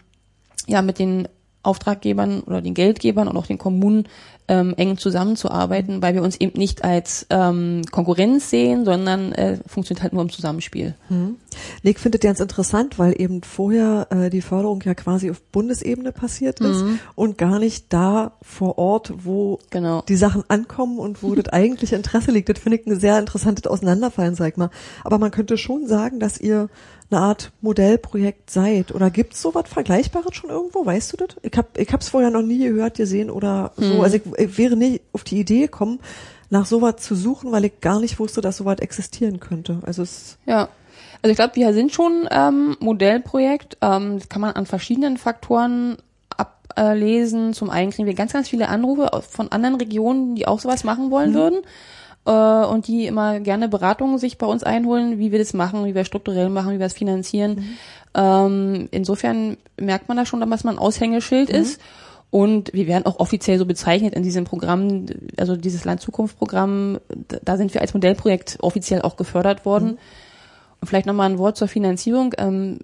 ja 0.66 0.80
mit 0.80 0.98
den 0.98 1.28
Auftraggebern 1.62 2.40
oder 2.40 2.62
den 2.62 2.74
Geldgebern 2.74 3.28
und 3.28 3.36
auch 3.36 3.46
den 3.46 3.58
Kommunen 3.58 4.06
ähm, 4.48 4.74
eng 4.76 4.98
zusammenzuarbeiten, 4.98 6.02
weil 6.02 6.14
wir 6.14 6.22
uns 6.22 6.36
eben 6.36 6.58
nicht 6.58 6.84
als 6.84 7.26
ähm, 7.30 7.82
Konkurrenz 7.90 8.50
sehen, 8.50 8.84
sondern 8.84 9.32
äh, 9.32 9.58
funktioniert 9.66 10.02
halt 10.02 10.12
nur 10.12 10.22
im 10.22 10.30
Zusammenspiel. 10.30 10.94
Hm. 11.08 11.36
Nick 11.82 12.00
findet 12.00 12.22
ganz 12.22 12.40
interessant, 12.40 12.98
weil 12.98 13.20
eben 13.20 13.42
vorher 13.42 14.06
äh, 14.10 14.30
die 14.30 14.42
Förderung 14.42 14.82
ja 14.84 14.94
quasi 14.94 15.30
auf 15.30 15.40
Bundesebene 15.40 16.12
passiert 16.12 16.60
ist 16.60 16.82
mhm. 16.82 16.98
und 17.14 17.38
gar 17.38 17.58
nicht 17.58 17.92
da 17.92 18.32
vor 18.42 18.78
Ort, 18.78 19.12
wo 19.24 19.58
genau. 19.70 20.02
die 20.08 20.16
Sachen 20.16 20.44
ankommen 20.48 20.98
und 20.98 21.22
wo 21.22 21.34
das 21.34 21.48
eigentliche 21.48 21.96
Interesse 21.96 22.30
liegt. 22.30 22.48
Das 22.48 22.58
finde 22.58 22.78
ich 22.78 22.86
ein 22.86 22.98
sehr 22.98 23.18
interessantes 23.18 23.66
Auseinanderfallen, 23.66 24.34
sag 24.34 24.52
ich 24.52 24.56
mal. 24.56 24.70
Aber 25.04 25.18
man 25.18 25.30
könnte 25.30 25.58
schon 25.58 25.86
sagen, 25.86 26.20
dass 26.20 26.38
ihr 26.38 26.68
eine 27.10 27.20
Art 27.20 27.52
Modellprojekt 27.60 28.50
seid. 28.50 28.94
Oder 28.94 29.10
gibt's 29.10 29.42
sowas 29.42 29.64
Vergleichbares 29.66 30.34
schon 30.34 30.50
irgendwo? 30.50 30.86
Weißt 30.86 31.12
du 31.12 31.16
das? 31.16 31.36
Ich 31.42 31.56
hab, 31.56 31.76
ich 31.76 31.92
hab's 31.92 32.08
vorher 32.08 32.30
noch 32.30 32.42
nie 32.42 32.58
gehört, 32.58 32.96
gesehen 32.96 33.30
oder 33.30 33.72
so. 33.76 33.94
Hm. 33.94 34.00
Also 34.00 34.16
ich, 34.16 34.22
ich 34.38 34.58
wäre 34.58 34.76
nicht 34.76 35.02
auf 35.12 35.24
die 35.24 35.40
Idee 35.40 35.62
gekommen, 35.62 36.00
nach 36.50 36.66
sowas 36.66 36.96
zu 36.96 37.14
suchen, 37.14 37.52
weil 37.52 37.64
ich 37.64 37.80
gar 37.80 38.00
nicht 38.00 38.18
wusste, 38.18 38.40
dass 38.40 38.56
sowas 38.56 38.78
existieren 38.80 39.40
könnte. 39.40 39.80
Also 39.82 40.02
es 40.02 40.38
ja. 40.46 40.68
Also 41.22 41.32
ich 41.32 41.36
glaube, 41.36 41.56
wir 41.56 41.72
sind 41.74 41.92
schon 41.92 42.28
ähm, 42.30 42.76
Modellprojekt. 42.80 43.76
Ähm, 43.82 44.18
das 44.18 44.28
kann 44.28 44.40
man 44.40 44.52
an 44.52 44.66
verschiedenen 44.66 45.16
Faktoren 45.16 45.96
ablesen. 46.36 47.52
Zum 47.52 47.70
einen 47.70 47.90
kriegen 47.90 48.06
wir 48.06 48.14
ganz, 48.14 48.32
ganz 48.32 48.48
viele 48.48 48.68
Anrufe 48.68 49.10
von 49.28 49.52
anderen 49.52 49.76
Regionen, 49.76 50.34
die 50.34 50.46
auch 50.46 50.60
sowas 50.60 50.84
machen 50.84 51.10
wollen 51.10 51.30
mhm. 51.30 51.34
würden 51.34 51.60
äh, 52.26 52.66
und 52.66 52.86
die 52.86 53.06
immer 53.06 53.40
gerne 53.40 53.68
Beratungen 53.68 54.18
sich 54.18 54.38
bei 54.38 54.46
uns 54.46 54.62
einholen, 54.62 55.18
wie 55.18 55.32
wir 55.32 55.38
das 55.38 55.52
machen, 55.52 55.84
wie 55.84 55.94
wir 55.94 56.04
strukturell 56.04 56.48
machen, 56.48 56.72
wie 56.74 56.78
wir 56.78 56.86
es 56.86 56.94
finanzieren. 56.94 57.56
Mhm. 57.56 57.76
Ähm, 58.14 58.88
insofern 58.90 59.56
merkt 59.78 60.08
man 60.08 60.16
da 60.16 60.26
schon, 60.26 60.40
dass 60.40 60.64
man 60.64 60.76
ein 60.76 60.78
Aushängeschild 60.78 61.50
mhm. 61.50 61.54
ist. 61.58 61.80
Und 62.30 62.72
wir 62.72 62.86
werden 62.86 63.06
auch 63.06 63.18
offiziell 63.18 63.58
so 63.58 63.66
bezeichnet 63.66 64.14
in 64.14 64.22
diesem 64.22 64.44
Programm, 64.44 65.06
also 65.36 65.56
dieses 65.56 65.84
Land-Zukunft-Programm, 65.84 66.98
da 67.44 67.56
sind 67.56 67.74
wir 67.74 67.80
als 67.80 67.92
Modellprojekt 67.92 68.58
offiziell 68.60 69.02
auch 69.02 69.16
gefördert 69.16 69.64
worden. 69.64 69.92
Mhm. 69.92 69.98
Vielleicht 70.82 71.06
nochmal 71.06 71.30
ein 71.30 71.38
Wort 71.38 71.56
zur 71.56 71.68
Finanzierung. 71.68 72.34
Ähm, 72.38 72.78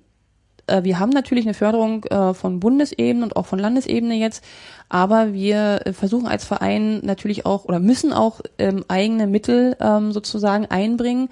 äh, 0.66 0.82
wir 0.85 0.98
haben 0.98 1.11
natürlich 1.11 1.44
eine 1.44 1.54
Förderung 1.54 2.04
äh, 2.04 2.35
von 2.35 2.61
Bundesebene 2.61 3.24
und 3.24 3.37
auch 3.37 3.46
von 3.46 3.59
Landesebene 3.59 4.14
jetzt, 4.14 4.44
aber 4.88 5.32
wir 5.32 5.80
äh, 5.85 5.92
versuchen 5.92 6.26
als 6.26 6.44
Verein 6.44 7.00
natürlich 7.02 7.46
auch 7.46 7.64
oder 7.64 7.78
müssen 7.78 8.12
auch 8.12 8.40
ähm, 8.59 8.85
eigene 8.88 9.26
Mittel 9.26 9.76
ähm, 9.80 10.12
sozusagen 10.12 10.66
einbringen. 10.66 11.28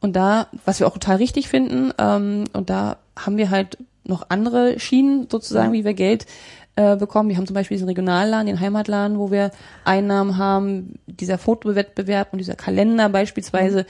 Und 0.00 0.16
da, 0.16 0.48
was 0.64 0.80
wir 0.80 0.88
auch 0.88 0.94
total 0.94 1.16
richtig 1.16 1.48
finden, 1.48 1.92
ähm, 1.96 2.44
und 2.52 2.70
da 2.70 2.96
haben 3.16 3.36
wir 3.36 3.50
halt 3.50 3.78
noch 4.04 4.26
andere 4.30 4.80
Schienen 4.80 5.28
sozusagen, 5.30 5.72
wie 5.72 5.84
wir 5.84 5.94
Geld 5.94 6.26
äh, 6.74 6.96
bekommen. 6.96 7.28
Wir 7.28 7.36
haben 7.36 7.46
zum 7.46 7.54
Beispiel 7.54 7.76
diesen 7.76 7.88
Regionalladen, 7.88 8.46
den 8.46 8.60
Heimatladen, 8.60 9.18
wo 9.18 9.30
wir 9.30 9.50
Einnahmen 9.84 10.38
haben. 10.38 10.94
Dieser 11.06 11.36
Fotowettbewerb 11.36 12.32
und 12.32 12.38
dieser 12.38 12.54
Kalender 12.54 13.08
beispielsweise 13.10 13.84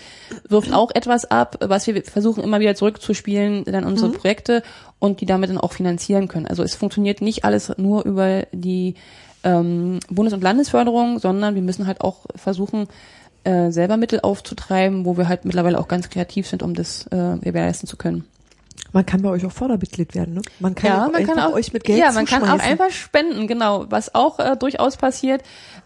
wirft 0.49 0.73
auch 0.73 0.91
etwas 0.93 1.31
ab, 1.31 1.59
was 1.61 1.87
wir 1.87 2.03
versuchen 2.03 2.43
immer 2.43 2.59
wieder 2.59 2.75
zurückzuspielen, 2.75 3.65
dann 3.65 3.85
unsere 3.85 4.09
mhm. 4.09 4.15
Projekte 4.15 4.63
und 4.99 5.21
die 5.21 5.27
damit 5.27 5.51
dann 5.51 5.59
auch 5.59 5.73
finanzieren 5.73 6.27
können. 6.27 6.47
Also 6.47 6.63
es 6.63 6.75
funktioniert 6.75 7.23
nicht 7.23 7.45
alles 7.45 7.73
nur 7.77 8.05
über 8.05 8.47
die 8.53 8.95
ähm, 9.45 10.01
Bundes- 10.11 10.35
und 10.35 10.43
Landesförderung, 10.43 11.19
sondern 11.19 11.55
wir 11.55 11.63
müssen 11.63 11.87
halt 11.87 12.01
auch 12.01 12.27
versuchen, 12.35 12.89
äh, 13.45 13.71
selber 13.71 13.97
Mittel 13.97 14.21
aufzutreiben, 14.21 15.05
wo 15.05 15.17
wir 15.17 15.29
halt 15.29 15.45
mittlerweile 15.45 15.79
auch 15.79 15.89
ganz 15.89 16.11
kreativ 16.11 16.47
sind, 16.47 16.63
um 16.63 16.75
das 16.75 17.07
äh, 17.09 17.39
gewährleisten 17.41 17.89
zu 17.89 17.97
können. 17.97 18.25
Man 18.93 19.07
kann 19.07 19.23
bei 19.23 19.31
euch 19.31 19.45
auch 19.47 19.53
Fördermitglied 19.53 20.15
werden, 20.15 20.35
ne? 20.35 20.43
Man 20.61 20.75
kann, 20.75 20.91
ja, 20.91 21.09
man 21.09 21.27
kann 21.27 21.39
auch, 21.39 21.55
euch 21.55 21.73
mit 21.73 21.85
Geld 21.85 21.99
Ja, 21.99 22.13
man 22.13 22.27
kann 22.27 22.43
auch 22.43 22.59
einfach 22.59 22.91
spenden, 22.91 23.47
genau. 23.47 23.87
Was 23.89 24.15
auch 24.15 24.39
äh, 24.39 24.57
durchaus 24.57 24.97
passiert. 24.97 25.43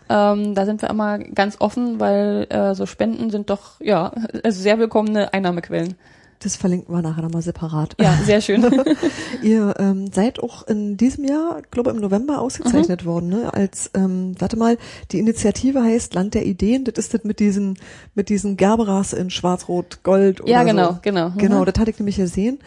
Ähm, 0.09 0.55
da 0.55 0.64
sind 0.64 0.83
wir 0.83 0.90
immer 0.90 1.19
ganz 1.19 1.57
offen, 1.61 1.99
weil 2.01 2.47
äh, 2.51 2.75
so 2.75 2.87
Spenden 2.87 3.31
sind 3.31 3.51
doch 3.51 3.81
ja 3.81 4.12
also 4.45 4.61
sehr 4.62 4.79
willkommene 4.79 5.33
Einnahmequellen. 5.33 5.95
Das 6.40 6.55
verlinken 6.55 6.95
wir 6.95 7.01
nachher 7.01 7.23
nochmal 7.23 7.40
separat. 7.40 7.97
Ja, 7.99 8.12
sehr 8.25 8.40
schön. 8.40 8.62
Ihr 9.42 9.75
ähm, 9.79 10.11
seid 10.12 10.38
auch 10.40 10.66
in 10.66 10.97
diesem 10.97 11.25
Jahr, 11.25 11.62
glaube 11.71 11.90
im 11.90 11.97
November 11.97 12.40
ausgezeichnet 12.40 13.03
mhm. 13.03 13.09
worden, 13.09 13.29
ne? 13.31 13.55
Als, 13.55 13.90
ähm, 13.95 14.35
warte 14.38 14.59
mal, 14.59 14.77
die 15.12 15.19
Initiative 15.19 15.83
heißt 15.83 16.14
Land 16.14 16.35
der 16.35 16.45
Ideen. 16.45 16.85
Das 16.85 16.95
ist 16.97 17.14
das 17.14 17.25
mit 17.25 17.40
diesen, 17.40 17.79
mit 18.14 18.29
diesen 18.29 18.57
Gerberas 18.57 19.14
in 19.14 19.31
Schwarz-Rot, 19.31 20.03
Gold 20.03 20.42
oder 20.42 20.51
Ja, 20.51 20.62
genau, 20.62 20.92
so. 20.92 20.99
genau. 21.01 21.31
Mhm. 21.31 21.38
Genau, 21.38 21.64
das 21.64 21.79
hatte 21.79 21.90
ich 21.90 21.99
nämlich 21.99 22.16
gesehen. 22.16 22.59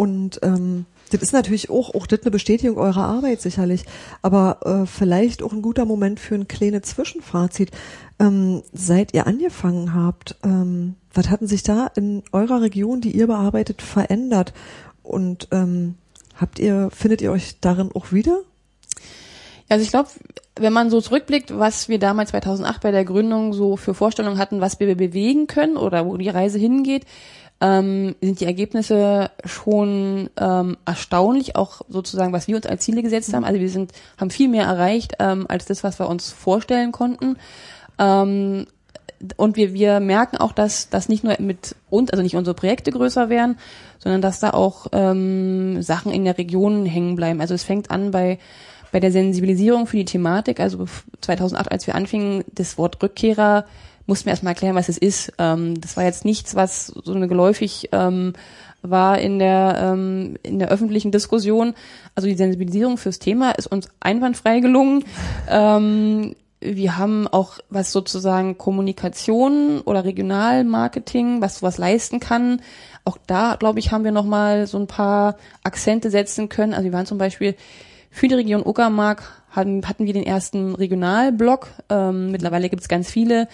Und 0.00 0.40
ähm, 0.42 0.86
das 1.10 1.20
ist 1.20 1.34
natürlich 1.34 1.68
auch, 1.68 1.94
auch 1.94 2.06
das 2.06 2.22
eine 2.22 2.30
Bestätigung 2.30 2.78
eurer 2.78 3.04
Arbeit 3.04 3.42
sicherlich, 3.42 3.84
aber 4.22 4.60
äh, 4.64 4.86
vielleicht 4.86 5.42
auch 5.42 5.52
ein 5.52 5.60
guter 5.60 5.84
Moment 5.84 6.18
für 6.18 6.36
ein 6.36 6.48
kleines 6.48 6.84
Zwischenfazit. 6.84 7.70
Ähm, 8.18 8.62
seit 8.72 9.12
ihr 9.12 9.26
angefangen 9.26 9.92
habt, 9.92 10.36
ähm, 10.42 10.94
was 11.12 11.28
hatten 11.28 11.46
sich 11.46 11.64
da 11.64 11.86
in 11.96 12.22
eurer 12.32 12.62
Region, 12.62 13.02
die 13.02 13.14
ihr 13.14 13.26
bearbeitet, 13.26 13.82
verändert? 13.82 14.54
Und 15.02 15.48
ähm, 15.50 15.96
habt 16.34 16.58
ihr, 16.58 16.88
findet 16.90 17.20
ihr 17.20 17.30
euch 17.30 17.60
darin 17.60 17.90
auch 17.92 18.10
wieder? 18.10 18.40
Also 19.68 19.82
ich 19.84 19.90
glaube, 19.90 20.08
wenn 20.58 20.72
man 20.72 20.88
so 20.88 21.02
zurückblickt, 21.02 21.58
was 21.58 21.90
wir 21.90 21.98
damals 21.98 22.30
2008 22.30 22.80
bei 22.80 22.90
der 22.90 23.04
Gründung 23.04 23.52
so 23.52 23.76
für 23.76 23.92
Vorstellungen 23.92 24.38
hatten, 24.38 24.62
was 24.62 24.80
wir 24.80 24.96
bewegen 24.96 25.46
können 25.46 25.76
oder 25.76 26.06
wo 26.06 26.16
die 26.16 26.30
Reise 26.30 26.58
hingeht, 26.58 27.04
ähm, 27.60 28.14
sind 28.20 28.40
die 28.40 28.46
Ergebnisse 28.46 29.30
schon 29.44 30.30
ähm, 30.38 30.76
erstaunlich, 30.86 31.56
auch 31.56 31.82
sozusagen, 31.88 32.32
was 32.32 32.48
wir 32.48 32.56
uns 32.56 32.66
als 32.66 32.84
Ziele 32.84 33.02
gesetzt 33.02 33.34
haben. 33.34 33.44
Also 33.44 33.60
wir 33.60 33.68
sind, 33.68 33.92
haben 34.18 34.30
viel 34.30 34.48
mehr 34.48 34.64
erreicht 34.64 35.14
ähm, 35.18 35.46
als 35.48 35.66
das, 35.66 35.84
was 35.84 35.98
wir 35.98 36.08
uns 36.08 36.30
vorstellen 36.30 36.92
konnten. 36.92 37.36
Ähm, 37.98 38.66
und 39.36 39.56
wir, 39.56 39.74
wir 39.74 40.00
merken 40.00 40.38
auch, 40.38 40.52
dass 40.52 40.88
das 40.88 41.10
nicht 41.10 41.24
nur 41.24 41.36
mit 41.40 41.76
uns, 41.90 42.10
also 42.10 42.22
nicht 42.22 42.36
unsere 42.36 42.54
Projekte 42.54 42.90
größer 42.90 43.28
werden, 43.28 43.58
sondern 43.98 44.22
dass 44.22 44.40
da 44.40 44.50
auch 44.50 44.86
ähm, 44.92 45.82
Sachen 45.82 46.10
in 46.10 46.24
der 46.24 46.38
Region 46.38 46.86
hängen 46.86 47.16
bleiben. 47.16 47.42
Also 47.42 47.52
es 47.54 47.64
fängt 47.64 47.90
an 47.90 48.10
bei 48.10 48.38
bei 48.92 49.00
der 49.00 49.12
Sensibilisierung 49.12 49.86
für 49.86 49.96
die 49.96 50.04
Thematik. 50.04 50.60
Also 50.60 50.86
2008, 51.20 51.70
als 51.70 51.86
wir 51.86 51.94
anfingen, 51.94 52.44
das 52.52 52.78
Wort 52.78 53.02
Rückkehrer 53.02 53.64
mussten 54.10 54.26
wir 54.26 54.32
erstmal 54.32 54.54
erklären, 54.54 54.74
was 54.74 54.88
es 54.88 54.98
ist. 54.98 55.32
Ähm, 55.38 55.80
das 55.80 55.96
war 55.96 56.04
jetzt 56.04 56.24
nichts, 56.24 56.56
was 56.56 56.88
so 56.88 57.14
eine 57.14 57.28
geläufig 57.28 57.88
ähm, 57.92 58.32
war 58.82 59.18
in 59.20 59.38
der 59.38 59.78
ähm, 59.80 60.36
in 60.42 60.58
der 60.58 60.68
öffentlichen 60.68 61.12
Diskussion. 61.12 61.74
Also 62.16 62.28
die 62.28 62.34
Sensibilisierung 62.34 62.98
fürs 62.98 63.20
Thema 63.20 63.52
ist 63.52 63.68
uns 63.68 63.88
einwandfrei 64.00 64.58
gelungen. 64.58 65.04
Ähm, 65.48 66.34
wir 66.58 66.98
haben 66.98 67.28
auch 67.28 67.58
was 67.70 67.92
sozusagen 67.92 68.58
Kommunikation 68.58 69.80
oder 69.80 70.04
Regionalmarketing, 70.04 71.40
was 71.40 71.60
sowas 71.60 71.78
leisten 71.78 72.18
kann. 72.18 72.62
Auch 73.04 73.16
da, 73.28 73.54
glaube 73.58 73.78
ich, 73.78 73.92
haben 73.92 74.04
wir 74.04 74.12
noch 74.12 74.26
mal 74.26 74.66
so 74.66 74.76
ein 74.76 74.88
paar 74.88 75.36
Akzente 75.62 76.10
setzen 76.10 76.48
können. 76.48 76.74
Also 76.74 76.84
wir 76.84 76.92
waren 76.92 77.06
zum 77.06 77.16
Beispiel 77.16 77.54
für 78.10 78.26
die 78.26 78.34
Region 78.34 78.66
Uckermark 78.66 79.22
hatten, 79.50 79.86
hatten 79.88 80.06
wir 80.06 80.12
den 80.12 80.24
ersten 80.24 80.74
Regionalblog. 80.74 81.68
Ähm, 81.88 82.30
mittlerweile 82.30 82.68
gibt 82.68 82.82
es 82.82 82.88
ganz 82.88 83.10
viele. 83.10 83.48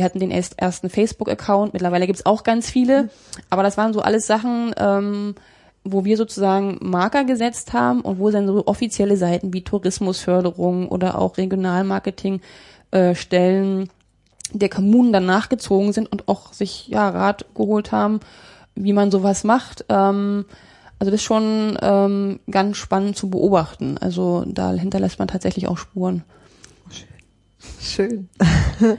Wir 0.00 0.06
hatten 0.06 0.18
den 0.18 0.30
erst, 0.30 0.58
ersten 0.58 0.88
Facebook-Account, 0.88 1.74
mittlerweile 1.74 2.06
gibt's 2.06 2.24
auch 2.24 2.42
ganz 2.42 2.70
viele. 2.70 3.10
Aber 3.50 3.62
das 3.62 3.76
waren 3.76 3.92
so 3.92 4.00
alles 4.00 4.26
Sachen, 4.26 4.74
ähm, 4.78 5.34
wo 5.84 6.06
wir 6.06 6.16
sozusagen 6.16 6.78
Marker 6.80 7.24
gesetzt 7.24 7.74
haben 7.74 8.00
und 8.00 8.18
wo 8.18 8.30
dann 8.30 8.46
so 8.46 8.66
offizielle 8.66 9.18
Seiten 9.18 9.52
wie 9.52 9.62
Tourismusförderung 9.62 10.88
oder 10.88 11.18
auch 11.18 11.36
Regionalmarketing 11.36 12.40
äh, 12.92 13.14
Stellen 13.14 13.90
der 14.54 14.70
Kommunen 14.70 15.12
dann 15.12 15.26
nachgezogen 15.26 15.92
sind 15.92 16.10
und 16.10 16.28
auch 16.28 16.54
sich 16.54 16.88
ja 16.88 17.06
Rat 17.10 17.44
geholt 17.54 17.92
haben, 17.92 18.20
wie 18.74 18.94
man 18.94 19.10
sowas 19.10 19.44
macht. 19.44 19.84
Ähm, 19.90 20.46
also 20.98 21.10
das 21.10 21.20
ist 21.20 21.26
schon 21.26 21.76
ähm, 21.82 22.40
ganz 22.50 22.78
spannend 22.78 23.18
zu 23.18 23.28
beobachten. 23.28 23.98
Also 23.98 24.46
da 24.46 24.72
hinterlässt 24.72 25.18
man 25.18 25.28
tatsächlich 25.28 25.68
auch 25.68 25.76
Spuren. 25.76 26.24
Schön. 26.88 28.28
Schön. 28.38 28.98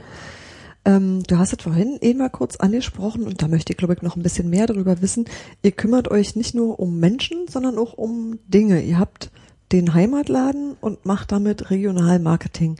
Ähm, 0.84 1.22
du 1.22 1.38
hast 1.38 1.52
es 1.52 1.62
vorhin 1.62 1.98
eben 2.00 2.18
mal 2.18 2.28
kurz 2.28 2.56
angesprochen 2.56 3.22
und 3.24 3.40
da 3.40 3.48
möchte 3.48 3.72
ich, 3.72 3.76
glaube 3.76 3.94
ich, 3.94 4.02
noch 4.02 4.16
ein 4.16 4.22
bisschen 4.22 4.50
mehr 4.50 4.66
darüber 4.66 5.00
wissen. 5.00 5.26
Ihr 5.62 5.72
kümmert 5.72 6.10
euch 6.10 6.34
nicht 6.34 6.54
nur 6.54 6.80
um 6.80 6.98
Menschen, 6.98 7.46
sondern 7.48 7.78
auch 7.78 7.92
um 7.92 8.38
Dinge. 8.48 8.82
Ihr 8.82 8.98
habt 8.98 9.30
den 9.70 9.94
Heimatladen 9.94 10.76
und 10.80 11.06
macht 11.06 11.32
damit 11.32 11.70
Regionalmarketing. 11.70 12.76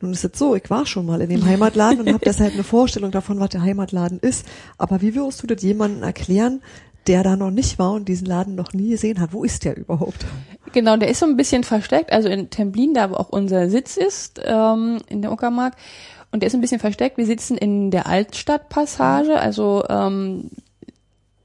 Nun 0.00 0.12
ist 0.12 0.24
es 0.24 0.38
so, 0.38 0.54
ich 0.54 0.70
war 0.70 0.86
schon 0.86 1.06
mal 1.06 1.20
in 1.20 1.30
dem 1.30 1.44
Heimatladen 1.44 2.00
und 2.00 2.08
habe 2.08 2.18
deshalb 2.24 2.52
eine 2.52 2.64
Vorstellung 2.64 3.10
davon, 3.10 3.40
was 3.40 3.48
der 3.48 3.62
Heimatladen 3.62 4.20
ist. 4.20 4.46
Aber 4.76 5.00
wie 5.00 5.14
wirst 5.14 5.42
du 5.42 5.46
das 5.46 5.62
jemandem 5.62 6.02
erklären, 6.02 6.60
der 7.06 7.22
da 7.22 7.36
noch 7.36 7.50
nicht 7.50 7.78
war 7.78 7.92
und 7.92 8.08
diesen 8.08 8.26
Laden 8.26 8.54
noch 8.54 8.72
nie 8.74 8.90
gesehen 8.90 9.20
hat? 9.20 9.32
Wo 9.32 9.42
ist 9.42 9.64
der 9.64 9.76
überhaupt? 9.76 10.26
Genau, 10.72 10.96
der 10.96 11.08
ist 11.08 11.20
so 11.20 11.26
ein 11.26 11.36
bisschen 11.36 11.64
versteckt. 11.64 12.12
Also 12.12 12.28
in 12.28 12.50
Templin, 12.50 12.94
da 12.94 13.10
wo 13.10 13.14
auch 13.14 13.30
unser 13.30 13.70
Sitz 13.70 13.96
ist, 13.96 14.40
ähm, 14.44 14.98
in 15.08 15.22
der 15.22 15.32
Uckermark. 15.32 15.74
Und 16.30 16.40
der 16.40 16.48
ist 16.48 16.54
ein 16.54 16.60
bisschen 16.60 16.80
versteckt. 16.80 17.16
Wir 17.16 17.26
sitzen 17.26 17.56
in 17.56 17.90
der 17.90 18.06
Altstadtpassage, 18.06 19.38
also 19.38 19.84
ähm, 19.88 20.50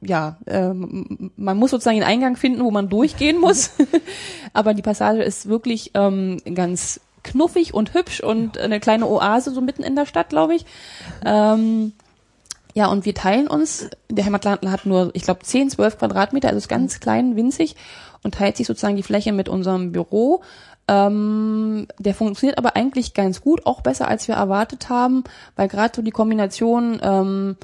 ja, 0.01 0.37
ähm, 0.47 1.31
man 1.37 1.57
muss 1.57 1.71
sozusagen 1.71 1.97
den 1.97 2.07
Eingang 2.07 2.35
finden, 2.35 2.63
wo 2.63 2.71
man 2.71 2.89
durchgehen 2.89 3.39
muss. 3.39 3.71
Aber 4.53 4.73
die 4.73 4.81
Passage 4.81 5.23
ist 5.23 5.47
wirklich 5.47 5.91
ähm, 5.93 6.41
ganz 6.53 6.99
knuffig 7.23 7.73
und 7.73 7.93
hübsch 7.93 8.21
und 8.21 8.57
eine 8.57 8.79
kleine 8.79 9.07
Oase 9.07 9.51
so 9.51 9.61
mitten 9.61 9.83
in 9.83 9.95
der 9.95 10.05
Stadt, 10.05 10.29
glaube 10.29 10.55
ich. 10.55 10.65
Ähm, 11.25 11.93
ja, 12.73 12.87
und 12.87 13.05
wir 13.05 13.13
teilen 13.13 13.47
uns, 13.47 13.89
der 14.09 14.25
Heimatladen 14.25 14.71
hat 14.71 14.85
nur, 14.85 15.11
ich 15.13 15.23
glaube, 15.23 15.41
10, 15.43 15.69
12 15.69 15.99
Quadratmeter, 15.99 16.49
also 16.49 16.57
ist 16.57 16.67
ganz 16.67 16.99
klein, 16.99 17.35
winzig 17.35 17.75
und 18.23 18.35
teilt 18.35 18.57
sich 18.57 18.67
sozusagen 18.67 18.95
die 18.95 19.03
Fläche 19.03 19.31
mit 19.31 19.47
unserem 19.47 19.91
Büro. 19.91 20.41
Ähm, 20.87 21.87
der 21.97 22.13
funktioniert 22.13 22.57
aber 22.57 22.75
eigentlich 22.75 23.13
ganz 23.13 23.41
gut, 23.41 23.65
auch 23.65 23.81
besser 23.81 24.07
als 24.07 24.27
wir 24.27 24.35
erwartet 24.35 24.89
haben, 24.89 25.23
weil 25.55 25.67
gerade 25.67 25.93
so 25.95 26.01
die 26.01 26.11
Kombination 26.11 26.99
ähm, 27.01 27.57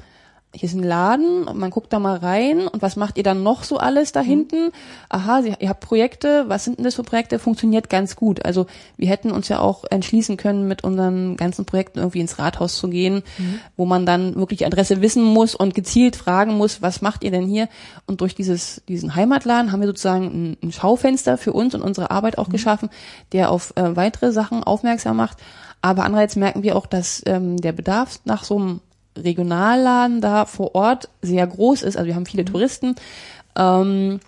hier 0.52 0.68
ist 0.68 0.74
ein 0.74 0.82
Laden 0.82 1.44
und 1.44 1.58
man 1.58 1.70
guckt 1.70 1.92
da 1.92 2.00
mal 2.00 2.16
rein 2.16 2.66
und 2.66 2.82
was 2.82 2.96
macht 2.96 3.16
ihr 3.16 3.22
dann 3.22 3.44
noch 3.44 3.62
so 3.62 3.78
alles 3.78 4.10
da 4.10 4.22
mhm. 4.22 4.26
hinten? 4.26 4.72
Aha, 5.08 5.42
ihr 5.60 5.68
habt 5.68 5.80
Projekte, 5.80 6.44
was 6.48 6.64
sind 6.64 6.78
denn 6.78 6.84
das 6.84 6.96
für 6.96 7.04
Projekte? 7.04 7.38
Funktioniert 7.38 7.88
ganz 7.88 8.16
gut. 8.16 8.44
Also 8.44 8.66
wir 8.96 9.08
hätten 9.08 9.30
uns 9.30 9.48
ja 9.48 9.60
auch 9.60 9.84
entschließen 9.88 10.36
können, 10.36 10.66
mit 10.66 10.82
unseren 10.82 11.36
ganzen 11.36 11.66
Projekten 11.66 12.00
irgendwie 12.00 12.20
ins 12.20 12.40
Rathaus 12.40 12.76
zu 12.76 12.88
gehen, 12.88 13.22
mhm. 13.38 13.60
wo 13.76 13.86
man 13.86 14.06
dann 14.06 14.34
wirklich 14.34 14.58
die 14.58 14.66
Adresse 14.66 15.00
wissen 15.00 15.22
muss 15.22 15.54
und 15.54 15.76
gezielt 15.76 16.16
fragen 16.16 16.54
muss, 16.54 16.82
was 16.82 17.00
macht 17.00 17.22
ihr 17.22 17.30
denn 17.30 17.46
hier? 17.46 17.68
Und 18.06 18.20
durch 18.20 18.34
dieses, 18.34 18.82
diesen 18.88 19.14
Heimatladen 19.14 19.70
haben 19.70 19.80
wir 19.80 19.86
sozusagen 19.86 20.24
ein, 20.24 20.56
ein 20.64 20.72
Schaufenster 20.72 21.38
für 21.38 21.52
uns 21.52 21.76
und 21.76 21.82
unsere 21.82 22.10
Arbeit 22.10 22.38
auch 22.38 22.48
mhm. 22.48 22.52
geschaffen, 22.52 22.90
der 23.30 23.52
auf 23.52 23.72
äh, 23.76 23.94
weitere 23.94 24.32
Sachen 24.32 24.64
aufmerksam 24.64 25.16
macht. 25.16 25.38
Aber 25.80 26.04
andererseits 26.04 26.34
merken 26.34 26.64
wir 26.64 26.76
auch, 26.76 26.86
dass 26.86 27.22
ähm, 27.26 27.56
der 27.56 27.72
Bedarf 27.72 28.18
nach 28.24 28.42
so 28.42 28.58
einem 28.58 28.80
Regionalladen 29.16 30.20
da 30.20 30.46
vor 30.46 30.74
Ort 30.74 31.08
sehr 31.22 31.46
groß 31.46 31.82
ist. 31.82 31.96
Also 31.96 32.06
wir 32.06 32.14
haben 32.14 32.26
viele 32.26 32.42
mhm. 32.42 32.52
Touristen. 32.52 32.94
Ähm, 33.56 34.20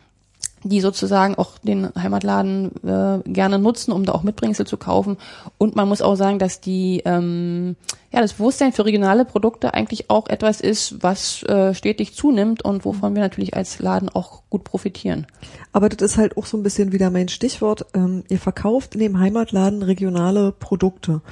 die 0.65 0.81
sozusagen 0.81 1.35
auch 1.35 1.59
den 1.59 1.89
Heimatladen 1.95 2.71
äh, 2.85 3.29
gerne 3.29 3.59
nutzen, 3.59 3.93
um 3.93 4.05
da 4.05 4.13
auch 4.13 4.23
Mitbringsel 4.23 4.67
zu 4.67 4.77
kaufen. 4.77 5.17
Und 5.59 5.75
man 5.77 5.89
muss 5.89 6.03
auch 6.03 6.15
sagen, 6.15 6.39
dass 6.39 6.61
die 6.61 7.03
ähm, 7.05 7.77
ja 8.13 8.21
das 8.21 8.35
Bewusstsein 8.35 8.73
für 8.73 8.85
regionale 8.85 9.25
Produkte 9.25 9.75
eigentlich 9.75 10.11
auch 10.11 10.29
etwas 10.29 10.61
ist, 10.61 11.03
was 11.03 11.43
äh, 11.45 11.75
stetig 11.75 12.15
zunimmt 12.15 12.65
und 12.65 12.85
wovon 12.85 13.15
wir 13.15 13.23
natürlich 13.23 13.57
als 13.57 13.81
Laden 13.81 14.09
auch 14.09 14.43
gut 14.51 14.65
profitieren. 14.65 15.27
Aber 15.73 15.89
das 15.89 16.13
ist 16.13 16.19
halt 16.19 16.37
auch 16.37 16.47
so 16.47 16.57
ein 16.57 16.63
bisschen 16.63 16.93
wieder 16.93 17.11
mein 17.11 17.29
Stichwort. 17.29 17.87
Ähm, 17.95 18.23
ihr 18.29 18.39
verkauft 18.39 18.95
in 18.95 19.01
dem 19.01 19.19
Heimatladen 19.19 19.83
regionale 19.83 20.53
Produkte. 20.53 21.23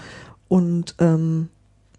Und 0.49 0.97
ähm, 0.99 1.49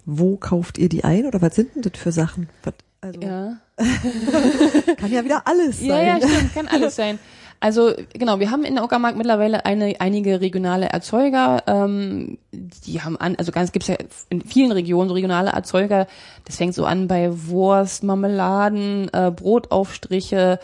wo 0.06 0.38
kauft 0.38 0.78
ihr 0.78 0.90
die 0.90 1.04
ein 1.04 1.26
oder 1.26 1.42
was 1.42 1.56
sind 1.56 1.76
denn 1.76 1.82
das 1.82 2.00
für 2.00 2.12
Sachen? 2.12 2.50
Was, 2.64 2.74
also 3.02 3.20
Ja. 3.22 3.58
kann 4.98 5.12
ja 5.12 5.24
wieder 5.26 5.48
alles 5.48 5.80
sein. 5.80 5.88
Ja, 5.88 6.02
ja, 6.02 6.18
stimmt, 6.18 6.54
kann 6.54 6.68
alles 6.68 6.96
sein. 6.96 7.20
Also 7.64 7.94
genau, 8.14 8.40
wir 8.40 8.50
haben 8.50 8.64
in 8.64 8.74
der 8.74 8.84
Uckermark 8.84 9.16
mittlerweile 9.16 9.66
eine, 9.66 10.02
einige 10.02 10.42
regionale 10.42 10.88
Erzeuger. 10.88 11.64
Ähm, 11.68 12.40
die 12.52 13.02
haben 13.02 13.18
an, 13.18 13.36
also 13.36 13.52
ganz 13.52 13.72
gibt's 13.72 13.88
ja 13.88 13.98
in 14.30 14.42
vielen 14.42 14.72
Regionen 14.72 15.10
so 15.10 15.14
regionale 15.14 15.52
Erzeuger. 15.52 16.08
Das 16.46 16.58
fängt 16.58 16.74
so 16.74 16.86
an 16.86 17.08
bei 17.08 17.30
Wurst, 17.32 18.04
Marmeladen, 18.04 19.10
äh, 19.14 19.30
Brotaufstriche, 19.30 20.60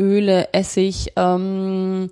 Öle, 0.00 0.52
Essig. 0.52 1.12
Ähm, 1.14 2.10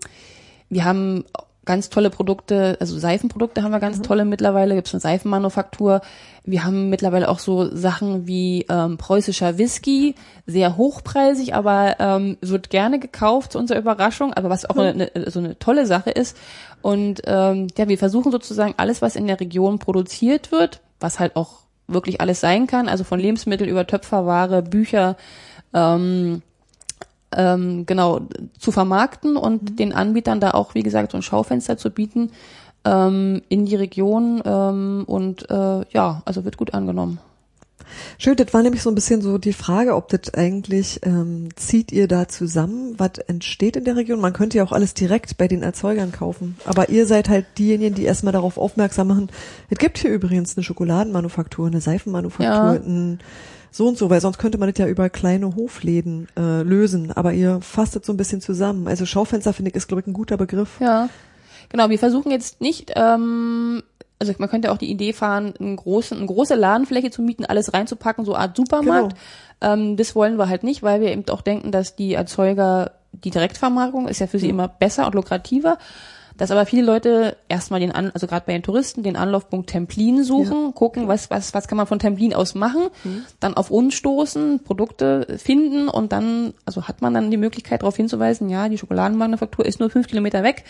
wir 0.69 0.85
haben 0.85 1.25
ganz 1.69 1.91
tolle 1.91 2.09
Produkte, 2.09 2.79
also 2.81 2.99
Seifenprodukte 2.99 3.63
haben 3.63 3.73
wir 3.73 3.79
ganz 3.79 4.01
tolle 4.01 4.25
mittlerweile, 4.25 4.75
gibt's 4.75 4.95
eine 4.95 5.01
Seifenmanufaktur. 5.01 6.01
Wir 6.45 6.65
haben 6.65 6.89
mittlerweile 6.89 7.29
auch 7.29 7.39
so 7.39 7.73
Sachen 7.77 8.27
wie 8.27 8.65
ähm, 8.71 8.97
preußischer 8.97 9.59
Whisky, 9.59 10.15
sehr 10.47 10.79
hochpreisig, 10.79 11.55
aber 11.55 11.97
ähm, 12.01 12.39
wird 12.41 12.71
gerne 12.71 12.99
gekauft 12.99 13.53
zu 13.53 13.59
unserer 13.59 13.79
Überraschung, 13.79 14.33
aber 14.33 14.49
was 14.49 14.65
auch 14.65 14.79
eine, 14.79 15.11
eine, 15.15 15.31
so 15.31 15.41
eine 15.41 15.59
tolle 15.59 15.85
Sache 15.85 16.11
ist. 16.11 16.39
Und 16.81 17.21
ähm, 17.27 17.67
ja, 17.77 17.87
wir 17.87 17.99
versuchen 17.99 18.33
sozusagen 18.33 18.73
alles, 18.79 19.03
was 19.03 19.15
in 19.15 19.27
der 19.27 19.39
Region 19.39 19.79
produziert 19.79 20.51
wird, 20.51 20.81
was 21.01 21.21
halt 21.21 21.37
auch 21.37 21.61
wirklich 21.87 22.23
alles 22.23 22.41
sein 22.41 22.67
kann, 22.67 22.89
also 22.89 23.05
von 23.05 23.21
Lebensmittel 23.21 23.69
über 23.69 23.87
Töpferware, 23.87 24.63
Bücher, 24.63 25.17
ähm, 25.75 26.41
ähm, 27.33 27.87
genau 27.87 28.23
zu 28.59 28.73
vermarkten 28.73 29.37
und 29.37 29.79
den 29.79 29.93
Anbietern 29.93 30.41
da 30.41 30.53
auch, 30.53 30.75
wie 30.75 30.83
gesagt, 30.83 31.13
so 31.13 31.19
ein 31.19 31.23
Schaufenster 31.23 31.77
zu 31.77 31.91
bieten 31.91 32.31
ähm, 32.85 33.43
in 33.49 33.67
die 33.67 33.77
Region 33.77 34.43
ähm, 34.45 35.05
und 35.07 35.51
äh, 35.51 35.85
ja, 35.91 36.23
also 36.25 36.45
wird 36.45 36.57
gut 36.57 36.75
angenommen. 36.75 37.19
Schön, 38.19 38.37
das 38.37 38.53
war 38.53 38.63
nämlich 38.63 38.83
so 38.83 38.91
ein 38.91 38.95
bisschen 38.95 39.23
so 39.23 39.39
die 39.39 39.53
Frage, 39.53 39.95
ob 39.95 40.09
das 40.09 40.35
eigentlich, 40.35 41.01
ähm, 41.05 41.49
zieht 41.57 41.91
ihr 41.91 42.07
da 42.07 42.29
zusammen, 42.29 42.95
was 42.99 43.13
entsteht 43.27 43.77
in 43.77 43.85
der 43.85 43.97
Region? 43.97 44.21
Man 44.21 44.33
könnte 44.35 44.59
ja 44.59 44.65
auch 44.65 44.73
alles 44.73 44.93
direkt 44.95 45.39
bei 45.39 45.49
den 45.49 45.63
Erzeugern 45.63 46.13
kaufen. 46.13 46.57
Aber 46.67 46.91
ihr 46.91 47.07
seid 47.07 47.29
halt 47.29 47.47
diejenigen, 47.57 47.95
die 47.95 48.05
erstmal 48.05 48.33
darauf 48.33 48.59
aufmerksam 48.59 49.09
machen. 49.09 49.31
Es 49.71 49.79
gibt 49.79 49.99
hier 49.99 50.11
übrigens 50.11 50.57
eine 50.57 50.65
Schokoladenmanufaktur, 50.65 51.67
eine 51.67 51.81
Seifenmanufaktur, 51.81 52.45
Ja. 52.45 52.73
ein 52.73 53.21
so 53.71 53.87
und 53.89 53.99
so, 53.99 54.11
weil 54.11 54.21
sonst 54.21 54.39
könnte 54.39 54.59
man 54.59 54.71
das 54.71 54.79
ja 54.79 54.87
über 54.87 55.11
kleine 55.11 55.55
Hofläden 55.55 56.29
äh, 56.37 56.63
lösen. 56.63 57.13
Aber 57.13 57.33
ihr 57.33 57.61
fasst 57.61 57.97
es 57.97 58.07
so 58.07 58.13
ein 58.13 58.17
bisschen 58.17 58.41
zusammen. 58.41 58.89
Also 58.89 59.07
Schaufenster 59.07 59.53
finde 59.53 59.71
ich 59.71 59.77
ist, 59.77 59.89
glaube 59.89 60.01
ich, 60.01 60.07
ein 60.07 60.13
guter 60.13 60.37
Begriff. 60.37 60.81
Ja, 60.81 61.09
genau. 61.69 61.89
Wir 61.91 61.99
versuchen 61.99 62.31
jetzt 62.31 62.61
nicht, 62.61 62.93
ähm, 62.97 63.83
also 64.19 64.33
man 64.39 64.49
könnte 64.49 64.73
auch 64.73 64.79
die 64.79 64.91
Idee 64.91 65.13
fahren, 65.13 65.55
einen 65.59 65.77
großen, 65.77 66.17
eine 66.17 66.27
große 66.27 66.55
Ladenfläche 66.55 67.11
zu 67.11 67.23
mieten, 67.23 67.45
alles 67.45 67.73
reinzupacken, 67.73 68.25
so 68.25 68.35
eine 68.35 68.43
Art 68.43 68.57
Supermarkt. 68.57 69.17
Ähm, 69.61 69.97
das 69.97 70.15
wollen 70.15 70.39
wir 70.39 70.49
halt 70.49 70.63
nicht, 70.63 70.83
weil 70.83 71.01
wir 71.01 71.13
eben 71.13 71.29
auch 71.31 71.43
denken, 71.43 71.73
dass 71.73 71.97
die 71.97 72.15
Erzeuger 72.15 72.93
die 73.13 73.31
Direktvermarktung 73.31 74.07
ist 74.09 74.21
ja 74.21 74.27
für 74.27 74.39
sie 74.39 74.49
immer 74.49 74.69
besser 74.69 75.07
und 75.07 75.15
lukrativer. 75.15 75.79
Dass 76.39 76.51
aber 76.51 76.65
viele 76.65 76.83
Leute 76.83 77.37
erstmal 77.49 77.81
den 77.81 77.93
An, 77.93 78.11
also 78.15 78.27
gerade 78.27 78.47
bei 78.47 78.53
den 78.53 78.63
Touristen, 78.63 79.03
den 79.03 79.17
Anlaufpunkt 79.17 79.69
Templin 79.69 80.25
suchen, 80.25 80.73
gucken, 80.75 81.09
was, 81.09 81.31
was, 81.31 81.53
was 81.53 81.69
kann 81.69 81.77
man 81.77 81.87
von 81.87 81.99
Templin 81.99 82.33
aus 82.33 82.55
machen, 82.55 82.89
dann 83.41 83.55
auf 83.55 83.71
uns 83.71 83.95
stoßen, 83.95 84.61
Produkte 84.63 85.39
finden 85.39 85.89
und 85.89 86.13
dann, 86.13 86.55
also 86.65 86.89
hat 86.89 87.03
man 87.03 87.13
dann 87.13 87.31
die 87.31 87.37
Möglichkeit 87.37 87.83
darauf 87.83 87.97
hinzuweisen, 87.97 88.49
ja, 88.49 88.69
die 88.69 88.79
Schokoladenmanufaktur 88.79 89.67
ist 89.67 89.81
nur 89.81 89.91
fünf 89.91 90.07
Kilometer 90.07 90.43
weg, 90.45 90.65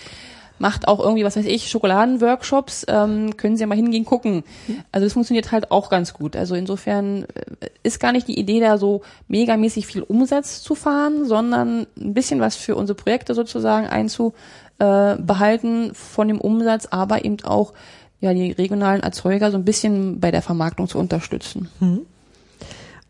macht 0.58 0.88
auch 0.88 1.00
irgendwie, 1.00 1.24
was 1.24 1.36
weiß 1.36 1.46
ich, 1.46 1.70
Schokoladenworkshops, 1.70 2.86
ähm, 2.88 3.36
können 3.36 3.56
Sie 3.56 3.60
ja 3.60 3.66
mal 3.66 3.76
hingehen 3.76 4.04
gucken. 4.04 4.44
Also 4.92 5.06
das 5.06 5.12
funktioniert 5.12 5.52
halt 5.52 5.70
auch 5.70 5.88
ganz 5.88 6.12
gut. 6.12 6.36
Also 6.36 6.54
insofern 6.54 7.24
äh, 7.60 7.68
ist 7.82 8.00
gar 8.00 8.12
nicht 8.12 8.28
die 8.28 8.38
Idee 8.38 8.60
da 8.60 8.78
so 8.78 9.02
megamäßig 9.28 9.86
viel 9.86 10.02
Umsatz 10.02 10.62
zu 10.62 10.74
fahren, 10.74 11.24
sondern 11.26 11.86
ein 12.00 12.14
bisschen 12.14 12.40
was 12.40 12.56
für 12.56 12.74
unsere 12.74 12.96
Projekte 12.96 13.34
sozusagen 13.34 13.86
einzu 13.86 14.34
äh, 14.78 15.16
behalten 15.16 15.94
von 15.94 16.28
dem 16.28 16.40
Umsatz, 16.40 16.86
aber 16.86 17.24
eben 17.24 17.42
auch 17.44 17.72
ja 18.20 18.34
die 18.34 18.52
regionalen 18.52 19.02
Erzeuger 19.02 19.50
so 19.50 19.56
ein 19.56 19.64
bisschen 19.64 20.20
bei 20.20 20.30
der 20.30 20.42
Vermarktung 20.42 20.88
zu 20.88 20.98
unterstützen. 20.98 21.68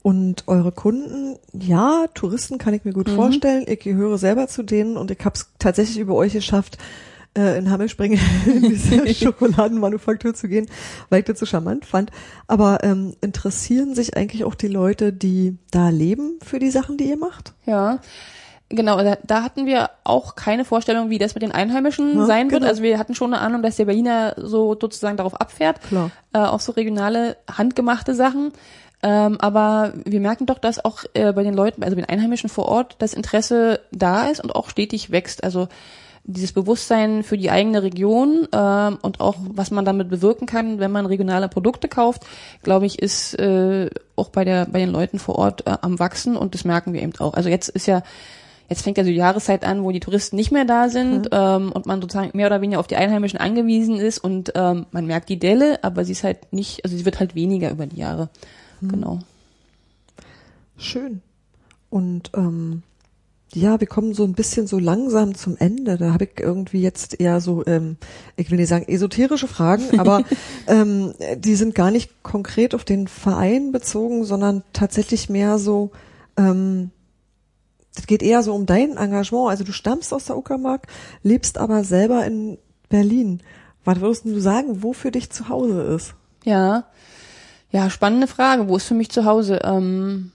Und 0.03 0.45
eure 0.47 0.73
Kunden, 0.73 1.37
ja, 1.53 2.07
Touristen 2.15 2.59
kann 2.59 2.75
ich 2.75 2.85
mir 2.85 2.93
gut 2.93 3.11
vorstellen. 3.11 3.65
Ich 3.67 3.81
gehöre 3.81 4.17
selber 4.19 4.49
zu 4.49 4.63
denen 4.63 4.97
und 4.97 5.11
ich 5.11 5.19
habe 5.25 5.35
es 5.35 5.51
tatsächlich 5.59 5.99
über 5.99 6.15
euch 6.15 6.33
geschafft, 6.33 6.79
äh, 7.37 7.59
in 7.59 7.71
Hammelspringen 7.71 8.19
in 8.47 8.63
diese 8.63 9.15
Schokoladenmanufaktur 9.15 10.35
zu 10.35 10.49
gehen, 10.49 10.67
weil 11.11 11.21
ich 11.21 11.27
das 11.27 11.39
so 11.39 11.47
charmant 11.47 11.85
fand. 11.85 12.11
Aber 12.47 12.83
ähm, 12.85 13.15
interessieren 13.21 13.95
sich 13.95 14.17
eigentlich 14.17 14.45
auch 14.45 14.55
die 14.55 14.69
Leute, 14.69 15.13
die 15.13 15.59
da 15.71 15.91
leben, 15.91 16.39
für 16.43 16.59
die 16.59 16.71
Sachen, 16.71 16.97
die 16.97 17.09
ihr 17.09 17.19
macht? 17.19 17.53
Ja. 17.67 18.01
Genau, 18.71 19.03
da, 19.03 19.17
da 19.27 19.43
hatten 19.43 19.65
wir 19.65 19.91
auch 20.05 20.35
keine 20.35 20.65
Vorstellung, 20.65 21.09
wie 21.09 21.19
das 21.19 21.35
mit 21.35 21.43
den 21.43 21.53
Einheimischen 21.53 22.19
Ja, 22.19 22.27
sein 22.27 22.51
wird. 22.51 22.61
genau. 22.61 22.71
Also 22.71 22.83
wir 22.83 22.99
hatten 22.99 23.15
schon 23.15 23.33
eine 23.33 23.43
Ahnung, 23.43 23.63
dass 23.63 23.77
der 23.77 23.87
Berliner 23.87 24.35
so 24.37 24.77
sozusagen 24.79 25.17
darauf 25.17 25.41
abfährt, 25.41 25.81
Klar. 25.83 26.11
äh, 26.35 26.39
auch 26.39 26.61
so 26.61 26.73
regionale, 26.73 27.39
handgemachte 27.51 28.15
Sachen. 28.15 28.53
Ähm, 29.03 29.39
aber 29.41 29.93
wir 30.05 30.21
merken 30.21 30.45
doch, 30.45 30.59
dass 30.59 30.85
auch 30.85 31.05
äh, 31.15 31.33
bei 31.33 31.45
den 31.45 31.55
Leuten, 31.55 31.83
also 31.83 31.97
bei 31.97 32.03
den 32.03 32.11
Einheimischen 32.11 32.51
vor 32.51 32.67
Ort, 32.67 32.97
das 32.99 33.15
Interesse 33.15 33.81
da 33.93 34.27
ist 34.27 34.41
und 34.43 34.55
auch 34.55 34.69
stetig 34.69 35.11
wächst. 35.13 35.45
Also 35.45 35.69
dieses 36.25 36.53
Bewusstsein 36.53 37.23
für 37.23 37.39
die 37.39 37.51
eigene 37.51 37.83
Region 37.83 38.49
ähm, 38.53 38.99
und 39.01 39.21
auch 39.21 39.37
was 39.49 39.71
man 39.71 39.87
damit 39.87 40.11
bewirken 40.11 40.47
kann, 40.47 40.79
wenn 40.79 40.93
man 40.93 41.07
regionale 41.07 41.49
Produkte 41.49 41.89
kauft, 41.89 42.27
glaube 42.63 42.85
ich, 42.85 43.01
ist 43.01 43.39
äh, 43.39 43.89
auch 44.15 44.29
bei 44.29 44.45
der 44.45 44.67
bei 44.67 44.79
den 44.81 44.91
Leuten 44.91 45.19
vor 45.19 45.37
Ort 45.37 45.67
äh, 45.67 45.79
am 45.81 45.99
wachsen 45.99 46.37
und 46.37 46.53
das 46.55 46.67
merken 46.67 46.93
wir 46.93 47.01
eben 47.01 47.13
auch. 47.19 47.33
Also 47.33 47.49
jetzt 47.49 47.71
ist 47.71 47.87
ja 47.87 48.03
Jetzt 48.69 48.83
fängt 48.83 48.99
ja 48.99 49.05
so 49.05 49.11
die 49.11 49.17
Jahreszeit 49.17 49.65
an, 49.65 49.83
wo 49.83 49.91
die 49.93 50.01
Touristen 50.01 50.37
nicht 50.37 50.53
mehr 50.53 50.65
da 50.65 50.89
sind 50.89 51.29
ähm, 51.33 51.73
und 51.73 51.87
man 51.87 52.01
sozusagen 52.01 52.37
mehr 52.37 52.49
oder 52.49 52.61
weniger 52.61 52.81
auf 52.81 52.87
die 52.87 52.97
Einheimischen 52.97 53.39
angewiesen 53.39 53.99
ist 53.99 54.19
und 54.19 54.53
ähm, 54.55 54.87
man 54.91 55.07
merkt 55.07 55.31
die 55.31 55.39
Delle, 55.39 55.83
aber 55.83 56.05
sie 56.05 56.13
ist 56.13 56.25
halt 56.25 56.53
nicht, 56.53 56.85
also 56.85 56.97
sie 56.97 57.05
wird 57.05 57.19
halt 57.19 57.35
weniger 57.35 57.71
über 57.71 57.87
die 57.87 57.97
Jahre. 57.97 58.29
Genau. 58.83 59.21
Schön. 60.77 61.23
Und 61.91 62.31
ähm, 62.37 62.83
ja, 63.55 63.81
wir 63.81 63.87
kommen 63.87 64.13
so 64.13 64.25
ein 64.25 64.35
bisschen 64.35 64.67
so 64.67 64.79
langsam 64.79 65.35
zum 65.35 65.57
Ende. 65.57 65.97
Da 65.97 66.13
habe 66.13 66.25
ich 66.25 66.39
irgendwie 66.39 66.83
jetzt 66.83 67.19
eher 67.19 67.41
so, 67.41 67.65
ähm, 67.67 67.97
ich 68.37 68.51
will 68.51 68.59
nicht 68.59 68.69
sagen 68.69 68.87
esoterische 68.87 69.49
Fragen, 69.49 69.85
aber 69.99 70.23
ähm, 70.67 71.15
die 71.37 71.55
sind 71.55 71.75
gar 71.75 71.91
nicht 71.91 72.23
konkret 72.23 72.75
auf 72.75 72.85
den 72.85 73.09
Verein 73.09 73.73
bezogen, 73.73 74.25
sondern 74.25 74.63
tatsächlich 74.73 75.31
mehr 75.31 75.59
so, 75.59 75.91
ähm, 76.37 76.91
das 77.99 78.07
geht 78.07 78.23
eher 78.23 78.45
so 78.45 78.55
um 78.55 78.65
dein 78.65 78.97
Engagement. 78.97 79.51
Also 79.51 79.65
du 79.65 79.73
stammst 79.73 80.15
aus 80.15 80.27
der 80.27 80.37
Uckermark, 80.37 80.87
lebst 81.25 81.59
aber 81.59 81.83
selber 81.83 82.25
in 82.25 82.57
Berlin. 82.89 83.43
Was 83.85 84.01
würdest 84.01 84.25
du 84.25 84.39
sagen, 84.39 84.85
wo 84.85 84.93
für 84.93 85.11
dich 85.11 85.31
zu 85.31 85.49
Hause 85.49 85.83
ist? 85.83 86.15
Ja. 86.45 86.85
Ja, 87.73 87.91
spannende 87.91 88.29
Frage. 88.29 88.69
Wo 88.69 88.77
ist 88.77 88.87
für 88.87 88.95
mich 88.95 89.11
zu 89.11 89.25
Hause? 89.25 89.59
Ähm, 89.65 90.31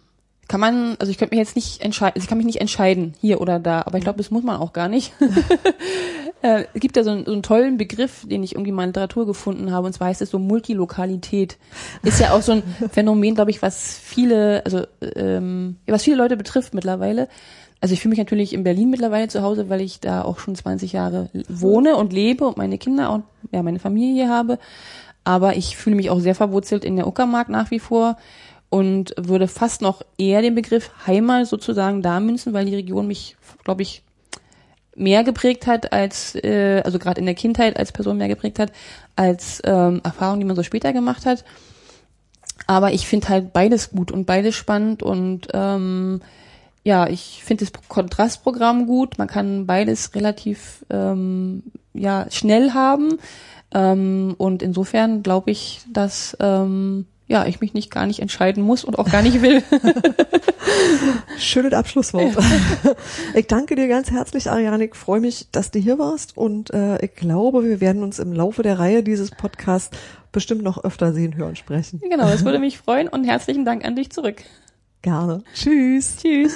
kann 0.49 0.59
man, 0.59 0.97
also 0.99 1.09
ich 1.09 1.17
könnte 1.17 1.33
mich 1.33 1.39
jetzt 1.39 1.55
nicht 1.55 1.81
entscheiden, 1.81 2.21
ich 2.21 2.27
kann 2.27 2.37
mich 2.37 2.45
nicht 2.45 2.59
entscheiden, 2.59 3.13
hier 3.21 3.39
oder 3.39 3.59
da, 3.59 3.83
aber 3.85 3.97
ich 3.97 4.03
glaube, 4.03 4.17
das 4.17 4.29
muss 4.29 4.43
man 4.43 4.57
auch 4.57 4.73
gar 4.73 4.89
nicht. 4.89 5.13
äh, 6.43 6.65
es 6.73 6.81
gibt 6.81 6.97
ja 6.97 7.03
so 7.03 7.11
einen, 7.11 7.25
so 7.25 7.31
einen 7.31 7.41
tollen 7.41 7.77
Begriff, 7.77 8.27
den 8.27 8.43
ich 8.43 8.53
irgendwie 8.53 8.73
mal 8.73 8.83
in 8.83 8.89
Literatur 8.89 9.25
gefunden 9.25 9.71
habe, 9.71 9.87
und 9.87 9.93
zwar 9.93 10.09
heißt 10.09 10.21
es 10.21 10.29
so 10.29 10.39
Multilokalität. 10.39 11.57
Ist 12.03 12.19
ja 12.19 12.33
auch 12.33 12.41
so 12.41 12.51
ein 12.51 12.63
Phänomen, 12.91 13.33
glaube 13.33 13.49
ich, 13.49 13.61
was 13.61 13.97
viele, 13.97 14.63
also 14.65 14.85
ähm, 15.15 15.77
was 15.87 16.03
viele 16.03 16.17
Leute 16.17 16.35
betrifft 16.35 16.73
mittlerweile. 16.73 17.29
Also 17.79 17.93
ich 17.93 18.01
fühle 18.01 18.11
mich 18.11 18.19
natürlich 18.19 18.53
in 18.53 18.63
Berlin 18.63 18.89
mittlerweile 18.89 19.29
zu 19.29 19.41
Hause, 19.41 19.69
weil 19.69 19.81
ich 19.81 20.01
da 20.01 20.21
auch 20.21 20.39
schon 20.39 20.55
20 20.55 20.91
Jahre 20.93 21.29
wohne 21.47 21.95
und 21.95 22.13
lebe 22.13 22.45
und 22.45 22.57
meine 22.57 22.77
Kinder 22.77 23.11
und 23.11 23.23
ja, 23.51 23.63
meine 23.63 23.79
Familie 23.79 24.13
hier 24.13 24.29
habe. 24.29 24.59
Aber 25.23 25.55
ich 25.55 25.77
fühle 25.77 25.95
mich 25.95 26.09
auch 26.09 26.19
sehr 26.19 26.35
verwurzelt 26.35 26.83
in 26.83 26.97
der 26.97 27.07
Uckermark 27.07 27.47
nach 27.47 27.71
wie 27.71 27.79
vor 27.79 28.17
und 28.69 29.13
würde 29.17 29.47
fast 29.47 29.81
noch 29.81 30.01
eher 30.17 30.41
den 30.41 30.55
Begriff 30.55 30.91
Heimat 31.07 31.47
sozusagen 31.47 32.01
da 32.01 32.19
münzen, 32.19 32.53
weil 32.53 32.65
die 32.65 32.75
Region 32.75 33.07
mich, 33.07 33.37
glaube 33.63 33.81
ich, 33.81 34.03
mehr 34.95 35.23
geprägt 35.23 35.67
hat 35.67 35.91
als, 35.91 36.35
äh, 36.35 36.81
also 36.83 36.99
gerade 36.99 37.19
in 37.19 37.25
der 37.25 37.35
Kindheit 37.35 37.77
als 37.77 37.91
Person 37.91 38.17
mehr 38.17 38.27
geprägt 38.27 38.59
hat, 38.59 38.71
als 39.15 39.61
ähm, 39.65 40.01
Erfahrung, 40.03 40.39
die 40.39 40.45
man 40.45 40.55
so 40.55 40.63
später 40.63 40.93
gemacht 40.93 41.25
hat. 41.25 41.43
Aber 42.67 42.93
ich 42.93 43.07
finde 43.07 43.29
halt 43.29 43.53
beides 43.53 43.91
gut 43.91 44.11
und 44.11 44.25
beides 44.25 44.55
spannend 44.55 45.03
und 45.03 45.47
ähm, 45.53 46.21
ja, 46.83 47.07
ich 47.07 47.41
finde 47.43 47.65
das 47.65 47.73
Kontrastprogramm 47.87 48.87
gut. 48.87 49.17
Man 49.17 49.27
kann 49.27 49.65
beides 49.65 50.13
relativ 50.15 50.85
ähm, 50.89 51.63
ja 51.93 52.27
schnell 52.29 52.71
haben. 52.73 53.19
Ähm, 53.73 54.35
und 54.37 54.61
insofern 54.61 55.23
glaube 55.23 55.51
ich, 55.51 55.81
dass 55.91 56.37
ähm, 56.39 57.05
ja, 57.27 57.45
ich 57.45 57.61
mich 57.61 57.73
nicht 57.73 57.89
gar 57.89 58.05
nicht 58.05 58.19
entscheiden 58.19 58.63
muss 58.63 58.83
und 58.83 58.99
auch 58.99 59.09
gar 59.09 59.21
nicht 59.21 59.41
will. 59.41 59.63
Schönes 61.37 61.73
Abschlusswort. 61.73 62.37
ich 63.33 63.47
danke 63.47 63.75
dir 63.75 63.87
ganz 63.87 64.11
herzlich, 64.11 64.49
Ariane. 64.49 64.85
Ich 64.85 64.95
freue 64.95 65.19
mich, 65.19 65.47
dass 65.51 65.71
du 65.71 65.79
hier 65.79 65.99
warst 65.99 66.37
und 66.37 66.71
äh, 66.73 67.03
ich 67.03 67.15
glaube, 67.15 67.63
wir 67.63 67.81
werden 67.81 68.03
uns 68.03 68.19
im 68.19 68.33
Laufe 68.33 68.61
der 68.61 68.79
Reihe 68.79 69.03
dieses 69.03 69.31
Podcasts 69.31 69.97
bestimmt 70.31 70.63
noch 70.63 70.83
öfter 70.83 71.13
sehen, 71.13 71.35
hören, 71.35 71.55
sprechen. 71.55 72.01
Genau, 72.01 72.27
es 72.29 72.43
würde 72.43 72.59
mich 72.59 72.77
freuen 72.77 73.07
und 73.07 73.23
herzlichen 73.23 73.65
Dank 73.65 73.85
an 73.85 73.95
dich 73.95 74.11
zurück. 74.11 74.43
Gerne. 75.01 75.43
Tschüss. 75.53 76.17
Tschüss. 76.17 76.53